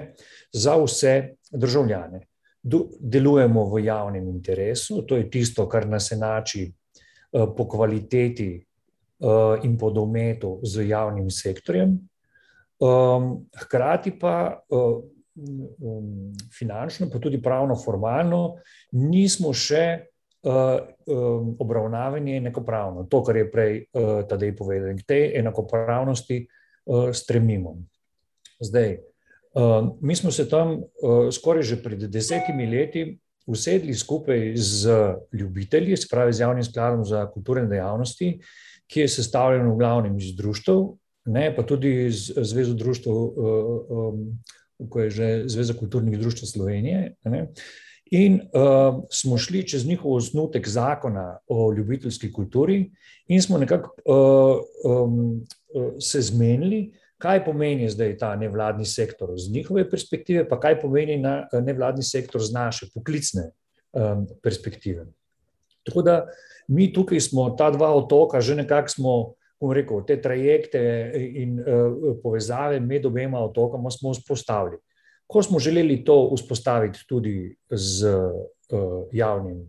za 0.54 0.76
vse 0.80 1.16
državljane. 1.52 2.22
Delujemo 2.64 3.66
v 3.72 3.86
javnem 3.86 4.28
interesu, 4.30 5.02
to 5.08 5.18
je 5.18 5.30
tisto, 5.34 5.66
kar 5.70 5.88
nas 5.90 6.12
enači 6.14 6.68
eh, 6.68 6.74
po 7.58 7.68
kvaliteti 7.68 8.52
eh, 8.58 9.66
in 9.66 9.78
po 9.78 9.90
dometu 9.92 10.60
z 10.64 10.88
javnim 10.90 11.30
sektorjem. 11.30 11.98
Ehm, 12.82 13.34
hkrati 13.66 14.14
pa 14.20 14.62
eh, 14.70 15.02
finančno, 16.54 17.10
pa 17.10 17.20
tudi 17.20 17.42
pravno, 17.42 17.76
formalno, 17.76 18.58
nismo 18.92 19.54
še 19.54 20.11
um, 20.44 21.56
obravnavanje 21.60 22.38
enakopravno. 22.38 23.06
To, 23.10 23.24
kar 23.24 23.38
je 23.38 23.52
prej 23.52 23.86
uh, 23.94 24.24
Tadej 24.30 24.56
povedal, 24.58 24.92
in 24.92 24.98
k 24.98 25.08
tej 25.08 25.24
enakopravnosti 25.40 26.46
uh, 26.46 27.12
stremimo. 27.14 27.78
Zdaj, 28.62 28.98
uh, 29.54 29.98
mi 30.02 30.16
smo 30.16 30.32
se 30.32 30.50
tam 30.50 30.82
uh, 30.82 31.30
skoraj 31.32 31.64
že 31.64 31.84
pred 31.84 32.08
desetimi 32.10 32.66
leti 32.66 33.20
usedli 33.46 33.94
skupaj 33.94 34.54
z 34.56 34.90
ljubitelji, 35.34 35.98
se 35.98 36.08
pravi 36.10 36.34
z 36.34 36.40
javnim 36.40 36.64
skladom 36.64 37.06
za 37.06 37.26
kulturne 37.32 37.66
dejavnosti, 37.68 38.40
ki 38.88 39.00
je 39.00 39.08
sestavljen 39.08 39.66
v 39.72 39.78
glavnem 39.78 40.18
iz 40.18 40.36
društv, 40.36 40.74
ne, 41.26 41.50
pa 41.56 41.64
tudi 41.64 42.12
z 42.12 42.44
Zvezo 42.44 42.74
društv, 42.74 43.10
uh, 43.10 44.14
um, 44.14 44.26
ko 44.90 45.06
je 45.06 45.10
že 45.10 45.28
Zveza 45.46 45.74
kulturnih 45.74 46.20
društv 46.20 46.46
Slovenije. 46.46 47.16
Ne, 47.24 47.48
In 48.12 48.42
uh, 48.42 49.04
smo 49.10 49.38
šli 49.38 49.62
čez 49.68 49.86
njihov 49.88 50.14
osnutek 50.14 50.68
zakona 50.68 51.38
o 51.48 51.72
ljubiteljski 51.74 52.32
kulturi, 52.34 52.92
in 53.28 53.42
smo 53.42 53.58
nekako 53.58 53.96
uh, 54.06 55.04
um, 55.04 55.46
se 56.00 56.22
zmenili, 56.22 56.92
kaj 57.22 57.46
pomeni 57.46 57.90
zdaj 57.90 58.18
ta 58.18 58.34
nevladni 58.36 58.86
sektor 58.86 59.30
z 59.38 59.52
njihove 59.54 59.86
perspektive, 59.90 60.44
pa 60.50 60.60
kaj 60.60 60.80
pomeni 60.82 61.18
na, 61.22 61.48
nevladni 61.54 62.04
sektor 62.04 62.42
z 62.44 62.52
naše 62.54 62.90
poklicne 62.94 63.52
um, 63.94 64.28
perspektive. 64.44 65.06
Tako 65.88 66.02
da 66.02 66.26
mi 66.68 66.92
tukaj 66.94 67.20
smo, 67.20 67.50
ta 67.58 67.72
dva 67.72 67.94
otoka, 67.96 68.42
že 68.42 68.56
nekako 68.56 68.90
smo, 68.90 69.16
bom 69.62 69.72
rekel, 69.72 70.04
te 70.04 70.18
trajekte 70.22 70.82
in 71.16 71.60
uh, 71.60 72.18
povezave 72.24 72.80
med 72.80 73.06
obema 73.06 73.40
otokama 73.40 73.92
smo 73.92 74.12
vzpostavili. 74.12 74.82
Ko 75.32 75.44
smo 75.44 75.60
želeli 75.60 76.04
to 76.04 76.34
vzpostaviti 76.36 77.06
tudi 77.08 77.56
z 77.70 78.08
uh, 78.08 79.08
javnim, 79.12 79.62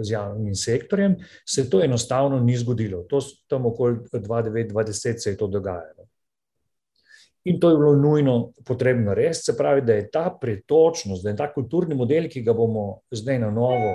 z 0.00 0.10
javnim 0.12 0.54
sektorjem, 0.54 1.16
se 1.48 1.70
to 1.70 1.80
enostavno 1.84 2.40
ni 2.40 2.56
zgodilo. 2.56 3.02
To 3.08 3.20
tam 3.48 3.66
okoli 3.66 3.96
2009-2010 4.12 5.18
se 5.18 5.30
je 5.30 5.36
to 5.36 5.46
dogajalo. 5.46 6.04
In 7.44 7.60
to 7.60 7.70
je 7.70 7.76
bilo 7.76 7.94
nujno 7.96 8.52
potrebno 8.66 9.14
res, 9.14 9.40
se 9.46 9.56
pravi, 9.56 9.80
da 9.86 9.94
je 9.96 10.10
ta 10.10 10.28
pretočnost, 10.40 11.22
da 11.24 11.30
je 11.30 11.36
ta 11.36 11.46
kulturni 11.54 11.94
model, 11.96 12.28
ki 12.28 12.42
ga 12.44 12.52
bomo 12.52 13.00
zdaj 13.10 13.38
na 13.40 13.50
novo, 13.50 13.94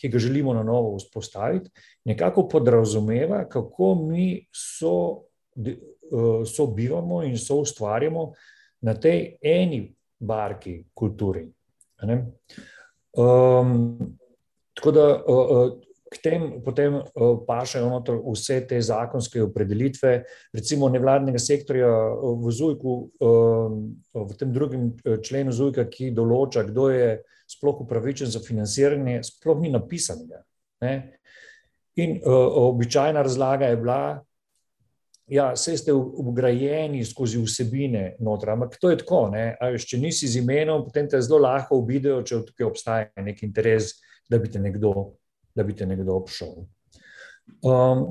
ki 0.00 0.08
ga 0.08 0.18
želimo 0.18 0.54
na 0.54 0.62
novo 0.62 0.96
vzpostaviti, 0.96 1.70
nekako 2.04 2.46
podrazumeva, 2.48 3.44
kako 3.48 3.94
mi 4.06 4.46
so, 4.52 5.26
so 6.48 6.66
bivamo 6.66 7.22
in 7.22 7.36
so 7.38 7.60
ustvarjamo 7.60 8.30
na 8.80 8.94
tej 8.94 9.36
eni 9.42 9.82
barki 10.26 10.78
kulturi. 10.96 11.44
Um, 13.14 14.16
tako 14.74 14.90
da 14.90 15.04
uh, 15.22 15.74
k 16.10 16.20
tem 16.22 16.46
potem 16.64 16.96
uh, 16.98 17.36
pašajo 17.46 17.88
noter 17.90 18.18
vse 18.22 18.60
te 18.68 18.80
zakonske 18.82 19.42
opredelitve, 19.42 20.14
recimo 20.54 20.88
nevladnega 20.92 21.40
sektorja 21.42 21.90
v 22.42 22.54
Zujku, 22.54 22.96
uh, 23.24 23.78
v 24.14 24.38
tem 24.38 24.52
drugem 24.54 24.92
členu 25.22 25.54
Zujka, 25.54 25.86
ki 25.90 26.12
določa, 26.14 26.66
kdo 26.68 26.90
je 26.94 27.08
sploh 27.50 27.82
upravičen 27.84 28.30
za 28.30 28.42
financiranje, 28.42 29.22
sploh 29.26 29.60
ni 29.62 29.72
napisanega. 29.74 30.42
Ne? 30.84 30.94
In 32.02 32.18
uh, 32.18 32.70
običajna 32.74 33.22
razlaga 33.22 33.70
je 33.70 33.78
bila, 33.78 34.00
ja, 35.30 35.50
vse 35.54 35.76
ste 35.80 35.92
ugrajeni 35.94 37.04
skozi 37.04 37.40
vsebine 37.40 38.14
noter, 38.20 38.54
ampak 38.54 38.76
to 38.80 38.90
je 38.92 39.00
tako, 39.00 39.28
ne? 39.32 39.54
če 39.60 39.98
nisi 39.98 40.28
z 40.28 40.42
imenom, 40.42 40.84
potem 40.84 41.08
te 41.08 41.20
zelo 41.24 41.42
lahko 41.46 41.78
ubidejo, 41.80 42.22
če 42.22 42.42
tukaj 42.50 42.66
obstaja 42.66 43.24
nek 43.24 43.42
interes, 43.46 43.94
da 44.28 44.40
bi 44.40 44.50
te 44.52 44.60
nekdo 44.60 45.14
da 45.54 45.62
bi 45.62 45.74
te 45.76 45.86
nekdo 45.86 46.16
obšel. 46.18 46.64
Um, 47.62 48.06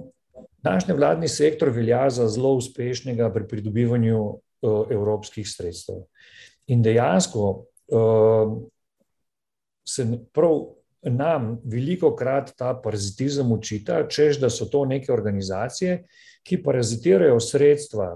naš 0.63 0.87
nevladni 0.87 1.27
sektor 1.27 1.69
velja 1.75 2.05
za 2.09 2.27
zelo 2.31 2.53
uspešnega 2.59 3.29
pri 3.33 3.47
pridobivanju 3.47 4.19
uh, 4.23 4.91
evropskih 4.91 5.47
sredstev. 5.49 6.05
In 6.71 6.83
dejansko 6.83 7.49
uh, 7.91 8.53
se 9.87 10.07
prav 10.33 10.61
nam 11.03 11.57
veliko 11.63 12.15
krat 12.15 12.53
ta 12.57 12.73
parazitizem 12.83 13.51
učita, 13.51 14.05
čež 14.07 14.39
da 14.39 14.49
so 14.49 14.65
to 14.65 14.85
neke 14.85 15.13
organizacije, 15.13 16.03
ki 16.43 16.61
parazitirajo 16.63 17.39
sredstva, 17.39 18.15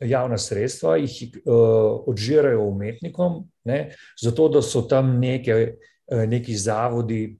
javna 0.00 0.38
sredstva, 0.38 0.96
jih 0.96 1.42
uh, 1.44 1.54
odžirajo 2.08 2.64
umetnikom, 2.64 3.44
ne, 3.64 3.92
zato 4.22 4.48
da 4.48 4.62
so 4.62 4.82
tam 4.88 5.18
neke, 5.20 5.74
uh, 6.12 6.24
neki 6.28 6.56
zavodi, 6.56 7.36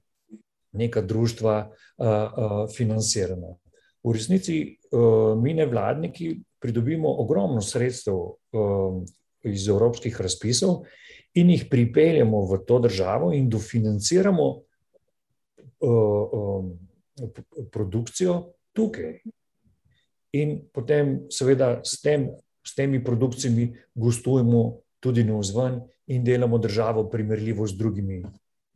neka 0.71 1.01
društva 1.01 1.55
uh, 1.67 2.07
uh, 2.07 2.69
financirana. 2.75 3.55
V 4.03 4.13
resnici 4.13 4.77
uh, 4.91 5.35
mi, 5.41 5.53
nevladniki, 5.53 6.35
pridobimo 6.61 7.09
ogromno 7.21 7.61
sredstev 7.61 8.15
uh, 8.15 9.01
iz 9.43 9.67
evropskih 9.67 10.21
razpisov 10.21 10.83
in 11.33 11.49
jih 11.49 11.65
pripeljemo 11.69 12.45
v 12.45 12.59
to 12.67 12.79
državo 12.79 13.31
in 13.33 13.49
dofinanciramo 13.49 14.61
produkcijo 17.71 18.53
tukaj. 18.73 19.19
In 20.39 20.61
potem, 20.71 21.25
seveda, 21.33 21.81
s, 21.83 21.99
tem, 22.01 22.29
s 22.63 22.75
temi 22.75 23.01
produkcijami 23.03 23.67
gostujemo 23.95 24.79
tudi 25.03 25.25
na 25.27 25.39
vzven 25.41 25.81
in 26.07 26.23
delamo 26.23 26.57
državo 26.57 27.09
primerljivo 27.09 27.67
z 27.67 27.77
drugimi 27.77 28.21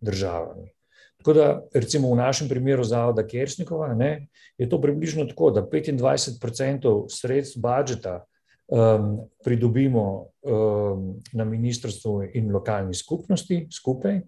državami. 0.02 0.72
Tako 1.18 1.34
da, 1.34 1.46
recimo 1.74 2.12
v 2.12 2.20
našem 2.20 2.50
primeru 2.50 2.84
zavoda 2.84 3.24
Kersnikova, 3.28 3.94
ne, 3.94 4.28
je 4.58 4.68
to 4.70 4.82
približno 4.82 5.26
tako, 5.26 5.50
da 5.52 5.64
25% 5.66 7.06
sredstv 7.10 7.60
budžeta 7.60 8.20
um, 8.68 9.24
pridobimo 9.44 10.28
um, 10.42 11.16
na 11.34 11.46
ministrstvu 11.46 12.30
in 12.34 12.52
lokalni 12.54 12.94
skupnosti 12.94 13.68
skupaj, 13.72 14.22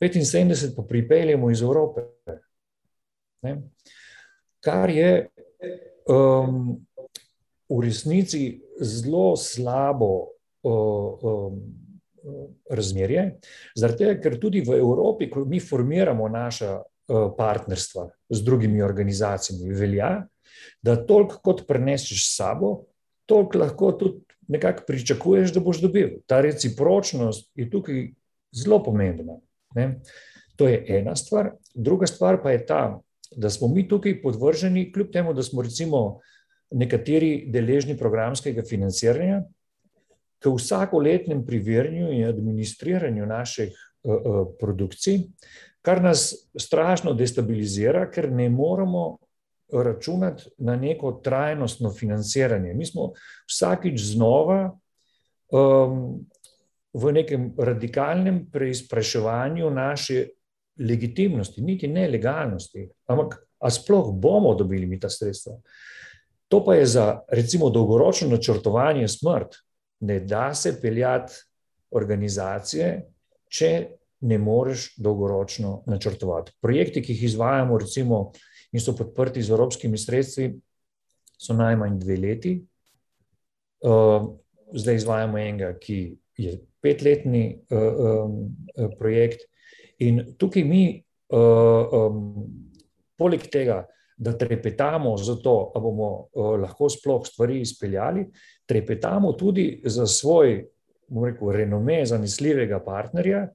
75% 0.00 0.76
pa 0.76 0.82
pripeljemo 0.88 1.50
iz 1.50 1.62
Evrope. 1.62 2.06
Ne. 3.42 3.56
Kar 4.64 4.90
je 4.90 5.28
um, 6.08 6.76
v 7.68 7.80
resnici 7.84 8.60
zelo 8.80 9.36
slabo. 9.36 10.28
Um, 10.62 11.60
razmerje. 12.70 13.24
Zaradi 13.76 14.04
tega, 14.04 14.16
ker 14.22 14.38
tudi 14.40 14.62
v 14.64 14.78
Evropi, 14.78 15.30
ko 15.30 15.44
mi 15.48 15.60
formiramo 15.60 16.28
naša 16.28 16.70
eh, 16.76 17.28
partnerstva 17.36 18.08
z 18.30 18.44
drugimi 18.44 18.82
organizacijami, 18.82 19.74
velja, 19.74 20.10
da 20.82 20.96
toliko 21.06 21.40
kot 21.44 21.66
preneseš 21.68 22.26
s 22.26 22.36
sabo, 22.36 22.72
toliko 23.26 23.58
lahko 23.58 23.92
tudi 23.98 24.24
nekako 24.50 24.84
pričakuješ, 24.86 25.52
da 25.54 25.62
boš 25.62 25.82
dobil. 25.84 26.18
Ta 26.26 26.40
recipročnost 26.42 27.50
je 27.54 27.68
tukaj 27.70 28.08
zelo 28.52 28.80
pomembna. 28.82 29.38
Ne? 29.74 30.00
To 30.56 30.68
je 30.68 30.84
ena 30.98 31.16
stvar. 31.16 31.52
Druga 31.74 32.06
stvar 32.06 32.42
pa 32.42 32.50
je 32.50 32.66
ta, 32.66 33.00
da 33.36 33.50
smo 33.50 33.68
mi 33.68 33.88
tukaj 33.88 34.22
podvrženi, 34.22 34.92
kljub 34.92 35.12
temu, 35.12 35.34
da 35.34 35.42
smo 35.42 35.62
recimo 35.62 36.20
nekateri 36.70 37.46
deležni 37.50 37.96
programskega 37.98 38.62
financiranja, 38.68 39.42
k 40.40 40.48
vsakoletnem 40.48 41.42
preverjanju 41.46 42.12
in 42.12 42.28
administriranju 42.28 43.26
naših 43.26 43.72
uh, 43.72 44.14
uh, 44.14 44.46
produkcij, 44.60 45.18
kar 45.82 46.02
nas 46.02 46.32
strašno 46.56 47.12
destabilizira, 47.14 48.06
ker 48.10 48.30
ne 48.32 48.48
moremo 48.48 49.18
računati 49.72 50.50
na 50.58 50.76
neko 50.76 51.12
trajnostno 51.24 51.92
financiranje. 51.92 52.74
Mi 52.74 52.86
smo 52.86 53.12
vsakič 53.48 54.00
znova 54.00 54.78
um, 55.52 56.26
v 56.92 57.12
nekem 57.12 57.52
radikalnem 57.58 58.44
preizpraševanju 58.50 59.70
naše 59.70 60.26
legitimnosti, 60.80 61.62
niti 61.62 61.88
ne 61.88 62.08
legalnosti, 62.08 62.88
ampak 63.06 63.38
a 63.60 63.70
sploh 63.70 64.14
bomo 64.16 64.54
dobili 64.54 64.86
mi 64.86 65.00
ta 65.00 65.10
sredstva. 65.10 65.58
To 66.48 66.64
pa 66.64 66.74
je 66.74 66.86
za 66.86 67.20
recimo 67.28 67.70
dolgoročno 67.70 68.28
načrtovanje 68.28 69.08
smrt, 69.08 69.60
ne 70.00 70.20
da 70.20 70.54
se 70.54 70.80
peljati 70.82 71.34
organizacije, 71.90 72.88
če 73.48 73.86
ne 74.20 74.38
moreš 74.38 74.94
dolgoročno 74.96 75.82
načrtovati. 75.86 76.52
Projekti, 76.60 77.02
ki 77.02 77.12
jih 77.12 77.22
izvajamo, 77.30 77.78
recimo, 77.78 78.32
in 78.72 78.80
so 78.80 78.94
podprti 78.96 79.42
z 79.42 79.52
evropskimi 79.52 79.98
sredstvi, 79.98 80.50
so 81.40 81.56
najmanj 81.56 81.98
dve 81.98 82.16
leti. 82.16 82.52
Uh, 83.80 84.36
zdaj 84.76 85.00
izvajamo 85.00 85.38
enega, 85.38 85.72
ki 85.80 86.00
je 86.36 86.58
petletni 86.82 87.44
uh, 87.70 87.78
um, 88.24 88.36
projekt, 88.98 89.46
in 90.00 90.22
tukaj 90.38 90.64
mi, 90.64 90.84
uh, 91.36 91.92
um, 91.92 92.20
poleg 93.20 93.44
tega, 93.52 93.82
da 94.20 94.34
trepetamo 94.36 95.14
za 95.16 95.36
to, 95.40 95.70
da 95.74 95.80
bomo 95.80 96.10
uh, 96.32 96.54
lahko 96.60 96.88
sploh 96.92 97.24
stvari 97.24 97.60
izpeljali, 97.60 98.26
trepetamo 98.68 99.32
tudi 99.32 99.82
za 99.84 100.06
svoj, 100.06 100.58
bomo 101.08 101.26
rekel, 101.26 101.52
renome, 101.56 102.02
zanesljivega 102.06 102.82
partnerja, 102.84 103.46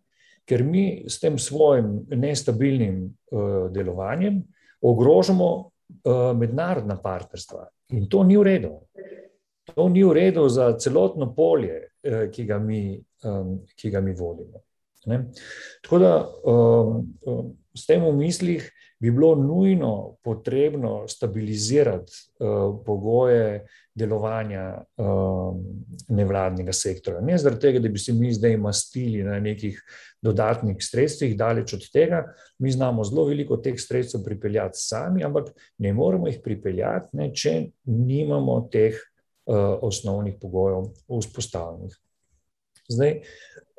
ker 0.46 0.64
mi 0.64 1.06
s 1.10 1.20
tem 1.22 1.38
svojim 1.42 2.06
nestabilnim 2.10 3.04
uh, 3.06 3.72
delovanjem 3.74 4.44
ogrožamo 4.82 5.50
uh, 5.56 6.34
mednarodna 6.38 6.98
partnerstva. 7.02 7.68
In 7.98 8.10
to 8.10 8.24
ni 8.24 8.38
v 8.38 8.44
redu. 8.44 8.74
To 9.74 9.90
ni 9.90 10.04
v 10.06 10.14
redu 10.14 10.46
za 10.50 10.76
celotno 10.78 11.32
polje, 11.34 11.90
ki, 12.32 12.44
ga 12.46 12.60
mi, 12.62 13.00
um, 13.26 13.60
ki 13.76 13.92
ga 13.92 14.02
mi 14.02 14.14
vodimo. 14.14 14.64
Ne? 15.06 15.26
Tako 15.84 16.00
da 16.02 16.14
um, 16.46 16.98
um, 17.26 17.54
s 17.76 17.86
tem 17.86 18.02
v 18.06 18.14
mislih 18.16 18.72
bi 19.00 19.12
bilo 19.12 19.36
nujno 19.36 20.16
potrebno 20.24 21.08
stabilizirati 21.08 22.14
uh, 22.40 22.80
pogoje 22.86 23.66
delovanja 23.96 24.84
um, 24.98 25.62
nevladnega 26.10 26.74
sektorja. 26.74 27.22
Ne 27.22 27.38
zaradi 27.38 27.62
tega, 27.62 27.80
da 27.80 27.90
bi 27.90 28.00
se 28.00 28.14
mi 28.14 28.34
zdaj 28.34 28.58
mastili 28.58 29.24
na 29.24 29.40
nekih 29.40 29.82
dodatnih 30.22 30.80
sredstvih, 30.80 31.36
daleč 31.38 31.74
od 31.74 31.86
tega. 31.94 32.24
Mi 32.60 32.72
znamo 32.72 33.04
zelo 33.04 33.28
veliko 33.28 33.58
teh 33.58 33.78
sredstev 33.80 34.24
pripeljati 34.26 34.80
sami, 34.80 35.24
ampak 35.24 35.52
ne 35.78 35.94
moremo 35.94 36.28
jih 36.28 36.40
pripeljati, 36.44 37.14
ne, 37.20 37.30
če 37.34 37.56
nimamo 37.86 38.62
teh 38.72 38.96
uh, 38.96 39.78
osnovnih 39.86 40.40
pogojev 40.42 40.90
vzpostavljenih. 41.20 42.00
Zdaj, 42.92 43.20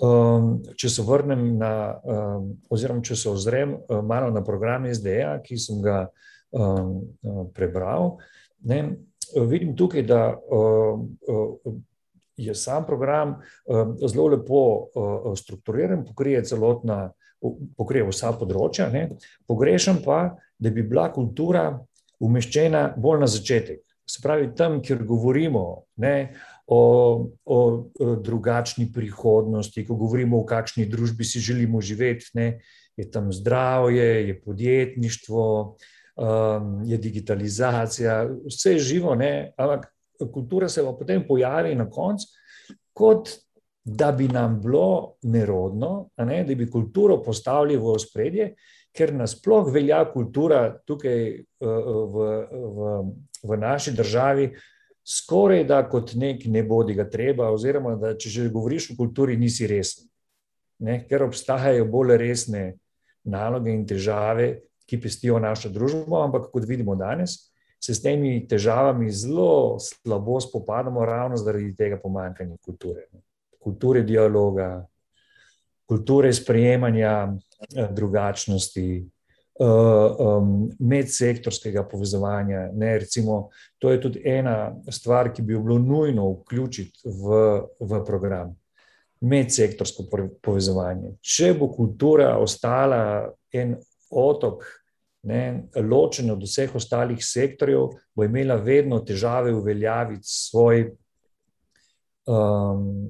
um, 0.02 0.52
če 0.78 0.90
se 0.90 1.04
vrnem 1.06 1.48
na, 1.60 1.72
um, 2.02 2.52
oziroma 2.70 3.04
če 3.06 3.16
se 3.16 3.30
ozrem 3.30 3.76
uh, 3.76 4.00
malo 4.02 4.32
na 4.34 4.42
program 4.44 4.88
SDA, 4.90 5.36
ki 5.44 5.58
sem 5.60 5.82
ga 5.84 6.06
um, 6.50 6.96
uh, 7.22 7.44
prebral, 7.54 8.16
ne, 8.66 8.80
vidim 9.46 9.76
tukaj, 9.78 10.02
da 10.06 10.22
um, 10.34 11.06
uh, 11.28 11.76
je 12.36 12.54
sam 12.54 12.84
program 12.86 13.38
um, 13.64 13.94
zelo 14.02 14.28
lepo 14.34 14.62
uh, 14.62 15.30
strukturiran, 15.38 16.04
pokrije 16.04 16.44
celotna, 16.44 17.10
pokrije 17.76 18.06
vsa 18.10 18.32
področja. 18.36 18.90
Ne, 18.92 19.08
pogrešam 19.48 20.02
pa, 20.04 20.36
da 20.58 20.72
bi 20.72 20.84
bila 20.84 21.08
kultura 21.12 21.68
umeščena 22.22 22.94
bolj 22.96 23.22
na 23.22 23.28
začetek. 23.30 23.82
Se 24.06 24.22
pravi, 24.22 24.52
tam, 24.56 24.78
kjer 24.82 25.02
govorimo 25.04 25.86
ne, 26.02 26.14
o, 26.66 27.28
o 27.44 27.86
drugačni 28.22 28.88
prihodnosti, 28.92 29.84
ko 29.86 29.94
govorimo, 29.94 30.42
v 30.42 30.48
kakšni 30.50 30.86
družbi 30.90 31.24
si 31.24 31.40
želimo 31.40 31.80
živeti, 31.80 32.30
ne, 32.34 32.48
je 32.96 33.10
tam 33.10 33.32
zdravje, 33.32 34.28
je 34.28 34.40
podjetništvo, 34.40 35.46
um, 36.16 36.70
je 36.84 36.98
digitalizacija, 36.98 38.24
vse 38.46 38.72
je 38.72 38.78
živo, 38.78 39.14
ne, 39.14 39.52
ampak 39.56 39.92
kultura 40.32 40.68
se 40.68 40.82
pa 40.82 40.92
potem 40.92 41.26
pojavi 41.28 41.74
na 41.74 41.90
koncu, 41.90 42.26
kot 42.92 43.30
da 43.84 44.10
bi 44.12 44.26
nam 44.28 44.60
bilo 44.60 45.14
nerodno, 45.22 46.08
ne, 46.18 46.44
da 46.44 46.54
bi 46.54 46.70
kulturo 46.70 47.20
postavili 47.22 47.76
v 47.76 47.92
ospredje. 47.94 48.54
Ker 48.96 49.12
nasploh 49.14 49.68
velja 49.70 50.00
kultura 50.08 50.70
tukaj 50.88 51.20
v, 51.60 52.24
v, 52.50 52.94
v 53.44 53.58
naši 53.60 53.92
državi, 53.92 54.48
skoraj 55.06 55.64
da 55.64 55.80
kot 55.88 56.14
nek 56.14 56.44
ne 56.50 56.62
bodi 56.66 56.94
ga 56.94 57.06
treba, 57.10 57.50
oziroma 57.54 57.94
da 58.00 58.14
če 58.18 58.30
že 58.30 58.48
govoriš 58.50 58.90
o 58.90 58.96
kulturi, 58.98 59.36
nisi 59.38 59.66
resen. 59.70 60.08
Ne? 60.82 61.04
Ker 61.08 61.24
obstajajo 61.28 61.86
bolj 61.88 62.16
resne 62.20 62.64
naloge 63.24 63.72
in 63.72 63.86
težave, 63.86 64.48
ki 64.86 65.00
pestijo 65.02 65.38
našo 65.42 65.70
družbo, 65.74 66.20
ampak 66.22 66.50
kot 66.52 66.66
vidimo 66.66 66.94
danes, 66.98 67.38
se 67.82 67.94
s 67.94 68.02
temi 68.02 68.38
težavami 68.48 69.10
zelo 69.10 69.78
slabo 69.82 70.40
spopadamo, 70.40 71.04
ravno 71.06 71.38
zaradi 71.38 71.74
tega 71.76 71.98
pomankanja 72.02 72.56
kulture. 72.62 73.06
Kulture 73.62 74.02
dialoga, 74.06 74.86
kulture 75.86 76.32
sprejemanja 76.34 77.12
eh, 77.30 77.88
drugačnosti, 77.94 78.88
um, 79.58 80.70
medsektorskega 80.78 81.84
povezovanja. 81.88 82.70
Ne, 82.72 82.98
recimo, 82.98 83.48
to 83.78 83.90
je 83.90 84.00
tudi 84.00 84.22
ena 84.24 84.74
stvar, 84.90 85.32
ki 85.32 85.42
bi 85.42 85.52
jo 85.52 85.62
bilo 85.62 85.78
nujno 85.78 86.28
vključiti 86.30 87.08
v, 87.08 87.60
v 87.80 88.04
program. 88.04 88.56
Medsektorsko 89.20 90.04
povezovanje. 90.44 91.14
Če 91.24 91.54
bo 91.56 91.70
kultura 91.72 92.34
ostala 92.38 93.30
en 93.52 93.74
otok, 94.10 94.66
ne, 95.26 95.68
ločen 95.82 96.30
od 96.30 96.44
vseh 96.44 96.74
ostalih 96.76 97.24
sektorjev, 97.24 97.88
bo 98.14 98.24
imela 98.24 98.58
vedno 98.60 99.00
težave 99.00 99.54
uveljaviti 99.54 100.28
svoj, 100.28 100.90
um, 102.28 103.08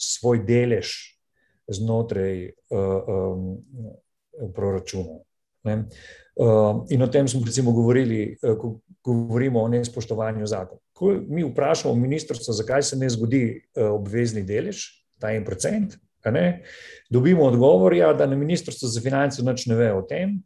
svoj 0.00 0.40
delež 0.48 0.96
znotraj 1.68 2.48
uh, 2.48 3.12
um, 3.12 3.60
proračuna. 4.56 5.20
Uh, 5.64 6.84
in 6.90 7.02
o 7.02 7.08
tem 7.08 7.28
smo 7.28 7.44
recimo 7.44 7.72
govorili, 7.72 8.36
uh, 8.42 8.56
ko 8.58 8.80
govorimo 9.04 9.62
o 9.62 9.68
nespoštovanju 9.68 10.46
zakona. 10.46 10.80
Ko 10.92 11.12
mi 11.28 11.44
vprašamo 11.44 11.94
ministrstvo, 11.94 12.54
zakaj 12.54 12.82
se 12.82 12.96
ne 12.96 13.10
zgodi 13.10 13.44
uh, 13.52 13.92
obvezni 13.92 14.42
delež, 14.42 14.86
ta 15.20 15.32
en 15.32 15.44
procent, 15.44 15.98
dobimo 17.10 17.44
odgovor, 17.44 17.94
ja, 17.94 18.12
da 18.12 18.26
na 18.26 18.36
ministrstvo 18.36 18.88
za 18.88 19.00
finance 19.00 19.42
nič 19.42 19.66
ne 19.66 19.74
ve 19.74 19.92
o 19.92 20.02
tem, 20.02 20.38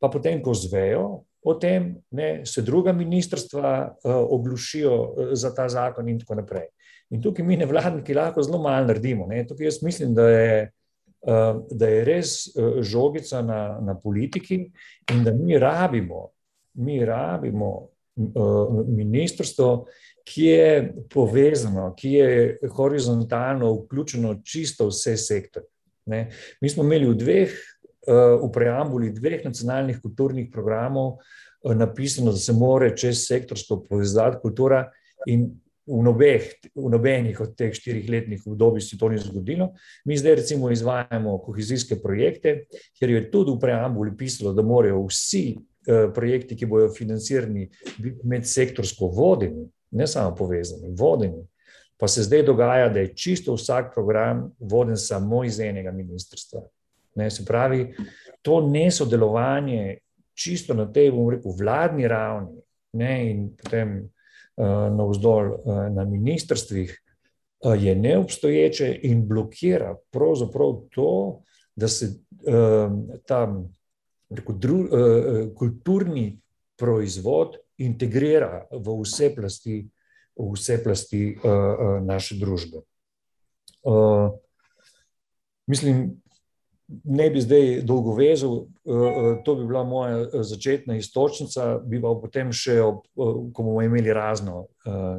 pa 0.00 0.08
potem, 0.08 0.42
ko 0.42 0.54
zvejo 0.54 1.24
o 1.44 1.54
tem, 1.54 1.94
ne, 2.10 2.42
se 2.46 2.62
druga 2.62 2.92
ministrstva 2.92 3.72
uh, 4.04 4.16
oglušijo 4.34 4.94
uh, 4.94 5.30
za 5.32 5.54
ta 5.54 5.68
zakon 5.68 6.08
in 6.08 6.18
tako 6.18 6.40
naprej. 6.40 6.68
In 7.10 7.22
tukaj 7.22 7.44
mi 7.44 7.56
nevladniki 7.56 8.14
lahko 8.14 8.42
zelo 8.42 8.58
malo 8.60 8.86
naredimo. 8.86 9.26
Ne? 9.26 9.46
Tukaj 9.46 9.66
jaz 9.70 9.78
mislim, 9.82 10.14
da 10.14 10.28
je 10.28 10.50
Eh, 10.58 10.77
da 11.70 11.88
je 11.88 12.04
res 12.04 12.46
eh, 12.46 12.82
žogica 12.82 13.42
na, 13.42 13.78
na 13.82 13.94
politiki 13.94 14.60
in 15.12 15.24
da 15.24 15.32
mi 15.32 15.58
rabimo, 15.58 16.30
mi 16.74 17.04
rabimo 17.04 17.88
eh, 18.16 18.82
ministrstvo, 18.86 19.86
ki 20.28 20.44
je 20.44 20.94
povezano, 21.10 21.94
ki 21.96 22.12
je 22.12 22.58
horizontalno 22.76 23.72
vključeno 23.72 24.40
čisto 24.44 24.90
vse 24.90 25.16
sektore. 25.16 25.66
Mi 26.60 26.68
smo 26.68 26.84
imeli 26.84 27.08
v 27.08 27.14
dveh, 27.16 27.54
v 28.42 28.48
preambuli 28.52 29.10
dveh 29.12 29.44
nacionalnih 29.44 29.98
kulturnih 30.00 30.50
programov 30.52 31.18
napisano, 31.64 32.32
da 32.32 32.40
se 32.40 32.52
more 32.52 32.90
čez 32.96 33.24
sektorsko 33.24 33.82
povezati 33.88 34.40
kultura 34.42 34.82
in 35.26 35.48
v, 35.88 36.02
nobeh, 36.04 36.44
v 36.74 36.90
nobenih 36.92 37.40
od 37.40 37.54
teh 37.56 37.72
štirih 37.74 38.08
letnih 38.10 38.44
obdobij 38.46 38.84
se 38.84 38.98
to 38.98 39.08
ni 39.08 39.18
zgodilo. 39.18 39.72
Mi 40.04 40.18
zdaj 40.18 40.34
recimo 40.34 40.70
izvajamo 40.70 41.38
kohezijske 41.38 41.96
projekte, 42.02 42.66
kjer 42.98 43.10
je 43.10 43.30
tudi 43.30 43.54
v 43.54 43.60
preambuli 43.60 44.16
pisalo, 44.16 44.52
da 44.52 44.62
morajo 44.62 45.06
vsi 45.08 45.44
eh, 45.56 46.08
projekti, 46.14 46.56
ki 46.56 46.66
bodo 46.66 46.90
financirani, 46.94 47.68
biti 47.98 48.28
medsektorsko 48.28 49.08
vodeni, 49.08 49.68
ne 49.90 50.06
samo 50.06 50.34
povezani, 50.36 50.92
vodeni. 50.92 51.46
Pa 51.98 52.08
se 52.08 52.22
zdaj 52.22 52.44
dogaja, 52.46 52.88
da 52.88 53.00
je 53.00 53.14
čisto 53.14 53.56
vsak 53.56 53.94
program 53.94 54.52
voden 54.58 54.96
samo 54.96 55.42
iz 55.44 55.58
enega 55.60 55.90
ministrstva. 55.92 56.60
Ne, 57.18 57.30
se 57.30 57.44
pravi, 57.44 57.94
to 58.42 58.60
nesodelovanje 58.60 59.98
čisto 60.38 60.74
na 60.74 60.86
tej, 60.92 61.10
bomo 61.10 61.32
rekel, 61.34 61.56
vladni 61.58 62.06
ravni 62.08 62.60
ne, 62.92 63.30
in 63.30 63.48
potem 63.56 64.04
navzdol 64.90 65.46
eh, 65.46 65.90
na 65.90 66.04
ministrstvih, 66.04 67.02
eh, 67.64 67.76
je 67.78 67.94
neobstoječe 67.94 69.00
in 69.02 69.28
blokira 69.28 69.96
pravzaprav 70.10 70.80
to, 70.94 71.40
da 71.76 71.88
se 71.88 72.18
ta 73.26 73.64
rekel, 74.30 74.54
dru, 74.58 74.78
kulturni 75.54 76.40
proizvod 76.76 77.56
integrira 77.78 78.66
v 78.70 78.94
vse 79.02 79.28
plasti, 79.34 79.76
v 80.38 80.48
vse 80.54 80.78
plasti 80.82 81.20
naše 82.02 82.34
družbe. 82.38 82.82
Mislim, 85.66 86.20
ne 86.88 87.30
bi 87.30 87.40
zdaj 87.40 87.82
dolgo 87.84 88.14
vezal, 88.14 88.66
eh, 88.84 88.92
eh, 88.92 89.42
to 89.44 89.54
bi 89.54 89.66
bila 89.66 89.84
moja 89.84 90.20
eh, 90.20 90.42
začetna 90.42 90.96
istočnica, 90.96 91.78
bi 91.84 92.00
pa 92.00 92.14
potem 92.22 92.52
še, 92.52 92.80
ko 93.14 93.62
bomo 93.62 93.82
imeli 93.82 94.12
razno, 94.12 94.66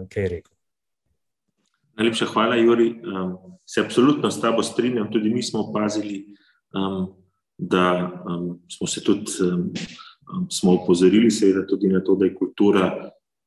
kaj 0.10 0.28
rekel. 0.28 0.54
Najlepša 2.00 2.26
hvala, 2.34 2.56
Juri. 2.56 2.94
Se 3.68 3.82
absolutno 3.82 4.32
s 4.32 4.42
tabo 4.42 4.64
strinjam. 4.64 5.10
Tudi 5.12 5.30
mi 5.30 5.44
smo 5.44 5.60
opazili, 5.68 6.24
da 7.58 8.12
smo 8.72 8.88
se 8.88 9.04
tudi 9.04 9.28
smo 10.50 10.74
upozorili, 10.74 11.32
seveda, 11.32 11.68
tudi 11.68 11.90
na 11.92 12.00
to, 12.04 12.16
da 12.16 12.26
je 12.26 12.36
kultura, 12.36 12.86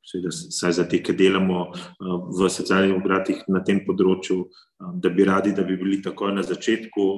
seveda, 0.05 0.31
saj 0.31 0.73
za 0.73 0.85
te, 0.85 1.01
ki 1.03 1.17
delamo 1.17 1.65
v 2.37 2.51
socialnih 2.51 2.93
obratih 2.99 3.41
na 3.49 3.65
tem 3.65 3.81
področju, 3.87 4.45
da 5.01 5.09
bi 5.09 5.25
radi, 5.25 5.55
da 5.57 5.65
bi 5.65 5.79
bili 5.81 6.03
takoj 6.05 6.35
na 6.37 6.45
začetku. 6.45 7.09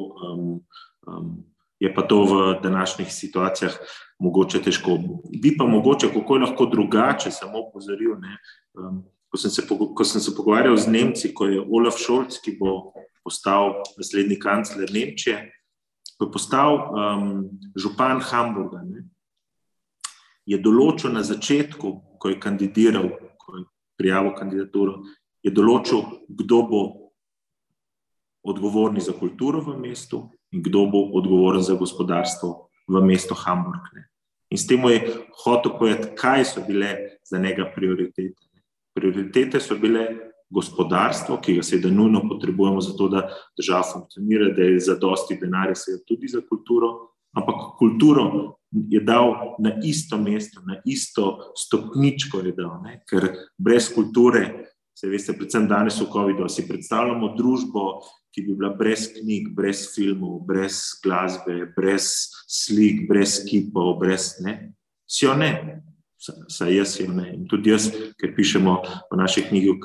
Um, 1.07 1.44
je 1.80 1.94
pa 1.94 2.02
to 2.02 2.24
v 2.24 2.61
današnjih 2.62 3.12
situacijah 3.12 3.72
mogoče 4.18 4.62
težko. 4.62 4.98
Bi 5.42 5.57
pa 5.57 5.66
mogoče, 5.66 6.12
kako 6.14 6.36
je 6.36 6.40
lahko 6.40 6.66
drugače, 6.66 7.30
samo 7.30 7.66
opozoril. 7.68 8.16
Um, 8.74 9.05
ko, 9.28 9.38
sem 9.38 9.50
se, 9.50 9.62
ko 9.68 10.05
sem 10.05 10.20
se 10.20 10.34
pogovarjal 10.36 10.76
z 10.76 10.86
Nemci, 10.88 11.34
ko 11.34 11.46
je 11.46 11.61
Olaf 11.61 11.98
Scholz, 11.98 12.38
ki 12.44 12.57
bo 12.61 12.92
postal 13.24 13.82
naslednji 13.98 14.38
kancler 14.38 14.92
Nemčije, 14.92 15.50
ko 16.18 16.28
je 16.28 16.32
postal 16.32 16.76
um, 16.78 17.28
župan 17.76 18.20
Hamburga, 18.22 18.84
ne, 18.84 19.05
je 20.46 20.59
določil 20.61 21.14
na 21.16 21.24
začetku, 21.24 21.92
ko 22.20 22.30
je 22.30 22.40
kandidiral, 22.40 23.09
ko 23.40 23.57
je 23.59 23.64
prijavil 23.98 24.34
kandidaturo, 24.36 25.00
je 25.44 25.52
določil, 25.52 26.05
kdo 26.28 26.61
bo 26.68 26.82
odgovorni 28.44 29.00
za 29.00 29.16
kulturo 29.16 29.62
v 29.64 29.78
mestu 29.80 30.28
in 30.55 30.62
kdo 30.62 30.86
bo 30.86 31.02
odgovoren 31.18 31.62
za 31.62 31.74
gospodarstvo 31.74 32.50
v 32.88 33.02
mestu 33.02 33.34
Hamburg. 33.34 33.90
Ne. 33.94 34.07
In 34.55 34.59
s 34.59 34.66
tem 34.70 34.78
je 34.86 35.02
hotel 35.44 35.74
povedati, 35.78 36.14
kaj 36.14 36.44
so 36.44 36.62
bile 36.62 37.18
za 37.26 37.38
njega 37.38 37.66
prioritete. 37.74 38.46
Prioritete 38.94 39.61
so 39.61 39.74
bile 39.74 40.07
gospodarstvo, 40.55 41.40
ki 41.42 41.57
ga 41.59 41.62
seveda 41.66 41.90
nujno 41.90 42.22
potrebujemo, 42.28 42.80
zato 42.80 43.09
da 43.09 43.24
država 43.59 43.82
funkcionira, 43.92 44.52
da 44.55 44.62
je 44.62 44.80
za 44.80 44.94
dosti 45.00 45.38
denarja, 45.40 45.74
seveda 45.74 46.05
tudi 46.07 46.30
za 46.30 46.42
kulturo, 46.48 46.92
ampak 47.34 47.74
kulturo 47.78 48.55
je 48.70 49.00
dal 49.00 49.57
na 49.59 49.72
isto 49.84 50.18
mesto, 50.18 50.61
na 50.66 50.78
isto 50.84 51.55
stopničko, 51.59 52.42
dal, 52.55 52.78
ker 53.11 53.28
brez 53.59 53.90
kulture, 53.94 54.44
se 54.95 55.09
veste, 55.11 55.34
predvsem 55.34 55.66
danes 55.68 55.99
v 56.01 56.07
COVID-u, 56.12 56.49
si 56.49 56.66
predstavljamo 56.68 57.34
družbo, 57.38 58.05
ki 58.34 58.42
bi 58.42 58.55
bila 58.59 58.72
brez 58.74 59.09
knjig, 59.14 59.51
brez 59.55 59.88
filmov, 59.95 60.40
brez 60.47 60.80
glasbe, 61.03 61.68
brez 61.76 62.30
slik, 62.51 63.05
brez 63.09 63.40
kipov, 63.47 63.97
brez 64.01 64.34
ne. 64.42 64.72
Si 65.07 65.26
jo 65.26 65.34
ne, 65.38 65.82
saj 66.18 66.72
jaz 66.74 66.97
jo 67.01 67.11
ne. 67.14 67.28
In 67.34 67.45
tudi 67.51 67.70
jaz, 67.74 67.90
ker 68.18 68.34
pišemo 68.36 68.74
v 69.11 69.18
naši 69.20 69.45
knjigi, 69.49 69.76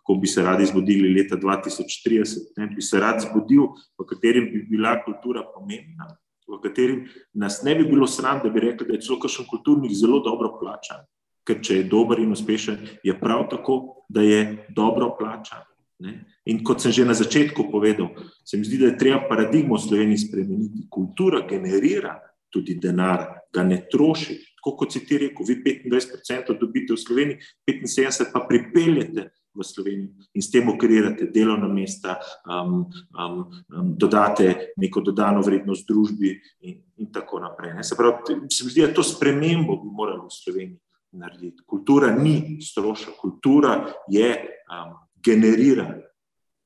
kako 0.00 0.18
bi 0.20 0.28
se 0.28 0.44
radi 0.44 0.66
zbudili 0.66 1.12
leta 1.14 1.38
2030, 1.40 2.50
ne, 2.58 2.68
bi 2.74 2.84
se 2.84 3.00
rad 3.00 3.20
zbudil, 3.24 3.70
v 4.00 4.08
katerem 4.08 4.50
bi 4.52 4.64
bila 4.68 4.96
kultura 5.04 5.44
pomembna, 5.54 6.10
v 6.50 6.58
katerem 6.64 7.04
nas 7.32 7.60
ne 7.62 7.76
bi 7.78 7.86
bilo 7.86 8.08
sram, 8.10 8.40
da 8.44 8.50
bi 8.50 8.60
rekli, 8.60 8.88
da 8.88 8.96
je 8.96 9.04
celo 9.06 9.20
kakšen 9.22 9.48
kulturnik 9.48 9.94
zelo 9.94 10.20
dobro 10.24 10.56
plačan. 10.60 11.04
Ker 11.46 11.60
če 11.64 11.80
je 11.80 11.88
dober 11.88 12.20
in 12.20 12.32
uspešen, 12.34 12.78
je 13.04 13.14
prav 13.16 13.46
tako, 13.50 14.04
da 14.08 14.22
je 14.22 14.66
dobro 14.76 15.14
plačan. 15.18 15.64
Ne? 16.00 16.24
In 16.48 16.62
kot 16.64 16.80
sem 16.80 16.92
že 16.92 17.04
na 17.04 17.14
začetku 17.14 17.68
povedal, 17.70 18.12
se 18.44 18.56
mi 18.56 18.64
zdi, 18.64 18.80
da 18.80 18.92
je 18.92 18.98
treba 19.00 19.20
paradigmo 19.28 19.76
v 19.76 19.84
Sloveniji 19.84 20.26
spremeniti. 20.28 20.86
Kultura 20.88 21.44
generira 21.48 22.16
tudi 22.50 22.74
denar, 22.80 23.46
ga 23.52 23.62
ne 23.62 23.84
troši. 23.90 24.38
Tako 24.60 24.76
kot 24.76 24.92
si 24.92 25.04
ti 25.06 25.18
rekel, 25.20 25.46
vi 25.46 25.60
25% 25.88 26.56
dobite 26.60 26.96
v 26.96 27.00
Sloveniji, 27.00 27.36
75% 27.68 28.32
pa 28.32 28.44
pripeljete 28.48 29.30
v 29.54 29.66
Sloveniji 29.66 30.28
in 30.34 30.42
s 30.42 30.50
tem 30.50 30.68
ukreirate 30.68 31.26
delovna 31.34 31.68
mesta, 31.68 32.18
um, 32.46 32.86
um, 33.16 33.40
um, 33.72 33.88
dodate 33.98 34.74
neko 34.78 35.02
dodano 35.02 35.42
vrednost 35.42 35.88
družbi 35.88 36.36
in, 36.68 36.76
in 37.02 37.08
tako 37.12 37.40
naprej. 37.42 37.74
Ne. 37.74 37.84
Se 37.84 37.96
pravi, 37.98 38.36
se 38.52 38.64
mi 38.64 38.70
zdi, 38.70 38.84
da 38.86 38.94
to 38.94 39.02
spremembo 39.02 39.80
bi 39.80 39.90
morali 39.90 40.22
v 40.22 40.36
Sloveniji 40.36 40.78
narediti. 41.12 41.62
Kultura 41.66 42.10
ni 42.16 42.58
strošek, 42.62 43.16
kultura 43.20 43.84
je 44.08 44.30
um, 44.70 44.94
generira 45.24 45.94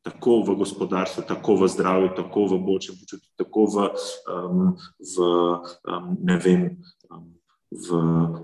tako 0.05 0.43
v 0.45 0.55
gospodarstvu, 0.61 1.25
tako 1.29 1.57
v 1.57 1.69
zdravju, 1.69 2.09
tako 2.17 2.47
v 2.47 2.59
boljšem 2.61 2.97
počutju, 3.01 3.31
tako 3.41 3.65
v, 3.73 3.87
um, 4.29 4.77
v 5.01 5.15
um, 5.89 6.11
ne 6.21 6.37
vem, 6.45 6.67
um, 7.09 7.31
v, 7.73 7.89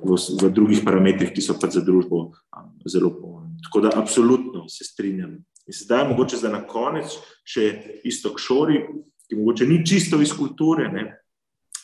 v, 0.01 0.17
v 0.41 0.51
drugih 0.57 0.81
parametrih, 0.85 1.35
ki 1.37 1.45
so 1.45 1.59
pa 1.61 1.69
za 1.69 1.85
družbo 1.85 2.33
um, 2.33 2.73
zelo 2.89 3.13
pomembni. 3.13 3.61
Tako 3.69 3.85
da, 3.85 3.93
absolutno 4.01 4.65
se 4.73 4.89
strinjam. 4.89 5.37
In 5.69 5.77
sedaj, 5.77 6.09
mogoče 6.09 6.41
za 6.41 6.49
na 6.49 6.65
konec, 6.65 7.13
še 7.45 8.01
isto 8.09 8.33
k 8.33 8.41
šori, 8.41 8.81
ki 9.29 9.37
mogoče 9.37 9.69
ni 9.69 9.85
čisto 9.87 10.17
iz 10.25 10.33
kulture. 10.33 10.89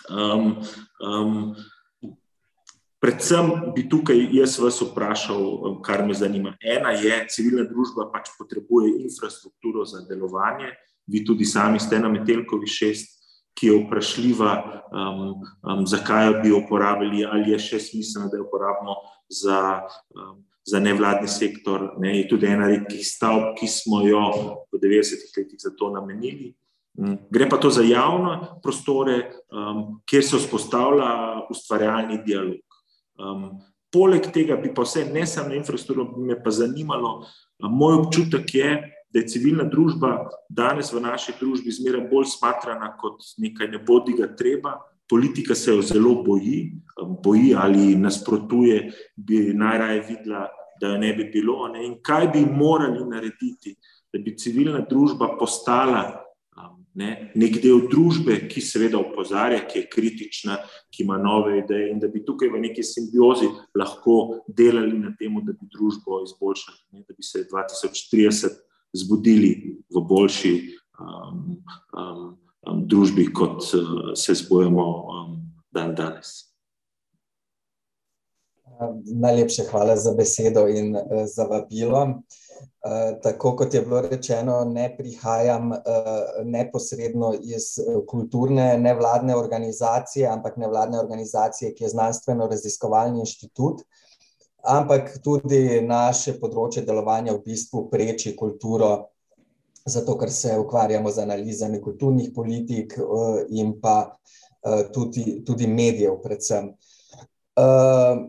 Um, 0.08 0.56
um, 1.04 1.52
predvsem 3.00 3.50
bi 3.74 3.86
tukaj 3.88 4.18
jaz 4.32 4.58
vas 4.58 4.80
vprašal, 4.82 5.80
kar 5.84 6.06
me 6.06 6.14
zanima. 6.14 6.54
Ena 6.60 6.94
je, 6.96 7.20
civilna 7.32 7.66
družba 7.68 8.08
pač 8.12 8.32
potrebuje 8.38 8.96
infrastrukturo 9.04 9.84
za 9.84 10.04
delovanje. 10.08 10.72
Vi 11.06 11.24
tudi 11.24 11.44
sami 11.44 11.80
ste 11.80 12.00
na 12.02 12.08
Metelkovi 12.10 12.66
šest, 12.66 13.14
ki 13.56 13.70
je 13.70 13.76
vprašljiva, 13.86 14.52
um, 14.92 15.20
um, 15.64 15.86
zakaj 15.88 16.42
bi 16.42 16.50
jo 16.50 16.60
uporabili, 16.64 17.24
ali 17.24 17.54
je 17.54 17.62
še 17.70 17.80
smiselno, 17.80 18.28
da 18.28 18.36
jo 18.36 18.48
uporabimo 18.48 19.00
za. 19.32 19.86
Um, 20.12 20.44
za 20.66 20.80
nevladni 20.82 21.28
sektor, 21.30 21.92
ne, 22.02 22.16
je 22.18 22.28
tudi 22.28 22.48
ena 22.50 22.66
redkih 22.66 23.02
stavb, 23.06 23.52
ki 23.54 23.68
smo 23.70 24.00
jo 24.02 24.22
v 24.74 24.80
90-ih 24.82 25.36
letih 25.38 25.60
za 25.62 25.70
to 25.78 25.92
namenili. 25.94 26.56
Mm, 26.98 27.28
gre 27.30 27.46
pa 27.48 27.58
to 27.62 27.70
za 27.70 27.84
javne 27.86 28.58
prostore, 28.62 29.30
um, 29.46 30.00
kjer 30.10 30.24
se 30.26 30.40
vzpostavlja 30.40 31.10
ustvarjalni 31.54 32.18
dialog. 32.26 32.75
Um, 33.18 33.60
poleg 33.92 34.28
tega 34.32 34.56
bi 34.60 34.72
pa 34.74 34.84
vse, 34.84 35.06
ne 35.12 35.26
samo 35.26 35.54
infrastrukturo, 35.54 36.10
bi 36.12 36.28
me 36.32 36.36
pa 36.42 36.50
zanimalo, 36.50 37.22
um, 37.62 37.72
moj 37.72 38.02
občutek 38.02 38.54
je, 38.54 38.74
da 39.12 39.22
je 39.22 39.28
civilna 39.32 39.64
družba 39.70 40.26
danes 40.50 40.92
v 40.92 41.00
naši 41.00 41.32
družbi 41.40 41.72
zmeraj 41.72 42.08
bolj 42.10 42.26
smatrana 42.34 42.90
kot 43.00 43.22
nekaj 43.40 43.70
ne 43.72 43.78
bodi 43.78 44.16
ga 44.18 44.28
treba, 44.36 44.74
politika 45.08 45.54
se 45.54 45.70
jo 45.70 45.82
zelo 45.82 46.22
boji, 46.26 46.72
boji 47.24 47.54
ali 47.54 47.94
nasprotuje, 47.96 48.90
bi 49.16 49.54
najraje 49.54 50.02
videla, 50.08 50.48
da 50.80 50.88
jo 50.88 50.98
ne 50.98 51.12
bi 51.14 51.30
bilo. 51.32 51.68
Ne? 51.68 51.86
In 51.86 51.94
kaj 52.02 52.28
bi 52.34 52.44
morali 52.44 53.04
narediti, 53.08 53.76
da 54.12 54.18
bi 54.18 54.36
civilna 54.36 54.82
družba 54.90 55.36
postala 55.38 56.25
ne, 56.96 57.10
nek 57.36 57.58
del 57.60 57.84
družbe, 57.90 58.38
ki 58.50 58.62
seveda 58.64 58.98
opozarja, 58.98 59.60
ki 59.68 59.82
je 59.82 59.88
kritična, 59.92 60.56
ki 60.92 61.04
ima 61.04 61.18
nove 61.20 61.58
ideje, 61.60 61.90
in 61.92 62.00
da 62.00 62.08
bi 62.08 62.24
tukaj 62.24 62.48
v 62.54 62.62
neki 62.64 62.84
simbiozi 62.86 63.50
lahko 63.76 64.46
delali 64.48 64.96
na 64.98 65.12
tem, 65.18 65.36
da 65.44 65.52
bi 65.52 65.68
družbo 65.72 66.22
izboljšali, 66.24 66.80
ne? 66.96 67.04
da 67.04 67.16
bi 67.16 67.26
se 67.26 67.44
2030 67.52 68.58
zbudili 68.96 69.52
v 69.92 70.04
boljši. 70.08 70.56
Um, 70.96 71.58
um, 71.92 72.20
um, 72.64 72.82
družbi, 72.88 73.28
kot 73.36 73.60
uh, 73.76 74.12
se 74.16 74.34
zbojamo 74.40 74.84
um, 75.12 75.34
dan 75.70 75.92
danes. 75.94 76.46
Najlepše 79.04 79.68
hvala 79.68 79.96
za 80.00 80.14
besedo 80.16 80.64
in 80.72 80.94
uh, 80.96 81.26
za 81.28 81.44
vabilo. 81.50 82.02
Uh, 82.02 82.45
tako 83.22 83.54
kot 83.56 83.74
je 83.74 83.80
bilo 83.82 84.00
rečeno, 84.00 84.60
ne 84.64 84.86
prihajam 84.98 85.72
uh, 85.72 85.78
neposredno 86.44 87.32
iz 87.42 87.74
kulturne 88.08 88.78
nevladne 88.78 89.36
organizacije, 89.36 90.28
ampak 90.28 90.56
nevladne 90.56 91.00
organizacije, 91.00 91.74
ki 91.74 91.84
je 91.84 91.90
znanstveno-raziskovalni 91.94 93.24
inštitut, 93.24 93.82
ampak 94.62 95.18
tudi 95.24 95.80
naše 95.82 96.38
področje 96.40 96.86
delovanja 96.86 97.34
v 97.34 97.42
bistvu 97.50 97.88
preči 97.90 98.36
kulturo 98.36 98.94
zato 99.86 100.16
ker 100.18 100.30
se 100.30 100.58
ukvarjamo 100.58 101.10
z 101.10 101.18
analizami 101.18 101.80
kulturnih 101.80 102.30
politik 102.34 102.98
uh, 102.98 103.40
in 103.48 103.80
pa 103.80 103.96
uh, 104.10 104.82
tudi, 104.92 105.44
tudi 105.46 105.66
medijev, 105.66 106.18
predvsem. 106.22 106.72
Uh, 107.56 108.26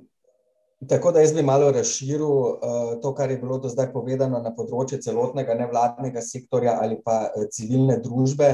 tako 0.90 1.12
da 1.12 1.24
jaz 1.24 1.34
bi 1.34 1.42
malo 1.42 1.72
razširil 1.72 2.30
uh, 2.30 2.58
to, 3.02 3.14
kar 3.16 3.32
je 3.32 3.38
bilo 3.38 3.58
do 3.58 3.70
zdaj 3.70 3.92
povedano 3.94 4.42
na 4.44 4.54
področju 4.54 5.02
celotnega 5.02 5.58
nevladnega 5.58 6.22
sektorja 6.22 6.78
ali 6.82 7.00
pa 7.04 7.28
uh, 7.32 7.48
civilne 7.52 7.98
družbe. 8.04 8.52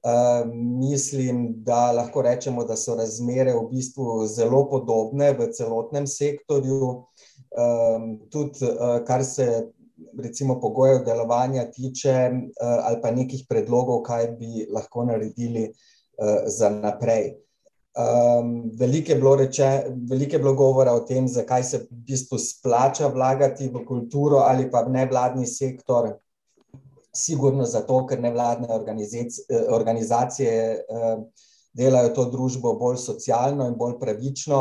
Uh, 0.00 0.46
mislim, 0.80 1.60
da 1.62 1.90
lahko 1.92 2.22
rečemo, 2.24 2.64
da 2.64 2.76
so 2.76 2.94
razmere 2.96 3.52
v 3.52 3.66
bistvu 3.68 4.24
zelo 4.32 4.64
podobne 4.70 5.34
v 5.36 5.50
celotnem 5.52 6.06
sektorju. 6.08 6.94
Um, 7.50 8.14
tudi, 8.32 8.64
uh, 8.64 9.02
kar 9.04 9.24
se 9.26 9.50
recimo 10.18 10.60
pogojev 10.60 11.04
delovanja 11.04 11.70
tiče, 11.70 12.08
eh, 12.08 12.32
ali 12.60 13.00
pa 13.02 13.10
nekih 13.10 13.44
predlogov, 13.48 14.02
kaj 14.02 14.26
bi 14.38 14.66
lahko 14.72 15.04
naredili 15.04 15.64
eh, 15.64 16.42
za 16.46 16.70
naprej. 16.70 17.34
Um, 18.00 18.70
veliko, 18.78 19.12
je 19.12 19.36
reče, 19.36 19.68
veliko 20.08 20.36
je 20.36 20.38
bilo 20.38 20.54
govora 20.54 20.92
o 20.92 21.00
tem, 21.00 21.28
zakaj 21.28 21.64
se 21.64 21.78
v 21.78 21.96
bistvu 22.06 22.38
splača 22.38 23.08
vlagati 23.10 23.68
v 23.68 23.84
kulturo 23.84 24.44
ali 24.46 24.70
pa 24.70 24.84
v 24.86 24.92
nevladni 24.94 25.46
sektor. 25.46 26.12
Sigurno 27.16 27.66
zato, 27.66 28.04
ker 28.06 28.20
nevladne 28.22 28.68
organizacije, 28.70 29.64
organizacije 29.68 30.54
uh, 30.78 31.24
delajo 31.74 32.14
to 32.14 32.24
družbo 32.30 32.76
bolj 32.78 33.00
socialno 33.02 33.66
in 33.66 33.74
bolj 33.74 33.98
pravično. 34.00 34.60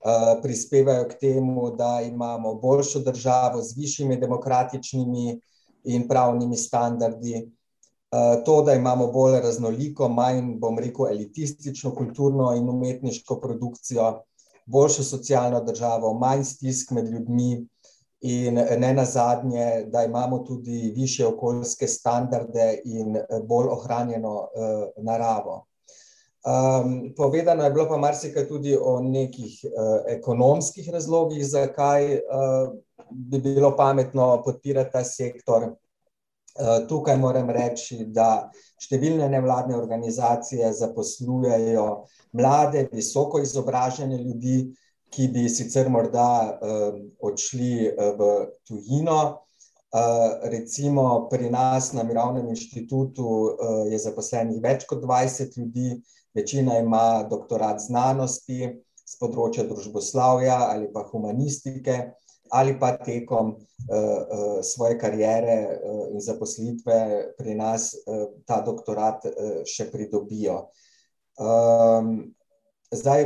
Uh, 0.00 0.36
prispevajo 0.42 1.08
k 1.08 1.18
temu, 1.20 1.70
da 1.76 2.00
imamo 2.04 2.54
boljšo 2.54 3.00
državo 3.04 3.62
z 3.62 3.76
višjimi 3.76 4.20
demokratičnimi 4.20 5.40
in 5.84 6.08
pravnimi 6.08 6.56
standardi. 6.56 7.48
Eh, 8.12 8.42
to, 8.44 8.62
da 8.62 8.74
imamo 8.74 9.06
bolj 9.12 9.40
raznoliko, 9.40 10.08
manj, 10.08 10.56
bom 10.58 10.78
rekel, 10.78 11.06
elitistično, 11.12 11.94
kulturno 11.94 12.54
in 12.56 12.68
umetniško 12.68 13.40
produkcijo, 13.40 14.22
boljšo 14.66 15.04
socialno 15.04 15.60
državo, 15.64 16.14
manj 16.14 16.44
stisk 16.44 16.90
med 16.90 17.08
ljudmi, 17.08 17.66
in 18.20 18.54
ne 18.54 18.94
na 18.94 19.04
zadnje, 19.04 19.84
da 19.86 20.04
imamo 20.04 20.38
tudi 20.38 20.92
više 20.96 21.26
okoljske 21.26 21.86
standarde 21.86 22.80
in 22.84 23.16
bolj 23.48 23.68
ohranjeno 23.68 24.34
uh, 24.34 25.04
naravo. 25.04 25.66
Um, 26.40 27.14
povedano 27.16 27.64
je 27.64 27.70
bilo 27.70 27.88
pa 27.88 27.96
marsikaj 27.96 28.48
tudi 28.48 28.76
o 28.82 29.00
nekih 29.00 29.60
uh, 29.64 30.02
ekonomskih 30.06 30.90
razlogih, 30.90 31.46
zakaj 31.46 32.14
uh, 32.14 32.20
bi 33.10 33.38
bilo 33.38 33.76
pametno 33.76 34.42
podpirati 34.44 34.92
ta 34.92 35.04
sektor. 35.04 35.74
Tukaj 36.88 37.16
moram 37.16 37.50
reči, 37.54 38.04
da 38.10 38.50
številne 38.82 39.28
nevladne 39.30 39.76
organizacije 39.78 40.72
zaposlujejo 40.74 41.86
mlade, 42.36 42.88
visoko 42.92 43.40
izobražene 43.40 44.18
ljudi, 44.18 44.56
ki 45.10 45.28
bi 45.34 45.48
sicer 45.50 45.88
morda 45.90 46.58
odšli 47.22 47.94
v 48.18 48.28
tujino. 48.66 49.20
Recimo 50.50 51.26
pri 51.30 51.50
nas 51.50 51.92
na 51.92 52.04
Mirovnem 52.06 52.50
inštitutu 52.52 53.56
je 53.90 53.98
zaposlenih 53.98 54.60
več 54.62 54.86
kot 54.86 55.02
dvajset 55.02 55.56
ljudi, 55.58 55.98
večina 56.34 56.78
ima 56.78 57.26
doktorat 57.30 57.82
znanosti 57.82 58.68
s 59.02 59.18
področja 59.18 59.64
družboslovja 59.66 60.60
ali 60.70 60.86
pa 60.94 61.02
humanistike 61.10 61.96
ali 62.50 62.78
pa 62.80 62.96
tekom 62.98 63.54
svoje 64.62 64.98
kariere 64.98 65.80
in 66.12 66.20
zaposlitve 66.20 66.98
pri 67.38 67.54
nas 67.54 67.92
ta 68.46 68.60
doktorat 68.66 69.24
še 69.66 69.88
pridobijo. 69.90 70.68
Zdaj, 72.90 73.24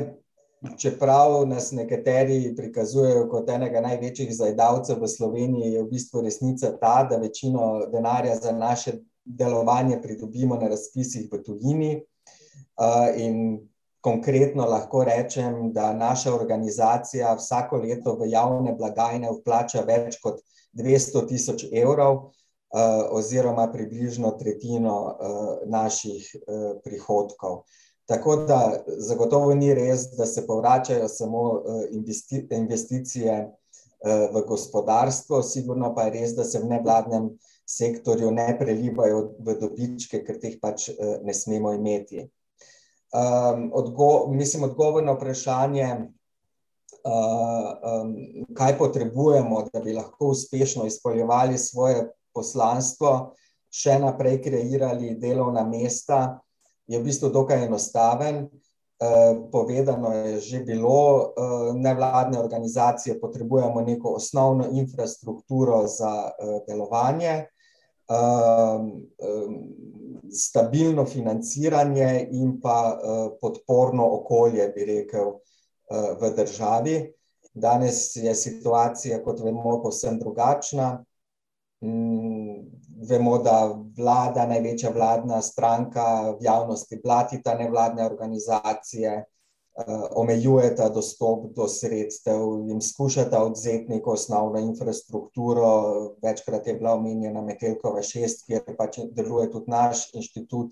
čeprav 0.80 1.42
nas 1.48 1.72
nekateri 1.72 2.54
prikazujejo 2.56 3.26
kot 3.32 3.50
enega 3.52 3.80
največjih 3.84 4.30
zajedavcev 4.32 5.02
v 5.02 5.08
Sloveniji, 5.08 5.72
je 5.74 5.82
v 5.82 5.90
bistvu 5.90 6.22
resnica 6.24 6.72
ta, 6.80 7.02
da 7.10 7.20
večino 7.20 7.86
denarja 7.92 8.36
za 8.40 8.52
naše 8.52 8.98
delovanje 9.24 10.00
pridobimo 10.02 10.56
na 10.56 10.68
razpisih 10.68 11.28
v 11.32 11.42
tujini. 11.42 11.92
In 13.16 13.68
konkretno 14.04 14.66
lahko 14.68 15.04
rečem, 15.08 15.72
da 15.72 15.94
naša 15.96 16.34
organizacija 16.34 17.34
vsako 17.38 17.76
leto 17.80 18.12
v 18.20 18.28
javne 18.28 18.74
blagajne 18.76 19.30
vplača 19.32 19.80
več 19.88 20.18
kot 20.20 20.42
dvesto 20.76 21.22
tisoč 21.24 21.64
evrov, 21.72 22.34
oziroma 23.14 23.68
približno 23.72 24.34
tretjino 24.34 25.16
naših 25.70 26.26
prihodkov. 26.84 27.62
Tako 28.10 28.36
da 28.36 28.58
zagotovo 28.98 29.54
ni 29.54 29.70
res, 29.74 30.10
da 30.18 30.26
se 30.26 30.42
povračajo 30.46 31.08
samo 31.08 31.62
investicije 32.50 33.36
v 34.04 34.42
gospodarstvo, 34.48 35.42
sigurno 35.42 35.94
pa 35.94 36.08
je 36.08 36.16
res, 36.18 36.34
da 36.36 36.44
se 36.44 36.58
v 36.60 36.68
nevladnem 36.74 37.30
sektorju 37.64 38.30
ne 38.34 38.50
prelivajo 38.58 39.22
v 39.38 39.54
dobičke, 39.60 40.20
ker 40.26 40.36
teh 40.42 40.58
pač 40.60 40.90
ne 41.24 41.32
smemo 41.32 41.72
imeti. 41.72 42.26
Mislim 44.28 44.64
odgovor 44.64 45.04
na 45.04 45.12
vprašanje, 45.12 45.88
kaj 48.54 48.78
potrebujemo, 48.78 49.64
da 49.72 49.80
bi 49.80 49.92
lahko 49.92 50.26
uspešno 50.26 50.86
izpolnjevali 50.86 51.58
svoje 51.58 52.08
poslanstvo, 52.34 53.34
še 53.70 53.98
naprej 53.98 54.40
kreirali 54.42 55.14
delovna 55.20 55.64
mesta, 55.66 56.40
je 56.86 56.98
v 56.98 57.04
bistvu 57.04 57.30
dokaj 57.30 57.66
enostaven. 57.66 58.46
povedano 59.52 60.12
je 60.12 60.40
že 60.40 60.58
bilo, 60.60 61.34
nevladne 61.74 62.38
organizacije 62.38 63.20
potrebujemo 63.20 63.80
neko 63.80 64.08
osnovno 64.08 64.68
infrastrukturo 64.70 65.86
za 65.86 66.30
delovanje, 66.68 67.46
stabilno 70.34 71.04
financiranje 71.04 72.28
in 72.30 72.60
pa 72.60 72.98
podporno 73.40 74.06
okolje, 74.20 74.68
bi 74.76 74.84
rekel, 74.84 75.32
v 76.20 76.30
državi. 76.36 76.96
Danes 77.54 78.16
je 78.16 78.34
situacija, 78.34 79.22
kot 79.24 79.40
vemo, 79.40 79.78
povsem 79.82 80.18
drugačna. 80.18 81.04
vemo, 83.08 83.38
da 83.42 83.74
vlada, 83.96 84.46
največja 84.48 84.90
vladna 84.90 85.42
stranka 85.42 86.30
v 86.38 86.44
javnosti 86.44 87.00
blatita 87.02 87.54
nevladne 87.58 88.06
organizacije, 88.06 89.24
omejujeta 90.14 90.88
dostop 90.88 91.48
do 91.56 91.66
sredstev, 91.68 92.38
jim 92.68 92.80
skušata 92.80 93.42
odvzeti 93.42 93.88
neko 93.88 94.12
osnovno 94.12 94.60
infrastrukturo, 94.60 95.70
večkrat 96.22 96.66
je 96.66 96.74
bila 96.74 96.92
omenjena 96.94 97.42
Metelkova 97.42 98.02
šest, 98.02 98.46
kjer 98.46 98.76
pač 98.78 99.00
deluje 99.10 99.50
tudi 99.50 99.70
naš 99.70 100.06
inštitut. 100.14 100.70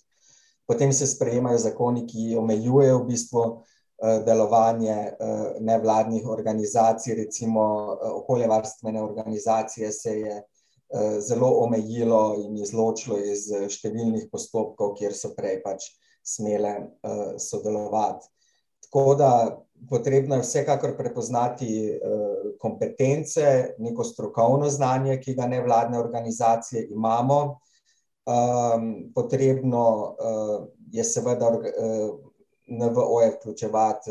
Potem 0.67 0.93
se 0.93 1.07
sprejemajo 1.07 1.59
zakoni, 1.59 2.07
ki 2.07 2.37
omejujejo 2.39 2.99
v 2.99 3.07
bistvu 3.09 3.43
delovanje 4.27 4.97
nevladnih 5.61 6.29
organizacij, 6.29 7.15
recimo 7.15 7.63
okoljevarstvene 8.23 9.03
organizacije 9.03 9.93
se 9.93 10.19
je 10.21 10.43
zelo 11.27 11.49
omejilo 11.65 12.37
in 12.39 12.57
izločilo 12.57 13.19
iz 13.19 13.49
številnih 13.51 14.29
postopkov, 14.31 14.95
kjer 14.99 15.15
so 15.17 15.33
prej 15.35 15.59
pač 15.65 15.91
smele 16.23 16.75
sodelovati. 17.39 18.32
Tako 18.93 19.15
da 19.15 19.59
potrebno 19.89 20.35
je 20.35 20.43
vsekakor 20.43 20.97
prepoznati 20.97 21.99
kompetence, 22.61 23.75
neko 23.79 24.05
strokovno 24.05 24.69
znanje, 24.69 25.17
ki 25.21 25.35
ga 25.35 25.47
nevladne 25.47 25.99
organizacije 25.99 26.87
imamo. 26.91 27.59
potrebno 29.15 30.17
je 30.93 31.05
seveda 31.05 31.51
NVO-je 32.67 33.31
vključevati 33.31 34.11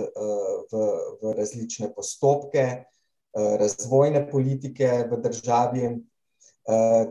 v, 0.72 0.82
v 1.22 1.34
različne 1.38 1.94
postopke, 1.96 2.84
razvojne 3.34 4.26
politike 4.32 4.90
v 5.12 5.22
državi. 5.22 5.90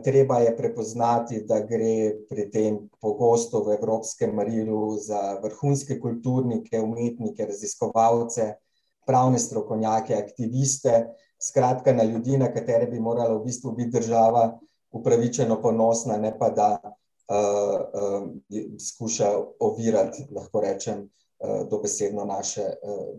Treba 0.03 0.39
je 0.39 0.57
prepoznati, 0.57 1.43
da 1.47 1.59
gre 1.59 2.15
pri 2.29 2.47
tem 2.51 2.77
pogosto 3.01 3.63
v 3.63 3.75
evropskem 3.75 4.35
merilu 4.35 4.95
za 4.97 5.39
vrhunske 5.43 5.99
kulturnike, 5.99 6.79
umetnike, 6.79 7.45
raziskovalce, 7.45 8.53
pravne 9.05 9.39
strokovnjake, 9.39 10.15
aktiviste, 10.15 11.07
skratka 11.41 11.93
na 11.93 12.03
ljudi, 12.03 12.37
na 12.37 12.51
katere 12.53 12.87
bi 12.87 12.99
morala 12.99 13.35
v 13.37 13.43
bistvu 13.45 13.71
biti 13.71 13.97
država 13.99 14.59
upravičeno 14.91 15.61
ponosna, 15.61 16.17
ne 16.17 16.31
pa 16.39 16.49
da 16.49 16.77
skuša 18.79 19.31
ovirati, 19.59 20.27
lahko 20.31 20.61
rečem, 20.61 21.09
dobesedno 21.69 22.25
naše 22.25 22.63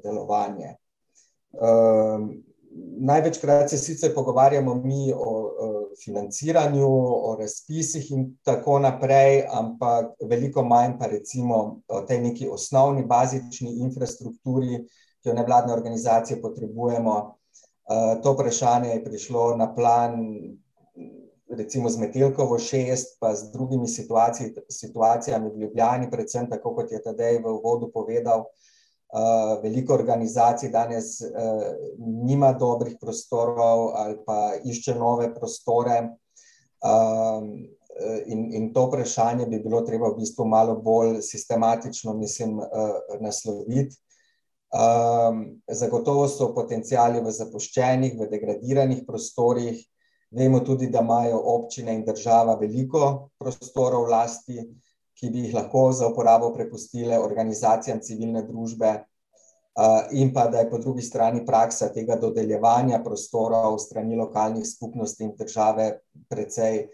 delovanje. 0.05 0.77
največkrat 3.01 3.71
se 3.71 3.79
sicer 3.79 4.15
pogovarjamo 4.15 4.75
mi 4.75 5.13
o 5.17 5.82
financiranju, 6.05 6.89
o 7.29 7.37
razpisih 7.41 8.11
in 8.11 8.27
tako 8.43 8.79
naprej, 8.79 9.45
ampak 9.51 10.15
veliko 10.29 10.65
manj 10.65 10.99
pa 10.99 11.07
recimo 11.07 11.81
o 11.89 12.01
tej 12.09 12.21
neki 12.21 12.49
osnovni 12.49 13.05
bazični 13.07 13.79
infrastrukturi, 13.87 14.83
ki 15.23 15.29
jo 15.29 15.35
nevladne 15.35 15.73
organizacije 15.73 16.41
potrebujemo. 16.43 17.37
to 18.23 18.33
vprašanje 18.33 18.91
je 18.91 19.05
prišlo 19.05 19.57
na 19.57 19.75
plan 19.75 20.15
recimo 21.57 21.89
z 21.89 21.99
Metelkovo 21.99 22.59
šest 22.59 23.19
pa 23.21 23.35
z 23.35 23.53
drugimi 23.53 23.87
situacijami 24.69 25.51
v 25.51 25.59
Ljubljani, 25.59 26.11
predvsem 26.11 26.51
tako, 26.51 26.75
kot 26.75 26.93
je 26.93 27.03
Tadej 27.03 27.39
v 27.39 27.53
uvodu 27.53 27.91
povedal, 27.93 28.47
veliko 29.63 29.95
organizacij 29.95 30.71
danes 30.73 31.21
nima 31.99 32.53
dobrih 32.53 32.97
prostorov 33.01 33.91
ali 33.97 34.17
pa 34.27 34.53
išče 34.65 34.95
nove 34.95 35.35
prostore. 35.35 36.09
in, 38.27 38.55
in 38.55 38.73
to 38.73 38.87
vprašanje 38.87 39.47
bi 39.47 39.59
bilo 39.61 39.81
treba 39.81 40.09
v 40.09 40.17
bistvu 40.19 40.45
malo 40.45 40.77
bolj 40.81 41.21
sistematično, 41.23 42.15
mislim, 42.15 42.61
nasloviti. 43.21 43.97
zagotovo 45.69 46.29
so 46.29 46.55
potenciali 46.55 47.21
v 47.21 47.31
zapuščenih, 47.31 48.17
v 48.19 48.29
degradiranih 48.31 49.03
prostorih, 49.07 49.77
vemo 50.31 50.61
tudi, 50.61 50.89
da 50.89 51.01
imajo 51.01 51.43
občine 51.55 51.95
in 51.95 52.05
država 52.05 52.57
veliko 52.57 53.29
prostorov 53.39 54.07
v 54.07 54.11
lasti, 54.11 54.65
ki 55.23 55.31
bi 55.31 55.45
jih 55.47 55.55
lahko 55.55 55.93
za 55.95 56.09
uporabo 56.11 56.49
prepustile 56.51 57.19
organizacijam 57.23 58.01
civilne 58.03 58.43
družbe. 58.43 59.05
in 60.13 60.33
pa 60.35 60.49
da 60.53 60.59
je 60.59 60.71
po 60.71 60.79
drugi 60.79 61.03
strani 61.03 61.47
praksa 61.47 61.87
tega 61.89 62.17
dodeljevanja 62.21 62.99
prostorov 63.05 63.79
s 63.79 63.87
strani 63.87 64.17
lokalnih 64.17 64.67
skupnosti 64.69 65.25
in 65.25 65.33
države 65.39 66.01
precej 66.29 66.89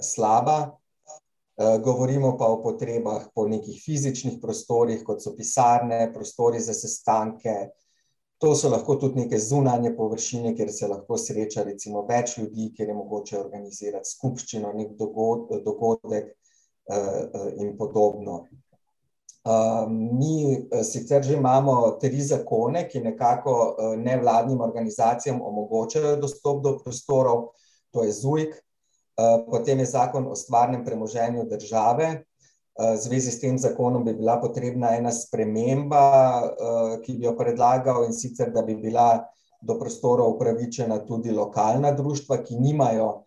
slaba. 0.00 0.78
govorimo 1.84 2.36
pa 2.38 2.46
o 2.46 2.62
potrebah 2.62 3.26
po 3.34 3.48
nekih 3.48 3.82
fizičnih 3.84 4.38
prostorih, 4.42 5.02
kot 5.04 5.22
so 5.22 5.34
pisarne, 5.36 6.12
prostori 6.14 6.60
za 6.60 6.74
sestanke, 6.74 7.54
to 8.38 8.54
so 8.54 8.68
lahko 8.70 8.94
tudi 8.96 9.24
neke 9.24 9.38
zunanje 9.38 9.90
površine, 9.96 10.54
kjer 10.56 10.70
se 10.72 10.88
lahko 10.88 11.18
sreča 11.18 11.64
recimo 11.66 12.04
več 12.06 12.36
ljudi, 12.38 12.70
kjer 12.76 12.88
je 12.88 12.94
mogoče 12.94 13.38
organizirati 13.38 14.10
skupščino, 14.10 14.72
neki 14.72 14.94
dogodek, 15.64 16.30
in 17.56 17.76
podobno. 17.78 18.46
mi 19.88 20.68
sicer 20.82 21.24
že 21.24 21.34
imamo 21.34 21.96
tri 22.00 22.20
zakone, 22.20 22.88
ki 22.88 23.00
nekako 23.00 23.76
nevladnim 23.96 24.60
organizacijam 24.60 25.40
omogočajo 25.42 26.16
dostop 26.16 26.62
do 26.62 26.78
prostorov, 26.84 27.52
to 27.90 28.04
je 28.04 28.12
ZUJIK, 28.12 28.54
Potem 29.50 29.78
je 29.78 29.86
zakon 29.86 30.26
o 30.30 30.36
stvarnem 30.36 30.84
premoženju 30.84 31.44
države. 31.50 32.22
V 32.78 32.96
zvezi 32.96 33.30
s 33.34 33.40
tem 33.40 33.58
zakonom 33.58 34.04
bi 34.04 34.14
bila 34.14 34.36
potrebna 34.38 34.92
ena 34.94 35.10
sprememba, 35.10 36.02
ki 37.02 37.16
bi 37.18 37.26
jo 37.26 37.34
predlagal, 37.34 38.04
in 38.06 38.14
sicer, 38.14 38.52
da 38.54 38.62
bi 38.62 38.76
bila 38.78 39.26
do 39.58 39.74
prostora 39.78 40.22
upravičena 40.22 41.00
tudi 41.06 41.34
lokalna 41.34 41.90
društva, 41.90 42.38
ki 42.46 42.60
nimajo 42.62 43.24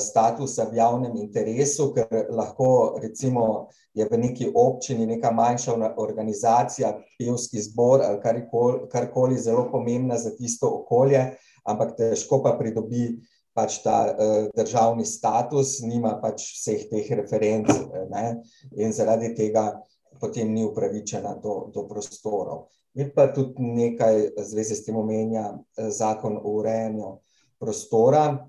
statusa 0.00 0.64
v 0.70 0.76
javnem 0.76 1.16
interesu, 1.16 1.92
ker 1.94 2.28
lahko 2.34 2.98
recimo 3.02 3.68
je 3.94 4.06
v 4.06 4.18
neki 4.18 4.50
občini 4.54 5.06
neka 5.06 5.30
manjša 5.30 5.74
organizacija, 5.96 6.92
pevski 7.18 7.62
zbor 7.62 8.02
ali 8.02 8.44
karkoli 8.90 9.38
zelo 9.38 9.68
pomembna 9.72 10.18
za 10.18 10.34
tisto 10.36 10.70
okolje, 10.82 11.36
ampak 11.64 11.96
težko 11.96 12.42
pa 12.42 12.56
pridobi 12.58 13.18
pač 13.54 13.80
ta 13.82 14.14
državni 14.54 15.04
status, 15.04 15.80
nima 15.82 16.18
pač 16.22 16.44
vseh 16.54 16.86
teh 16.90 17.08
referenc, 17.18 17.70
ne, 18.10 18.38
in 18.78 18.94
zaradi 18.94 19.34
tega 19.34 19.72
potem 20.20 20.52
ni 20.54 20.64
upravičena 20.66 21.34
do, 21.42 21.70
do 21.74 21.86
prostorov. 21.90 22.68
Je 22.94 23.06
pa 23.14 23.28
tudi 23.30 23.62
nekaj 23.62 24.14
v 24.34 24.44
zvezi 24.46 24.74
s 24.74 24.84
tem 24.86 24.96
omenja 24.98 25.52
zakon 25.90 26.38
o 26.38 26.58
urejanju 26.58 27.18
prostora. 27.58 28.46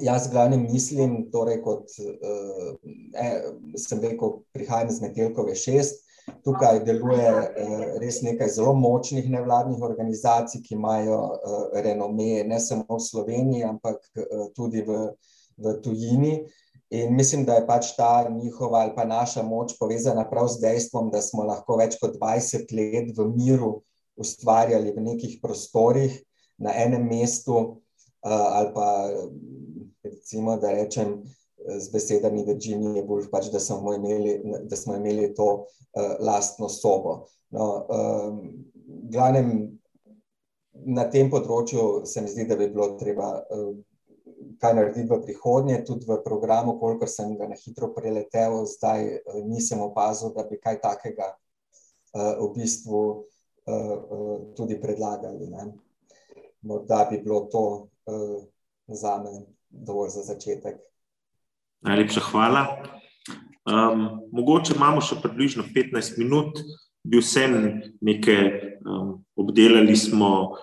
Jaz 0.00 0.28
v 0.28 0.30
glavnem 0.30 0.66
mislim, 0.70 1.16
torej 1.32 1.62
kot 1.62 1.90
sem 3.76 4.02
rekel, 4.02 4.42
prihajam 4.54 4.92
iz 4.92 5.00
Metelkove 5.02 5.54
šest, 5.58 6.04
tukaj 6.44 6.82
deluje 6.86 7.32
res 8.02 8.20
nekaj 8.22 8.52
zelo 8.54 8.74
močnih 8.78 9.26
nevladnih 9.30 9.82
organizacij, 9.82 10.62
ki 10.62 10.76
imajo 10.76 11.18
renome 11.74 12.44
ne 12.46 12.60
samo 12.60 12.98
v 12.98 13.02
Sloveniji, 13.02 13.64
ampak 13.66 13.98
tudi 14.56 14.84
v, 14.86 15.10
v 15.58 15.74
tujini. 15.82 16.34
In 16.94 17.12
mislim, 17.16 17.44
da 17.44 17.58
je 17.58 17.66
pač 17.68 17.92
ta 17.96 18.28
njihova 18.32 18.86
ali 18.86 18.94
pa 18.96 19.04
naša 19.04 19.42
moč 19.44 19.74
povezana 19.80 20.24
prav 20.30 20.48
z 20.48 20.62
dejstvom, 20.62 21.10
da 21.12 21.20
smo 21.20 21.44
lahko 21.44 21.76
več 21.76 21.98
kot 22.00 22.16
dvajset 22.16 22.72
let 22.72 23.12
v 23.16 23.28
miru 23.34 23.82
ustvarjali 24.16 24.94
v 24.96 25.04
nekih 25.12 25.36
prostorih 25.42 26.16
na 26.58 26.72
enem 26.74 27.04
mestu, 27.06 27.82
ali 28.24 28.72
pa 28.74 28.88
recimo, 30.02 30.56
da 30.56 30.72
rečem 30.72 31.22
z 31.78 31.90
besedami 31.92 32.44
Virginije 32.46 33.02
Woolf, 33.06 33.30
pač 33.30 33.50
da 33.52 33.60
smo 33.60 33.94
imeli, 33.94 34.38
da 34.64 34.76
smo 34.76 34.96
imeli 34.96 35.34
to 35.34 35.66
lastno 36.20 36.68
sobo. 36.68 37.26
No, 37.50 37.86
v 37.88 39.10
glavnem 39.10 39.78
na 40.86 41.08
tem 41.10 41.30
področju 41.30 42.04
se 42.06 42.22
mi 42.22 42.30
zdi, 42.30 42.46
da 42.46 42.56
bi 42.56 42.68
bilo 42.70 42.92
treba 43.00 43.42
kaj 44.58 44.74
narediti 44.74 45.08
v 45.10 45.20
prihodnje, 45.22 45.82
tudi 45.86 46.06
v 46.06 46.20
programu, 46.22 46.76
kolikor 46.78 47.10
sem 47.10 47.34
ga 47.38 47.48
na 47.50 47.58
hitro 47.58 47.90
preletel, 47.94 48.62
zdaj 48.66 49.20
nisem 49.46 49.82
opazil, 49.82 50.32
da 50.34 50.46
bi 50.46 50.60
kaj 50.62 50.80
takega 50.82 51.32
v 52.14 52.48
bistvu 52.54 53.02
tudi 54.56 54.78
predlagali, 54.80 55.50
ne. 55.50 55.68
Morda 56.66 57.04
bi 57.10 57.20
bilo 57.22 57.46
to 57.50 57.64
zame 58.88 59.57
dovolj 59.70 60.08
za 60.16 60.22
začetek. 60.22 60.80
Najlepša 61.80 62.20
hvala. 62.30 62.66
mogoče 64.32 64.72
imamo 64.76 65.00
še 65.04 65.18
približno 65.22 65.64
petnajst 65.74 66.18
minut, 66.18 66.56
bi 67.04 67.20
vseeno 67.20 67.80
nekaj 68.00 68.78
obdelali 69.36 69.96
smo 69.96 70.56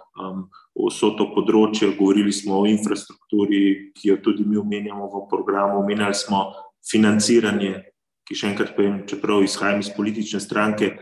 vso 0.75 1.11
to 1.15 1.29
področje, 1.35 1.93
govorili 1.95 2.33
smo 2.33 2.59
o 2.61 2.65
infrastrukturi, 2.67 3.93
ki 3.95 4.09
jo 4.09 4.17
tudi 4.25 4.43
mi 4.43 4.57
omenjamo 4.57 5.07
v 5.07 5.21
programu, 5.29 5.79
omenjali 5.79 6.17
smo 6.17 6.49
financiranje, 6.89 7.85
ki, 8.25 8.35
še 8.35 8.49
enkrat 8.51 8.73
povem, 8.75 9.03
čeprav 9.07 9.45
izhajam 9.45 9.79
iz 9.79 9.91
politične 9.95 10.41
stranke, 10.41 10.95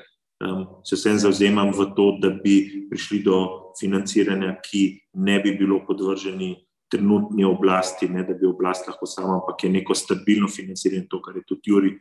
se 0.84 1.00
vseeno 1.00 1.24
zavzemam 1.24 1.72
v 1.72 1.88
to, 1.96 2.10
da 2.20 2.30
bi 2.36 2.86
prišli 2.92 3.24
do 3.24 3.40
financiranja, 3.80 4.58
ki 4.62 4.84
ne 5.24 5.40
bi 5.40 5.56
bilo 5.58 5.80
podvrženo 5.88 6.52
trenutni 6.94 7.46
oblasti, 7.46 8.08
ne 8.10 8.24
da 8.24 8.38
bi 8.38 8.46
oblast 8.48 8.88
lahko 8.88 9.10
sama, 9.10 9.40
ampak 9.42 9.66
je 9.66 9.72
neko 9.74 9.98
stabilno 9.98 10.48
financiranje, 10.48 11.08
to, 11.10 11.22
kar 11.22 11.38
je 11.38 11.46
tudi 11.50 11.74
Jurij 11.74 11.98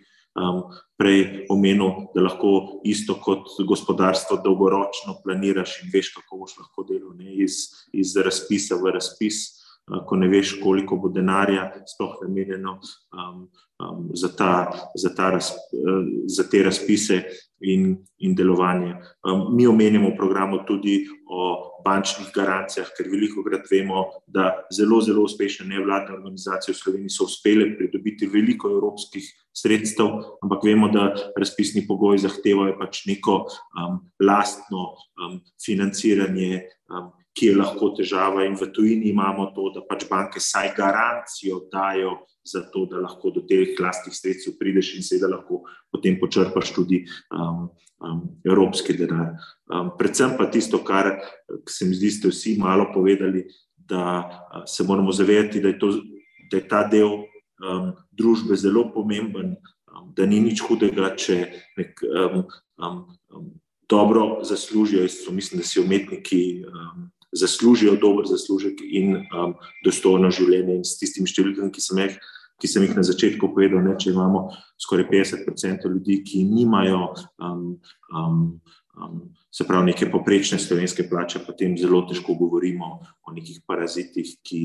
prej 0.98 1.46
omenil, 1.52 2.08
da 2.14 2.22
lahko 2.24 2.80
isto 2.88 3.18
kot 3.20 3.50
gospodarstvo 3.68 4.38
dolgoročno 4.44 5.18
planiraš 5.24 5.82
in 5.82 5.90
veš, 5.92 6.14
kako 6.16 6.44
boš 6.44 6.56
lahko 6.60 6.86
delal, 6.88 7.12
ne, 7.18 7.34
iz, 7.44 7.66
iz 7.92 8.16
razpisa 8.16 8.78
v 8.80 8.94
razpis, 8.96 9.61
ko 10.06 10.16
ne 10.16 10.28
veš, 10.28 10.56
koliko 10.62 10.96
bo 10.96 11.08
denarja 11.08 11.70
sploh 11.86 12.20
namenjeno 12.22 12.78
za 14.14 14.28
ta, 14.36 14.52
za 14.94 15.10
ta 15.14 15.38
za 16.26 16.44
te 16.50 16.62
razpise 16.62 17.22
in, 17.60 17.96
in 18.18 18.34
delovanje. 18.34 18.94
mi 19.54 19.66
omenjamo 19.66 20.10
v 20.10 20.16
programu 20.16 20.58
tudi 20.66 21.06
o 21.30 21.72
bančnih 21.84 22.30
garancijah, 22.34 22.90
ker 22.96 23.08
velikokrat 23.10 23.66
vemo, 23.70 24.04
da 24.26 24.66
zelo, 24.74 25.00
zelo 25.00 25.24
uspešne 25.26 25.66
nevladne 25.66 26.14
organizacije 26.14 26.74
v 26.74 26.78
Sloveniji 26.78 27.14
so 27.14 27.26
uspele 27.26 27.72
pridobiti 27.78 28.26
veliko 28.26 28.70
evropskih 28.70 29.26
sredstev, 29.52 30.38
ampak 30.42 30.64
vemo, 30.64 30.90
da 30.94 31.10
razpisni 31.38 31.86
pogoji 31.86 32.22
zahtevajo 32.22 32.78
pač 32.78 33.04
neko 33.10 33.42
lastno 34.22 34.92
financiranje, 35.64 36.62
ki 37.32 37.46
je 37.46 37.56
lahko 37.56 37.92
težava, 37.96 38.44
in 38.44 38.56
v 38.60 38.68
tujini 38.74 39.08
imamo 39.10 39.50
to, 39.56 39.70
da 39.74 39.82
pač 39.88 40.04
banke 40.10 40.40
vsaj 40.40 40.74
garancijo 40.76 41.62
dajo 41.72 42.18
za 42.44 42.64
to, 42.72 42.84
da 42.90 43.00
lahko 43.00 43.30
do 43.30 43.44
teh 43.48 43.72
lastnih 43.80 44.14
sredstev 44.14 44.58
prideš 44.58 44.94
in 44.98 45.06
seveda 45.06 45.30
lahko 45.32 45.62
potem 45.92 46.18
počrpaš 46.20 46.74
tudi 46.74 47.04
evropski 48.44 48.96
denar. 48.98 49.36
predvsem 49.98 50.36
pa 50.36 50.50
tisto, 50.50 50.78
kar 50.84 51.22
se 51.68 51.86
mi 51.86 51.94
zdi, 51.94 52.10
ste 52.10 52.28
vsi 52.28 52.56
malo 52.58 52.90
povedali, 52.94 53.46
da 53.76 54.28
se 54.66 54.84
moramo 54.84 55.12
zavedati, 55.12 55.60
da 55.60 55.68
je 55.68 55.78
to, 55.78 55.92
da 56.50 56.56
je 56.56 56.68
ta 56.68 56.88
del 56.88 57.24
družbe 58.10 58.56
zelo 58.56 58.90
pomemben, 58.92 59.56
da 60.16 60.26
ni 60.26 60.40
nič 60.40 60.60
hudega, 60.66 61.14
če 61.16 61.46
dobro 63.88 64.42
zaslužijo, 64.42 65.02
jaz 65.02 65.22
mislim, 65.30 65.60
da 65.60 65.66
si 65.66 65.80
umetniki 65.80 66.64
zaslužijo 67.32 67.96
dober 67.96 68.26
zaslužek 68.28 68.82
in 68.84 69.24
dostojno 69.84 70.30
življenje, 70.30 70.80
in 70.80 70.84
s 70.84 70.98
tistimi 71.00 71.30
številkami, 71.30 71.72
ki 71.72 71.80
sem 71.80 71.98
jih, 72.04 72.18
ki 72.60 72.68
sem 72.70 72.84
jih 72.86 72.94
na 72.96 73.02
začetku 73.02 73.48
povedal, 73.54 73.82
ne, 73.82 73.96
če 73.98 74.12
imamo 74.12 74.44
skoraj 74.80 75.08
petdeset 75.08 75.46
procentov 75.46 75.94
ljudi, 75.96 76.20
ki 76.26 76.44
nimajo 76.46 77.08
se 79.52 79.64
pravi 79.64 79.88
neke 79.88 80.06
povprečne 80.12 80.58
slovenske 80.60 81.08
plače, 81.08 81.40
potem 81.46 81.74
zelo 81.80 82.02
težko 82.08 82.36
govorimo 82.36 83.00
o 83.24 83.32
nekih 83.32 83.62
parazitih, 83.66 84.36
ki 84.44 84.62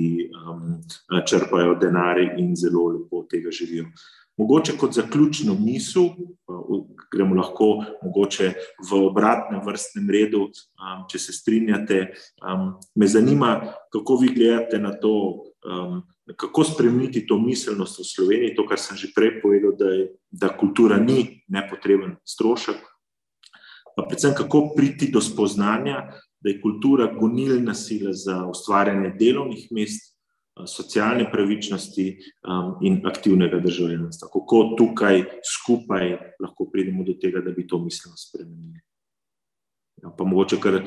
črpajo 1.27 1.75
denar 1.81 2.19
in 2.19 2.53
zelo 2.59 2.89
lepo 2.93 3.23
od 3.23 3.29
tega 3.31 3.51
živijo. 3.51 3.87
Mogoče 4.37 4.77
kot 4.77 4.93
zaključno 4.93 5.55
misel, 5.59 6.09
gremo 7.11 7.35
lahko 7.35 7.83
mogoče 8.03 8.51
v 8.89 8.99
obratnem 9.07 9.61
vrstnem 9.65 10.09
redu, 10.09 10.47
če 11.09 11.19
se 11.19 11.33
strinjate, 11.33 12.01
me 12.95 13.07
zanima, 13.07 13.73
kako 13.93 14.19
vi 14.21 14.33
gledate 14.35 14.79
na 14.79 14.93
to, 14.93 15.13
kako 16.35 16.63
spremeniti 16.63 17.25
to 17.27 17.39
miselnost 17.39 17.99
v 17.99 18.05
Sloveniji, 18.05 18.55
to, 18.55 18.67
kar 18.67 18.79
sem 18.79 18.97
že 18.99 19.13
prej 19.15 19.39
povedal, 19.41 19.73
da 19.79 19.89
je, 19.93 20.05
da 20.31 20.51
kultura 20.53 20.99
ni 20.99 21.43
nepotreben 21.47 22.17
strošek. 22.27 22.77
Pa 23.97 24.05
predvsem, 24.05 24.35
kako 24.37 24.75
priti 24.75 25.09
do 25.11 25.21
spoznanja, 25.23 26.11
da 26.37 26.51
je 26.51 26.61
kultura 26.61 27.07
gonilna 27.15 27.73
sila 27.73 28.13
za 28.13 28.43
ustvarjanje 28.45 29.15
delovnih 29.17 29.71
mest, 29.71 30.16
socialne 30.65 31.31
pravičnosti 31.31 32.07
in 32.81 33.01
aktivnega 33.07 33.59
državljanstva. 33.59 34.27
Kako 34.33 34.63
tukaj 34.77 35.23
skupaj 35.45 36.11
lahko 36.39 36.69
pridemo 36.71 37.03
do 37.03 37.13
tega, 37.21 37.41
da 37.45 37.51
bi 37.51 37.67
to 37.67 37.79
miselnost 37.79 38.29
spremenili. 38.29 38.81
Pa 40.17 40.23
mogoče 40.23 40.59
kar 40.61 40.81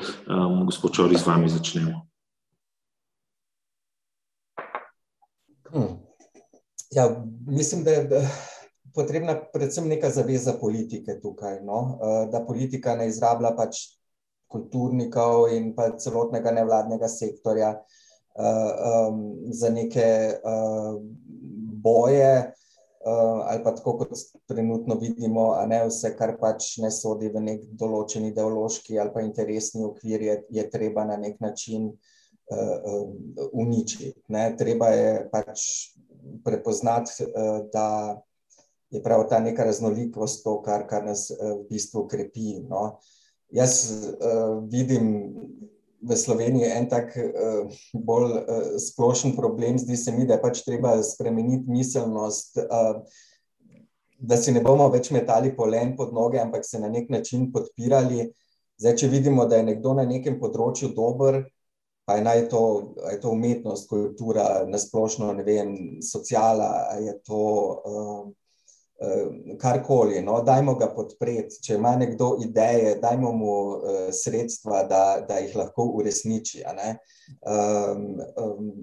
gospod 0.65 0.93
Čordić, 0.95 1.19
z 1.19 1.27
vami 1.27 1.49
začnemo. 1.49 2.07
Ja, 6.91 7.23
mislim, 7.47 7.83
da 7.83 7.91
je 7.91 8.27
potrebna 8.95 9.35
predvsem 9.53 9.87
neka 9.87 10.09
zaveza 10.09 10.53
politike 10.59 11.19
tukaj, 11.21 11.61
no, 11.63 11.99
da 12.31 12.43
politika 12.47 12.95
ne 12.95 13.07
izrablja 13.07 13.53
pač 13.55 13.77
kulturnikov 14.51 15.47
in 15.55 15.71
pa 15.75 15.93
celotnega 15.95 16.51
nevladnega 16.51 17.07
sektorja 17.07 17.77
za 19.51 19.69
neke 19.69 20.07
boje, 21.83 22.53
ali 23.45 23.63
pa 23.63 23.75
tako, 23.75 23.97
kot 23.97 24.13
trenutno 24.47 24.95
vidimo, 25.01 25.51
a 25.57 25.65
ne, 25.65 25.81
vse, 25.87 26.13
kar 26.17 26.35
pač 26.39 26.77
ne 26.83 26.91
sodi 26.93 27.31
v 27.33 27.41
neki 27.41 27.71
določen 27.73 28.27
ideološki 28.29 28.99
ali 29.01 29.13
pa 29.13 29.23
interesni 29.25 29.83
okvir, 29.85 30.21
je, 30.21 30.35
je 30.49 30.69
treba 30.69 31.05
na 31.09 31.17
neki 31.17 31.41
način 31.41 31.89
uničiti, 33.51 34.13
ne, 34.27 34.51
treba 34.59 34.91
je 34.93 35.29
pač 35.31 35.65
prepoznati, 36.45 37.25
da 37.73 38.21
je 38.91 38.99
prav 39.03 39.23
ta 39.29 39.39
neka 39.39 39.63
raznolikost 39.63 40.43
to, 40.43 40.57
kar, 40.61 40.83
kar 40.87 41.05
nas 41.07 41.29
v 41.31 41.63
bistvu 41.69 42.05
krepi. 42.11 42.59
No. 42.67 42.99
Jaz 43.55 43.87
vidim 44.67 45.33
v 46.01 46.17
Sloveniji 46.17 46.65
en 46.65 46.87
tak 46.89 47.13
bolj 47.93 48.33
splošen 48.81 49.35
problem, 49.37 49.77
zdi 49.79 49.97
se 49.97 50.11
mi, 50.15 50.25
da 50.25 50.37
je 50.37 50.41
pač 50.41 50.63
treba 50.65 50.95
spremeniti 51.05 51.69
miselnost, 51.69 52.57
da 54.21 54.37
si 54.37 54.53
ne 54.53 54.61
bomo 54.65 54.89
več 54.93 55.11
metali 55.13 55.53
polen 55.55 55.95
pod 55.97 56.13
noge, 56.13 56.39
ampak 56.41 56.65
se 56.65 56.79
na 56.81 56.89
nek 56.89 57.09
način 57.09 57.51
podpirali. 57.53 58.31
Zdaj, 58.81 58.95
če 58.97 59.07
vidimo, 59.13 59.45
da 59.45 59.59
je 59.59 59.69
nekdo 59.71 59.93
na 59.97 60.05
nekem 60.09 60.39
področju 60.41 60.91
dober, 60.97 61.43
pa 62.05 62.17
je 62.17 62.25
naj 62.25 62.47
to, 62.49 62.61
je 63.05 63.17
to 63.21 63.33
umetnost, 63.33 63.89
kultura, 63.89 64.63
nasplošno, 64.69 65.31
ne 65.37 65.45
vem, 65.45 65.73
sociala, 66.05 66.97
je 67.01 67.13
to 67.25 67.41
uh, 67.41 68.23
uh, 68.25 68.31
karkoli. 69.57 70.21
No? 70.21 70.41
Dajmo 70.45 70.75
ga 70.79 70.91
podpreti. 70.95 71.61
Če 71.63 71.75
ima 71.75 71.95
nekdo 71.99 72.35
ideje, 72.43 72.95
dajmo 73.01 73.31
mu 73.35 73.53
uh, 73.53 74.01
sredstva, 74.13 74.83
da, 74.89 75.03
da 75.27 75.39
jih 75.41 75.55
lahko 75.57 75.87
uresniči. 75.99 76.63
Um, 77.41 78.19
um, 78.37 78.73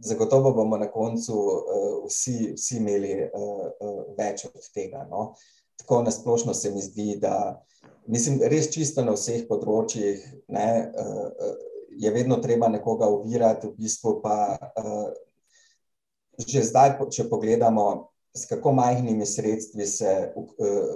zagotovo 0.00 0.52
bomo 0.52 0.76
na 0.78 0.90
koncu 0.90 1.36
uh, 1.38 1.86
vsi, 2.06 2.52
vsi 2.56 2.76
imeli 2.76 3.14
uh, 3.24 3.64
uh, 3.80 4.02
več 4.18 4.46
od 4.50 4.68
tega. 4.74 5.06
No? 5.10 5.32
Tako 5.78 6.02
nasplošno 6.02 6.54
se 6.54 6.70
mi 6.74 6.82
zdi, 6.82 7.16
da 7.22 7.62
mislim, 8.06 8.40
res 8.50 8.70
čisto 8.74 9.04
na 9.04 9.14
vseh 9.16 9.46
področjih 9.48 10.22
ne, 10.52 10.68
uh, 10.92 11.56
je 11.98 12.10
vedno 12.14 12.38
treba 12.42 12.68
nekoga 12.70 13.08
uvirati, 13.10 13.70
v 13.70 13.84
bistvu 13.86 14.18
pa 14.22 14.58
uh, 14.58 15.08
že 16.38 16.62
zdaj, 16.62 16.98
če 17.10 17.26
pogledamo, 17.30 18.12
s 18.38 18.46
kako 18.46 18.72
majhnimi 18.78 19.26
sredstvi 19.26 19.86
se 19.86 20.12
uh, 20.36 20.46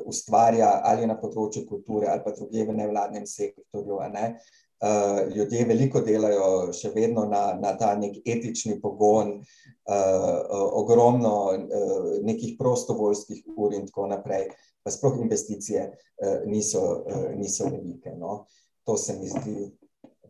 ustvarja 0.06 0.80
ali 0.84 1.06
na 1.10 1.18
področju 1.18 1.66
kulture 1.68 2.08
ali 2.12 2.22
pa 2.24 2.34
druge 2.36 2.66
v 2.68 2.76
nevladnem 2.78 3.26
sektorju. 3.26 3.98
Ne, 4.14 4.28
uh, 4.36 4.62
Uh, 4.82 5.36
ljudje 5.36 5.62
veliko 5.64 6.00
delajo 6.02 6.72
še 6.74 6.88
vedno 6.90 7.22
na, 7.30 7.52
na 7.54 7.70
ta 7.78 7.92
nek 7.94 8.16
etični 8.26 8.80
pogon, 8.82 9.36
uh, 9.38 10.40
ogromno 10.80 11.34
uh, 11.54 12.08
nekih 12.26 12.56
prostovoljskih 12.58 13.44
ur 13.54 13.76
in 13.78 13.86
tako 13.86 14.08
naprej, 14.10 14.48
pa 14.82 14.90
sploh 14.90 15.20
investicije 15.22 15.84
uh, 15.86 16.42
niso, 16.50 16.82
uh, 16.98 17.28
niso 17.38 17.70
velike. 17.70 18.16
No. 18.18 18.48
To 18.82 18.98
se 18.98 19.14
mi 19.20 19.30
zdi 19.30 19.70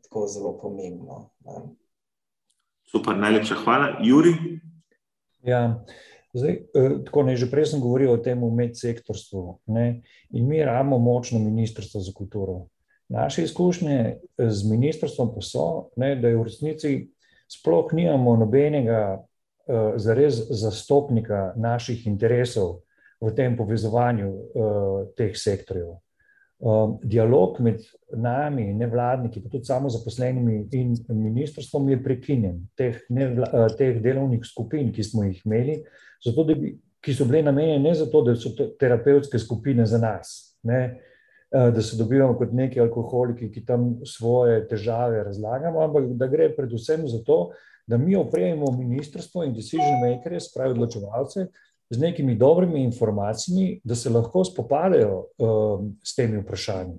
tako 0.02 0.26
zelo 0.28 0.52
pomembno. 0.60 1.30
Ne. 1.48 1.62
Super, 2.92 3.16
najlepša 3.16 3.56
hvala. 3.64 3.88
Juri? 4.04 4.36
Ja. 5.48 5.64
Zdaj, 6.32 6.54
tako 7.04 7.22
ne, 7.28 7.36
že 7.36 7.50
prej 7.50 7.66
sem 7.72 7.80
govoril 7.80 8.08
o 8.14 8.20
tem 8.20 8.40
medsektorstvu. 8.40 9.58
Ne, 9.68 10.00
in 10.32 10.46
mi 10.48 10.62
imamo 10.64 10.98
močno 10.98 11.38
ministrstvo 11.38 12.00
za 12.00 12.12
kulturo. 12.16 12.66
Naše 13.12 13.42
izkušnje 13.44 13.98
eh, 13.98 14.50
z 14.50 14.70
ministrstvom 14.70 15.34
pa 15.34 15.40
so, 15.40 15.90
ne, 15.96 16.16
da 16.16 16.28
je 16.28 16.36
v 16.36 16.46
resnici 16.48 16.92
sploh 17.52 17.92
nimamo 17.92 18.36
nobenega 18.36 19.18
uh, 19.20 19.92
zares 20.00 20.38
zastopnika 20.48 21.52
naših 21.56 22.06
interesov 22.06 22.80
v 23.20 23.32
tem 23.36 23.56
povezovanju 23.56 24.30
uh, 24.32 25.02
teh 25.16 25.36
sektorjev. 25.36 25.98
Um, 26.62 26.94
dialog 27.02 27.58
med 27.60 27.82
nami, 28.14 28.70
nevladniki, 28.78 29.42
pa 29.42 29.50
tudi 29.50 29.66
samo 29.66 29.90
zaposlenimi 29.90 30.62
in 30.78 30.94
ministrstvom 31.10 31.90
je 31.90 31.98
prekinjen. 32.02 32.60
Teh, 32.78 33.02
nevla, 33.10 33.50
uh, 33.50 33.68
teh 33.76 33.98
delovnih 34.00 34.46
skupin, 34.46 34.92
ki 34.94 35.04
smo 35.04 35.26
jih 35.26 35.42
imeli, 35.44 35.82
zato, 36.24 36.44
bi, 36.44 36.76
ki 37.02 37.14
so 37.14 37.24
bile 37.26 37.42
namenjene 37.42 37.88
ne 37.88 37.94
zato, 37.94 38.22
da 38.22 38.34
so 38.38 38.52
terapevtske 38.78 39.38
skupine 39.38 39.86
za 39.86 39.98
nas. 39.98 40.56
Ne, 40.62 40.82
Eh, 41.52 41.70
da 41.70 41.82
se 41.82 41.96
dobivamo 41.96 42.38
kot 42.38 42.52
neki 42.52 42.80
alkoholiki, 42.80 43.50
ki 43.52 43.64
tam 43.68 43.98
svoje 44.08 44.62
težave 44.68 45.20
razlagamo, 45.24 45.82
ampak 45.84 46.06
da 46.16 46.26
gre 46.26 46.48
predvsem 46.56 47.04
za 47.08 47.18
to, 47.26 47.50
da 47.86 47.98
mi 47.98 48.16
opremimo 48.16 48.70
ministrstvo 48.72 49.44
in 49.44 49.52
decision 49.52 50.00
makers, 50.00 50.48
pravi 50.54 50.72
odločevalce, 50.72 51.46
z 51.90 52.00
nekimi 52.00 52.38
dobrimi 52.40 52.84
informacijami, 52.84 53.82
da 53.84 53.94
se 53.94 54.10
lahko 54.10 54.44
spopadajo 54.48 55.18
uh, 55.18 55.84
s 56.04 56.14
temi 56.16 56.40
vprašanji. 56.40 56.96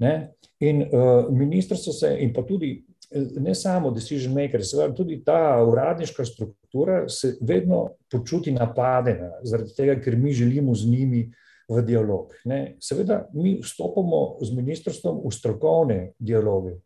Ne? 0.00 0.32
In 0.64 0.80
uh, 0.82 1.28
ministrstvo 1.28 1.92
se, 1.92 2.16
in 2.24 2.32
pa 2.32 2.46
tudi 2.48 2.78
ne 3.14 3.54
samo 3.54 3.90
decision 3.90 4.34
makers, 4.34 4.70
seveda 4.70 4.94
tudi 4.94 5.20
ta 5.24 5.62
uradniška 5.68 6.24
struktura 6.24 7.08
se 7.08 7.36
vedno 7.40 7.88
počuti 8.10 8.52
napadena, 8.52 9.30
zaradi 9.42 9.74
tega, 9.76 9.96
ker 10.02 10.16
mi 10.16 10.32
želimo 10.32 10.74
z 10.74 10.90
njimi 10.90 11.22
v 11.68 11.82
dialog. 11.82 12.34
Ne. 12.44 12.76
Seveda, 12.80 13.24
mi 13.32 13.58
vstopamo 13.62 14.38
z 14.42 14.56
ministrstvom 14.56 15.22
v 15.24 15.32
strokovne 15.32 16.00
dialoge. 16.18 16.76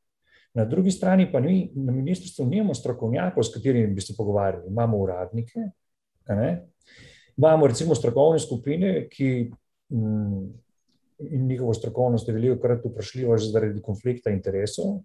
Na 0.55 0.65
drugi 0.65 0.91
strani 0.91 1.29
pa 1.33 1.41
mi 1.41 1.71
na 1.75 1.93
ministrstvu 1.93 2.47
nimamo 2.47 2.75
strokovnjakov, 2.75 3.43
s 3.43 3.55
katerimi 3.55 3.95
bi 3.95 4.01
se 4.01 4.15
pogovarjali. 4.17 4.69
Imamo 4.69 4.99
uradnike, 4.99 5.71
ne. 6.29 6.67
imamo 7.37 7.67
recimo 7.67 7.95
strokovne 7.95 8.39
skupine, 8.39 9.09
ki 9.09 9.51
mm, 9.93 10.47
in 11.19 11.47
njihovo 11.47 11.75
strokovnost 11.75 12.29
je 12.29 12.35
veliko 12.35 12.61
krat 12.63 12.85
vprašljiva 12.85 13.37
že 13.37 13.51
zaradi 13.51 13.83
konflikta 13.83 14.31
interesov, 14.31 15.01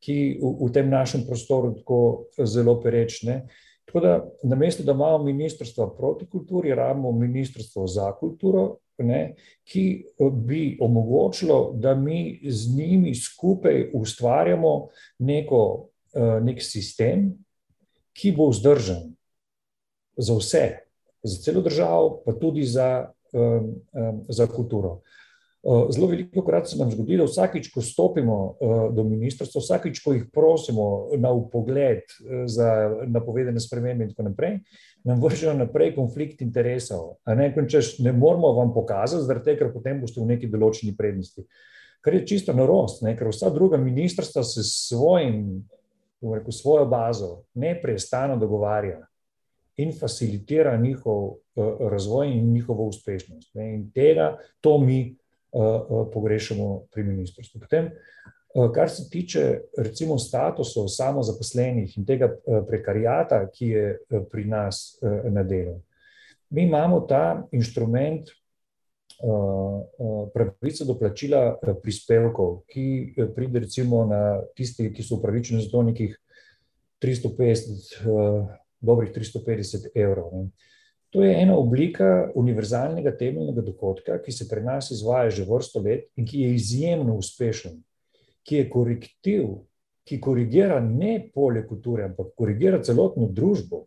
ki 0.00 0.38
v, 0.42 0.52
v 0.66 0.72
tem 0.72 0.90
našem 0.90 1.24
prostoru 1.26 1.74
tako 1.80 2.28
zelo 2.44 2.78
perečne. 2.80 3.46
Tako 3.88 4.00
da, 4.00 4.12
namesto 4.42 4.82
da 4.82 4.92
imamo 4.92 5.24
ministrstvo 5.24 5.94
proti 5.96 6.26
kulturi, 6.28 6.70
imamo 6.70 7.12
ministrstvo 7.12 7.86
za 7.86 8.12
kulturo, 8.20 8.76
ne, 8.98 9.34
ki 9.64 9.84
eh, 10.18 10.30
bi 10.32 10.78
omogočilo, 10.80 11.72
da 11.74 11.94
mi 11.94 12.40
z 12.44 12.76
njimi 12.76 13.14
skupaj 13.14 13.90
ustvarjamo 13.94 14.88
neko, 15.18 15.88
eh, 16.14 16.40
nek 16.42 16.62
sistem, 16.62 17.30
ki 18.12 18.32
bo 18.36 18.48
vzdržen 18.50 19.14
za 20.16 20.34
vse, 20.34 20.64
za 21.22 21.42
celo 21.42 21.62
državo, 21.62 22.22
pa 22.26 22.32
tudi 22.32 22.64
za, 22.64 23.12
eh, 23.32 23.60
za 24.28 24.46
kulturo. 24.46 25.00
Eh, 25.64 25.92
zelo 25.92 26.06
veliko 26.06 26.44
krat 26.46 26.68
se 26.70 26.76
nam 26.78 26.90
zgodi, 26.90 27.16
da 27.18 27.24
vsakič, 27.26 27.72
ko 27.74 27.82
stopimo 27.82 28.34
eh, 28.60 28.74
do 28.94 29.02
ministrstva, 29.04 29.58
vsakič, 29.58 29.98
ko 30.04 30.14
jih 30.14 30.28
prosimo 30.32 30.84
na 31.18 31.32
upogled 31.34 32.04
eh, 32.06 32.44
za 32.46 32.68
napovedane 33.10 33.60
spremembe 33.60 34.06
in 34.06 34.12
tako 34.12 34.28
naprej, 34.28 34.60
nam 35.04 35.18
vržejo 35.22 35.56
naprej 35.58 35.96
konflikt 35.96 36.46
interesov. 36.46 37.18
Ne, 37.26 37.50
češ, 37.58 37.96
ne 38.06 38.14
moramo 38.14 38.52
vam 38.60 38.70
pokazati, 38.74 39.26
zaradi 39.26 39.50
tega, 39.50 39.64
ker 39.64 39.74
potem 39.74 39.98
boste 39.98 40.22
v 40.22 40.30
neki 40.30 40.52
določeni 40.52 40.94
prednosti. 40.94 41.42
Kar 42.06 42.14
je 42.14 42.24
čisto 42.30 42.54
norost, 42.54 43.02
ne, 43.02 43.16
ker 43.18 43.26
vsa 43.32 43.50
druga 43.50 43.82
ministrstva 43.82 44.46
se 44.46 44.62
s 44.62 44.86
svojim, 44.92 45.64
rekel, 46.22 46.54
svojo 46.54 46.86
bazo 46.86 47.32
neprestano 47.58 48.38
dogovarja 48.38 49.00
in 49.82 49.90
facilitira 49.94 50.76
njihov 50.78 51.40
razvoj 51.90 52.30
in 52.30 52.52
njihovo 52.52 52.86
uspešnost. 52.90 53.56
In 53.58 53.88
tega, 53.94 54.36
to 54.62 54.78
mi 54.78 55.18
pogrešamo 56.12 56.88
pri 56.92 57.02
ministrstvu. 57.02 57.60
Potem, 57.60 57.84
eh, 57.84 58.68
kar 58.74 58.90
se 58.90 59.10
tiče 59.10 59.60
recimo 59.78 60.18
statusov 60.18 60.88
samozaposlenih 60.88 61.98
in 61.98 62.06
tega 62.06 62.30
prekarijata, 62.68 63.46
ki 63.52 63.68
je 63.68 63.98
pri 64.30 64.44
nas 64.44 64.98
na 65.24 65.42
delu. 65.42 65.80
Mi 66.50 66.62
imamo 66.62 67.00
ta 67.00 67.46
inštrument 67.52 68.30
pravice 70.32 70.84
do 70.84 70.94
plačila 70.98 71.58
prispevkov, 71.82 72.62
ki 72.70 73.14
pride 73.34 73.58
recimo 73.58 74.04
na 74.06 74.40
tisti, 74.56 74.92
ki 74.94 75.02
so 75.02 75.18
upravičeni 75.18 75.62
za 75.62 75.70
to 75.70 75.82
nekih 75.82 76.16
350, 77.02 78.06
dobrih 78.80 79.12
350 79.12 79.90
evrov. 79.94 80.48
To 81.10 81.22
je 81.24 81.32
ena 81.40 81.56
oblika 81.56 82.30
univerzalnega 82.36 83.14
temeljnega 83.16 83.62
dohodka, 83.64 84.18
ki 84.20 84.32
se 84.32 84.48
pri 84.48 84.60
nas 84.64 84.90
izvaja 84.92 85.30
že 85.30 85.46
vrsto 85.48 85.80
let 85.80 86.10
in 86.16 86.26
ki 86.28 86.42
je 86.42 86.54
izjemno 86.54 87.16
uspešen, 87.16 87.78
ki 88.44 88.56
je 88.56 88.70
korektiv, 88.70 89.46
ki 90.04 90.20
korigira 90.20 90.80
ne 90.80 91.30
polje 91.34 91.64
kulture, 91.68 92.04
ampak 92.08 92.34
korigira 92.36 92.82
celotno 92.84 93.28
družbo 93.28 93.86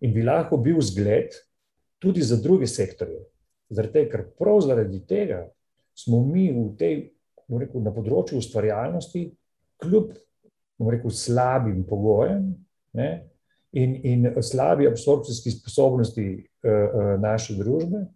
in 0.00 0.14
bi 0.14 0.22
lahko 0.22 0.58
bil 0.62 0.80
zgled 0.82 1.34
tudi 1.98 2.22
za 2.22 2.38
druge 2.40 2.66
sektorje. 2.66 3.24
Zaradi 3.70 3.92
tega, 3.92 4.10
ker 4.10 4.24
prav 4.38 4.62
zaradi 4.66 5.02
tega 5.06 5.44
smo 5.94 6.22
mi 6.24 6.48
v 6.50 6.70
tej, 6.78 6.96
rekel, 7.50 7.82
na 7.82 7.92
področju 7.94 8.38
ustvarjalnosti, 8.40 9.26
kljub 9.82 10.14
rekel, 10.80 11.10
slabim 11.10 11.82
pogojem, 11.86 12.54
ne, 12.96 13.10
in, 13.72 14.00
in 14.04 14.42
slabi 14.42 14.88
absorpcijski 14.88 15.50
sposobnosti 15.50 16.26
uh, 16.36 16.70
uh, 16.70 17.20
naše 17.20 17.54
družbe, 17.54 18.06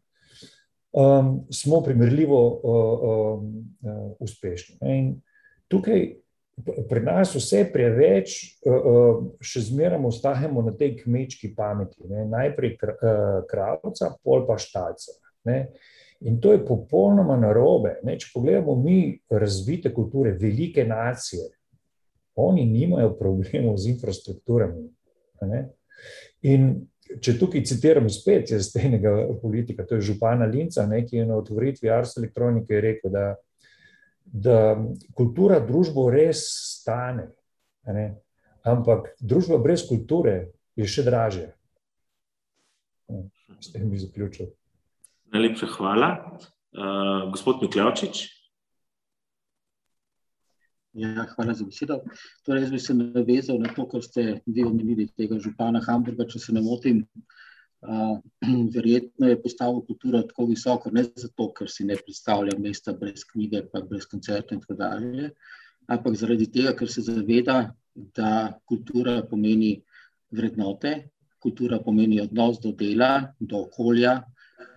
um, 0.93 1.47
smo 1.51 1.82
primerljivo 1.82 2.40
uh, 2.48 2.60
uh, 2.64 3.44
uh, 3.44 4.12
uspešni. 4.18 4.78
In 4.82 5.14
tukaj 5.68 6.24
pri 6.89 7.01
nas 7.02 7.35
vse 7.35 7.64
preveč, 7.72 8.36
še 9.43 9.62
zmeraj 9.66 9.98
ostajamo 10.06 10.62
na 10.62 10.74
tej 10.78 10.94
kmečki 11.02 11.51
pameti. 11.56 12.05
Ne? 12.06 12.28
Najprej 12.31 12.76
kravca, 13.51 14.12
pol 14.22 14.47
pa 14.47 14.55
štalca. 14.62 15.16
In 16.24 16.39
to 16.40 16.55
je 16.55 16.62
popolnoma 16.64 17.36
narobe. 17.40 17.98
Ne? 18.06 18.16
Če 18.20 18.31
pogledamo 18.32 18.76
mi 18.78 19.18
razvite 19.31 19.93
kulture, 19.94 20.36
velike 20.39 20.86
nacije, 20.86 21.51
oni 22.39 22.64
nimajo 22.66 23.12
problemov 23.18 23.76
z 23.78 23.93
infrastrukturami. 23.94 24.86
Ne? 25.51 25.62
In 26.51 26.71
če 27.23 27.37
tukaj 27.39 27.62
citiram 27.69 28.09
spet 28.11 28.51
iz 28.57 28.71
tega 28.73 29.12
politika, 29.43 29.87
to 29.87 29.99
je 29.99 30.09
župana 30.12 30.49
Linca, 30.51 30.87
ne, 30.91 31.03
ki 31.07 31.21
je 31.21 31.27
na 31.29 31.37
otvoritvi 31.41 31.91
Ars 31.93 32.16
elektronike 32.19 32.81
rekel, 32.81 33.12
da 33.15 33.35
da 34.25 34.77
kultura 35.15 35.61
družbo 35.61 36.09
res 36.12 36.43
stane. 36.81 37.29
Ne? 37.87 38.07
Ampak 38.65 39.12
družba 39.21 39.61
brez 39.62 39.85
kulture 39.87 40.55
je 40.79 40.89
še 40.89 41.05
dražja. 41.07 41.51
S 43.61 43.71
tem 43.73 43.87
bi 43.91 44.01
zaključil. 44.01 44.51
Najlepša 45.35 45.69
hvala. 45.77 46.11
Uh, 46.75 47.31
gospod 47.31 47.62
Miklevčič. 47.62 48.25
Ja, 50.95 51.25
hvala 51.35 51.55
za 51.59 51.65
besedo. 51.66 51.97
Torej, 52.47 52.62
jaz 52.62 52.71
bi 52.71 52.79
se 52.79 52.95
navezal 52.95 53.59
na 53.59 53.73
to, 53.75 53.87
kar 53.91 54.03
ste 54.03 54.25
vi 54.47 54.62
omenili, 54.62 55.09
tega 55.19 55.41
župana 55.43 55.81
Hamburga, 55.83 56.27
če 56.31 56.39
se 56.39 56.55
ne 56.55 56.62
motim. 56.62 57.01
Uh, 57.85 58.21
verjetno 58.77 59.29
je 59.29 59.41
postavil 59.43 59.83
kulturo 59.89 60.23
tako 60.29 60.47
visoko, 60.53 60.93
ne 60.95 61.03
zato, 61.05 61.49
ker 61.57 61.71
si 61.71 61.85
ne 61.89 61.99
predstavlja 61.99 62.55
mesta 62.62 62.95
brez 63.01 63.27
knjige, 63.33 63.65
pa 63.73 63.83
brez 63.83 64.07
koncerta 64.07 64.55
in 64.55 64.62
tako 64.62 64.79
dalje, 64.79 65.33
ampak 65.91 66.15
zaradi 66.16 66.47
tega, 66.55 66.77
ker 66.79 66.89
se 66.89 67.03
zaveda, 67.05 67.59
da 67.95 68.31
kultura 68.71 69.19
pomeni 69.31 69.75
vrednote, 70.35 70.95
kultura 71.43 71.83
pomeni 71.83 72.23
odnos 72.23 72.62
do 72.62 72.73
dela, 72.73 73.35
do 73.41 73.66
okolja, 73.66 74.21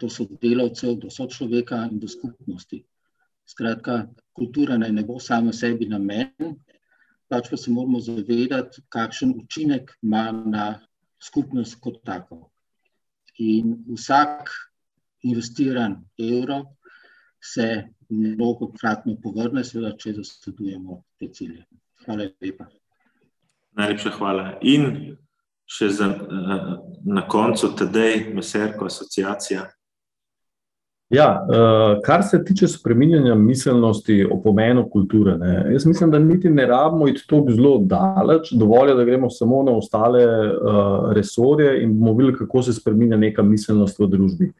do 0.02 0.10
sodelavcev, 0.10 0.98
do 1.02 1.14
sočloveka 1.14 1.86
in 1.92 2.02
do 2.02 2.10
skupnosti. 2.10 2.82
Skratka, 3.48 4.08
kultura 4.36 4.78
naj 4.78 4.92
ne 4.92 5.04
bo 5.08 5.20
sama 5.24 5.54
sebi 5.56 5.88
namen, 5.88 6.58
pač 7.32 7.50
pa 7.50 7.58
se 7.58 7.72
moramo 7.72 8.00
zavedati, 8.04 8.84
kakšen 8.90 9.34
učinek 9.40 9.96
ima 10.04 10.30
na 10.32 10.68
skupnost 11.24 11.80
kot 11.82 12.04
tako 12.06 12.48
in 13.38 13.86
vsak 13.88 14.50
investiran 15.22 16.06
evro 16.18 16.66
se 17.44 17.84
mnogo 18.10 18.72
kratno 18.82 19.16
povrne, 19.24 19.64
seveda, 19.64 19.94
če 19.98 20.14
zasledujemo 20.14 21.04
te 21.20 21.30
cilje. 21.34 21.66
Hvala 22.06 22.30
lepa. 22.42 22.68
Najlepša 23.78 24.12
hvala. 24.18 24.46
In 24.62 25.18
še 25.68 25.90
za, 25.94 26.08
na 27.06 27.26
koncu, 27.30 27.74
Tadej 27.78 28.32
Meserko, 28.34 28.88
asociacija. 28.88 29.68
Ja, 31.10 31.46
uh, 31.50 32.02
kar 32.04 32.24
se 32.24 32.44
tiče 32.44 32.68
spreminjanja 32.68 33.36
miselnosti 33.36 34.26
o 34.32 34.42
pomenu 34.44 34.90
kulture, 34.90 35.38
ne, 35.38 35.66
jaz 35.72 35.86
mislim, 35.86 36.12
da 36.12 36.20
niti 36.20 36.50
ne 36.50 36.66
rabimo 36.66 37.08
iti 37.08 37.24
tako 37.28 37.52
zelo 37.52 37.78
daleč, 37.78 38.52
dovolj 38.52 38.90
je, 38.90 38.96
da 38.96 39.04
gremo 39.04 39.30
samo 39.30 39.64
na 39.64 39.72
ostale 39.72 40.26
uh, 40.26 41.14
resorje 41.16 41.84
in 41.84 41.96
bomo 42.00 42.14
videli, 42.18 42.36
kako 42.38 42.62
se 42.62 42.74
spreminja 42.74 43.18
neka 43.18 43.44
miselnost 43.44 44.00
v 44.00 44.08
družbi. 44.08 44.52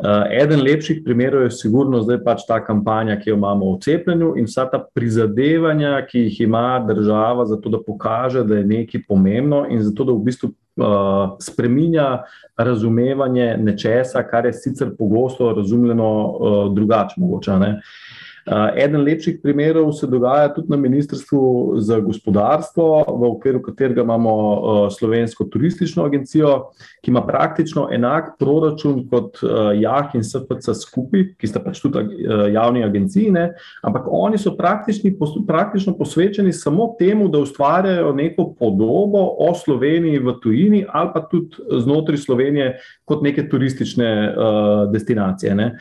Uh, 0.00 0.28
eden 0.42 0.60
lepših 0.60 1.00
primerov 1.04 1.42
je 1.42 1.56
sigurno 1.56 2.02
zdaj 2.04 2.20
pač 2.24 2.44
ta 2.48 2.60
kampanja, 2.64 3.16
ki 3.20 3.30
jo 3.30 3.40
imamo 3.40 3.72
o 3.72 3.78
cepljenju 3.80 4.34
in 4.36 4.48
vsa 4.48 4.68
ta 4.68 4.84
prizadevanja, 4.94 5.96
ki 6.10 6.26
jih 6.26 6.40
ima 6.40 6.84
država 6.88 7.46
za 7.46 7.56
to, 7.56 7.72
da 7.72 7.80
pokaže, 7.86 8.44
da 8.44 8.60
je 8.60 8.68
nekaj 8.68 9.08
pomembno 9.08 9.64
in 9.70 9.80
za 9.82 9.94
to, 9.96 10.04
da 10.04 10.12
v 10.12 10.28
bistvu 10.28 10.52
uh, 10.80 11.36
spreminja 11.40 12.22
razumevanje 12.56 13.56
nečesa, 13.58 14.22
kar 14.22 14.46
je 14.46 14.52
sicer 14.52 14.96
pogosto 14.98 15.52
razumljeno 15.52 16.10
uh, 16.26 16.74
drugače. 16.74 17.14
Mogoče, 17.16 17.52
uh, 17.52 17.66
eden 18.76 19.02
lepših 19.04 19.38
primerov 19.42 19.92
se 19.92 20.06
dogaja 20.06 20.48
tudi 20.54 20.70
na 20.70 20.76
Ministrstvu 20.76 21.74
za 21.78 22.00
gospodarstvo, 22.00 23.04
v 23.08 23.28
okviru 23.28 23.62
katerega 23.62 24.02
imamo 24.02 24.88
Slovensko 24.90 25.44
turistično 25.44 26.04
agencijo, 26.04 26.70
ki 27.02 27.10
ima 27.10 27.22
praktično 27.26 27.88
enak 27.92 28.34
proračun 28.38 29.04
kot 29.10 29.40
JAH 29.80 30.14
in 30.14 30.24
SPC 30.24 30.74
skupaj, 30.80 31.26
ki 31.38 31.48
sta 31.48 31.60
pač 31.60 31.82
tudi 31.82 32.24
javni 32.52 32.84
agenciji, 32.84 33.30
ne? 33.30 33.50
ampak 33.82 34.08
oni 34.08 34.38
so 34.38 34.54
praktično 34.56 35.96
posvečeni 35.98 36.52
samo 36.52 36.94
temu, 36.98 37.28
da 37.28 37.38
ustvarjajo 37.38 38.12
neko 38.14 38.50
podobo 38.58 39.26
o 39.38 39.52
Sloveniji 39.54 40.18
v 40.18 40.36
tujini 40.42 40.84
ali 40.88 41.10
pa 41.14 41.20
tudi 41.28 41.56
znotraj 41.84 42.18
Slovenije 42.18 42.72
kot 43.04 43.22
neke 43.22 43.48
turistične 43.48 44.34
destinacije. 44.92 45.54
Ne? 45.54 45.78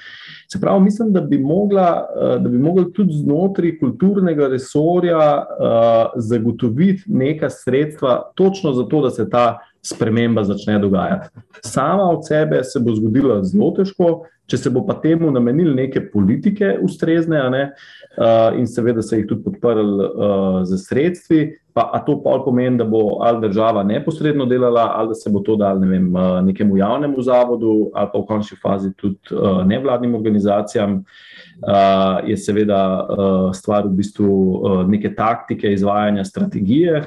Se 0.51 0.59
pravi, 0.61 0.83
mislim, 0.83 1.13
da 1.13 1.21
bi 1.21 1.37
mogla. 1.37 2.07
Uh, 2.09 2.48
da 2.49 2.57
bi 2.57 2.63
mogli 2.63 2.93
tudi 2.93 3.13
znotraj 3.13 3.77
kulturnega 3.79 4.47
resorja 4.47 5.17
uh, 5.17 6.11
zagotoviti 6.15 7.03
neka 7.07 7.49
sredstva, 7.49 8.31
točno 8.35 8.73
zato, 8.73 9.01
da 9.01 9.09
se 9.09 9.29
ta 9.29 9.59
sprememba 9.81 10.43
začne 10.43 10.79
dogajati. 10.79 11.29
Sama 11.63 12.09
od 12.09 12.27
sebe 12.27 12.63
se 12.63 12.79
bo 12.79 12.95
zgodila 12.95 13.43
zelo 13.43 13.71
težko, 13.77 14.09
če 14.49 14.57
se 14.57 14.69
bo 14.73 14.81
pa 14.85 14.95
temu 14.97 15.29
namenili 15.31 15.75
neke 15.75 16.01
politike 16.11 16.77
ustrezne, 16.81 17.41
ne, 17.53 17.63
uh, 18.17 18.57
in 18.57 18.67
seveda 18.67 19.01
se 19.05 19.19
jih 19.19 19.27
tudi 19.29 19.45
podprli 19.45 20.05
uh, 20.05 20.61
z 20.65 20.79
sredstvi. 20.83 21.41
Pa, 21.73 21.85
a 21.93 21.99
to 22.03 22.15
pa 22.23 22.33
pomeni, 22.43 22.79
da 22.81 22.83
bo 22.83 23.21
ali 23.23 23.43
država 23.45 23.83
neposredno 23.85 24.47
delala, 24.49 24.87
ali 24.97 25.13
da 25.13 25.15
se 25.15 25.29
bo 25.29 25.39
to 25.45 25.55
dal 25.55 25.77
ne 25.79 25.87
vem, 25.87 26.07
nekemu 26.43 26.77
javnemu 26.77 27.21
zavodu, 27.21 27.91
ali 27.93 28.09
pa 28.11 28.19
v 28.19 28.25
končni 28.27 28.57
fazi 28.59 28.89
tudi 28.97 29.35
uh, 29.37 29.61
nevladnim 29.67 30.15
organizacijam. 30.17 30.97
Uh, 30.97 31.49
uh, 31.61 32.29
je 32.29 32.37
seveda 32.37 32.81
uh, 33.03 33.51
stvar 33.55 33.87
v 33.87 33.95
bistvu 33.99 34.31
uh, 34.31 34.83
neke 34.87 35.13
taktike 35.15 35.71
izvajanja 35.73 36.23
strategije. 36.25 37.03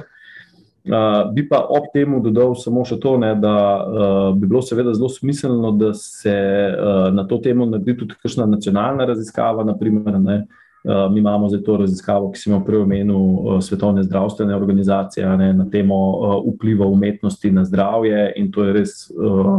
Uh, 0.83 1.31
bi 1.33 1.47
pa 1.47 1.61
ob 1.69 1.85
temu 1.93 2.17
dodal 2.19 2.57
samo 2.59 2.81
še 2.83 2.97
to, 2.99 3.13
ne, 3.15 3.29
da 3.39 3.55
uh, 3.79 4.25
bi 4.35 4.49
bilo 4.51 4.59
seveda 4.59 4.91
zelo 4.91 5.07
smiselno, 5.07 5.69
da 5.79 5.93
se 5.95 6.33
uh, 6.33 7.07
na 7.15 7.23
to 7.23 7.37
temo 7.39 7.63
naredi 7.63 7.95
tudi 8.01 8.17
kakšna 8.19 8.49
nacionalna 8.51 9.07
raziskava. 9.07 9.63
Naprimer, 9.63 10.17
ne, 10.19 10.35
uh, 10.83 11.05
mi 11.13 11.21
imamo 11.23 11.47
zdaj 11.47 11.61
to 11.63 11.77
raziskavo, 11.85 12.33
ki 12.33 12.41
sem 12.41 12.55
jo 12.57 12.59
prej 12.67 12.83
omenil, 12.83 13.15
uh, 13.15 13.61
Svetovne 13.63 14.03
zdravstvene 14.03 14.57
organizacije 14.59 15.31
ne, 15.39 15.53
na 15.61 15.69
temo 15.71 16.01
uh, 16.11 16.35
vpliva 16.49 16.91
umetnosti 16.91 17.53
na 17.55 17.63
zdravje 17.63 18.33
in 18.43 18.51
to 18.51 18.67
je 18.67 18.75
res 18.81 18.97
uh, 19.15 19.55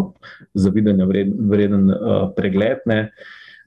zavidanja 0.53 1.09
vreden, 1.09 1.41
vreden 1.57 1.89
uh, 1.89 2.29
pregled. 2.37 2.85
Ne. 2.85 3.01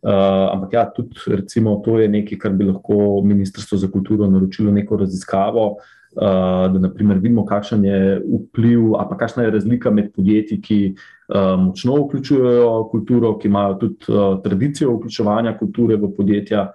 Uh, 0.06 0.14
ampak 0.54 0.78
ja, 0.78 0.86
tudi 0.94 1.26
recimo, 1.42 1.80
to 1.82 1.98
je 1.98 2.06
nekaj, 2.06 2.38
kar 2.38 2.54
bi 2.54 2.70
lahko 2.70 3.24
Ministrstvo 3.26 3.82
za 3.82 3.90
kulturo 3.90 4.30
naročilo 4.30 4.70
neko 4.70 5.02
raziskavo, 5.02 5.72
uh, 5.74 5.94
da 6.22 6.80
naprimer, 6.80 7.18
vidimo, 7.18 7.46
kakšen 7.46 7.86
je 7.86 8.22
vpliv, 8.26 8.96
ali 8.98 9.18
kakšna 9.20 9.44
je 9.44 9.52
razlika 9.52 9.92
med 9.92 10.12
podjetji, 10.16 10.62
ki 10.62 10.78
uh, 10.94 11.60
močno 11.62 12.00
vključujejo 12.04 12.88
kulturo, 12.92 13.36
ki 13.38 13.48
imajo 13.48 13.74
tudi 13.74 14.10
uh, 14.10 14.40
tradicijo 14.44 14.96
vključevanja 14.96 15.58
kulture 15.58 15.96
v 15.96 16.14
podjetja. 16.18 16.72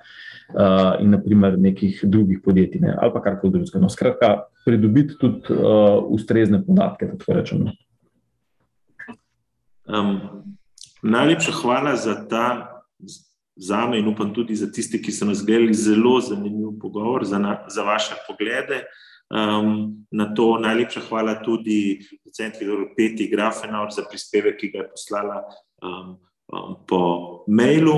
Uh, 0.53 1.01
in 1.01 1.11
naprimer 1.11 1.55
nekih 1.59 2.01
drugih 2.05 2.43
podjetij, 2.45 2.81
ne, 2.83 2.91
ali 3.01 3.13
pa 3.15 3.23
kar 3.25 3.39
koli 3.41 3.55
drugega. 3.55 3.79
No, 3.81 3.89
skratka, 3.89 4.33
pridobiti 4.67 5.15
tudi 5.17 5.55
uh, 5.55 6.03
ustrezne 6.13 6.61
podatke, 6.67 7.09
tako 7.09 7.37
rečemo. 7.39 7.73
Um, 9.89 10.19
najlepša 11.03 11.55
hvala 11.63 11.97
za 11.97 12.19
ta 12.29 12.73
za 13.57 13.87
me 13.87 13.99
in 13.99 14.09
upam 14.09 14.35
tudi 14.35 14.55
za 14.57 14.71
tiste, 14.73 14.99
ki 14.99 15.13
so 15.13 15.27
nas 15.29 15.45
gledali, 15.47 15.75
zelo 15.75 16.21
zanimiv 16.21 16.79
pogovor 16.81 17.25
za, 17.25 17.39
na, 17.39 17.65
za 17.69 17.83
vaše 17.83 18.15
poglede. 18.29 18.83
Um, 19.33 20.05
na 20.13 20.35
to 20.35 20.59
najlepša 20.61 21.01
hvala 21.09 21.39
tudi 21.41 22.03
docentki 22.25 22.67
Peti 22.97 23.31
Grafenauer 23.33 23.89
za 23.93 24.05
prispevek, 24.05 24.59
ki 24.61 24.69
ga 24.75 24.83
je 24.83 24.91
poslala 24.93 25.39
um, 25.81 26.19
um, 26.53 26.75
po 26.89 27.01
mailu. 27.49 27.97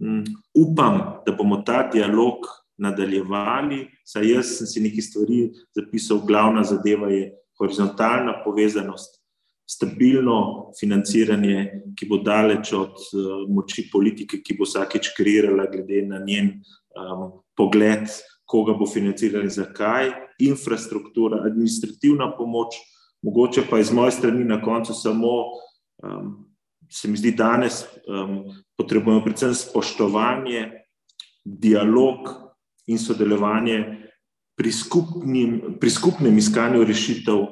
Um, 0.00 0.24
upam, 0.52 1.00
da 1.26 1.32
bomo 1.32 1.62
ta 1.64 1.86
dialog 1.88 2.44
nadaljevali, 2.76 3.86
saj 4.04 4.28
jaz 4.28 4.50
sem 4.58 4.66
si 4.66 4.82
nekaj 4.84 5.06
stvari 5.06 5.40
zapisal, 5.72 6.20
glavna 6.26 6.64
zadeva 6.66 7.08
je 7.08 7.30
horizontalna 7.60 8.42
povezanost 8.44 9.22
stabilno 9.70 10.72
financiranje, 10.80 11.84
ki 11.96 12.08
bo 12.10 12.18
daleč 12.20 12.74
od 12.76 12.98
uh, 13.16 13.46
moči 13.48 13.86
politike, 13.92 14.42
ki 14.44 14.58
bo 14.58 14.68
vsakeč 14.68 15.14
kreirala, 15.16 15.64
glede 15.72 16.02
na 16.10 16.20
njen 16.20 16.58
um, 16.92 17.30
pogled, 17.56 18.10
koga 18.44 18.74
bo 18.78 18.86
financirala 18.86 19.44
in 19.44 19.50
zakaj, 19.50 20.10
infrastruktura, 20.38 21.42
administrativna 21.46 22.32
pomoč, 22.36 22.76
mogoče 23.22 23.64
pa 23.70 23.78
iz 23.78 23.92
moje 23.92 24.12
strani 24.12 24.44
na 24.44 24.60
koncu 24.62 24.94
samo, 24.94 25.32
um, 26.02 26.34
se 26.90 27.08
mi 27.08 27.16
zdi, 27.16 27.32
danes 27.32 27.84
um, 28.06 28.44
potrebujemo 28.76 29.24
predvsem 29.24 29.54
spoštovanje, 29.54 30.70
dialog 31.44 32.28
in 32.86 32.98
sodelovanje 32.98 33.78
pri, 34.56 34.72
skupnim, 34.72 35.76
pri 35.80 35.90
skupnem 35.90 36.38
iskanju 36.38 36.84
rešitev 36.84 37.40
uh, 37.40 37.50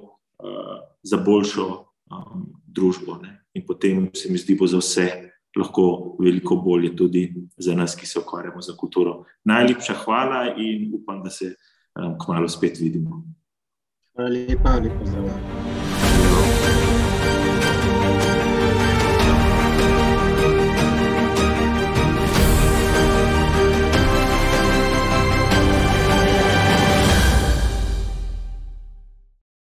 za 1.03 1.17
boljšo 1.17 1.67
um, 1.67 2.47
družbo. 2.67 3.19
Ne. 3.23 3.39
In 3.55 3.67
potem 3.67 4.11
se 4.15 4.33
mi 4.33 4.39
zdi, 4.39 4.57
bo 4.57 4.67
za 4.67 4.81
vse 4.81 5.32
lahko 5.57 6.17
veliko 6.21 6.57
bolje, 6.57 6.97
tudi 6.97 7.35
za 7.57 7.75
nas, 7.75 7.97
ki 7.97 8.07
se 8.07 8.19
ukvarjamo 8.19 8.63
z 8.63 8.77
kulturo. 8.77 9.25
Najlepša 9.45 9.95
hvala 10.05 10.55
in 10.57 10.93
upam, 10.95 11.23
da 11.25 11.31
se 11.31 11.55
um, 11.99 12.17
kmalo 12.25 12.49
spet 12.49 12.81
vidimo. 12.81 13.23
Hvala 14.15 14.31
lepa, 14.31 14.77
lepo 14.77 15.07
zdrav. 15.07 15.29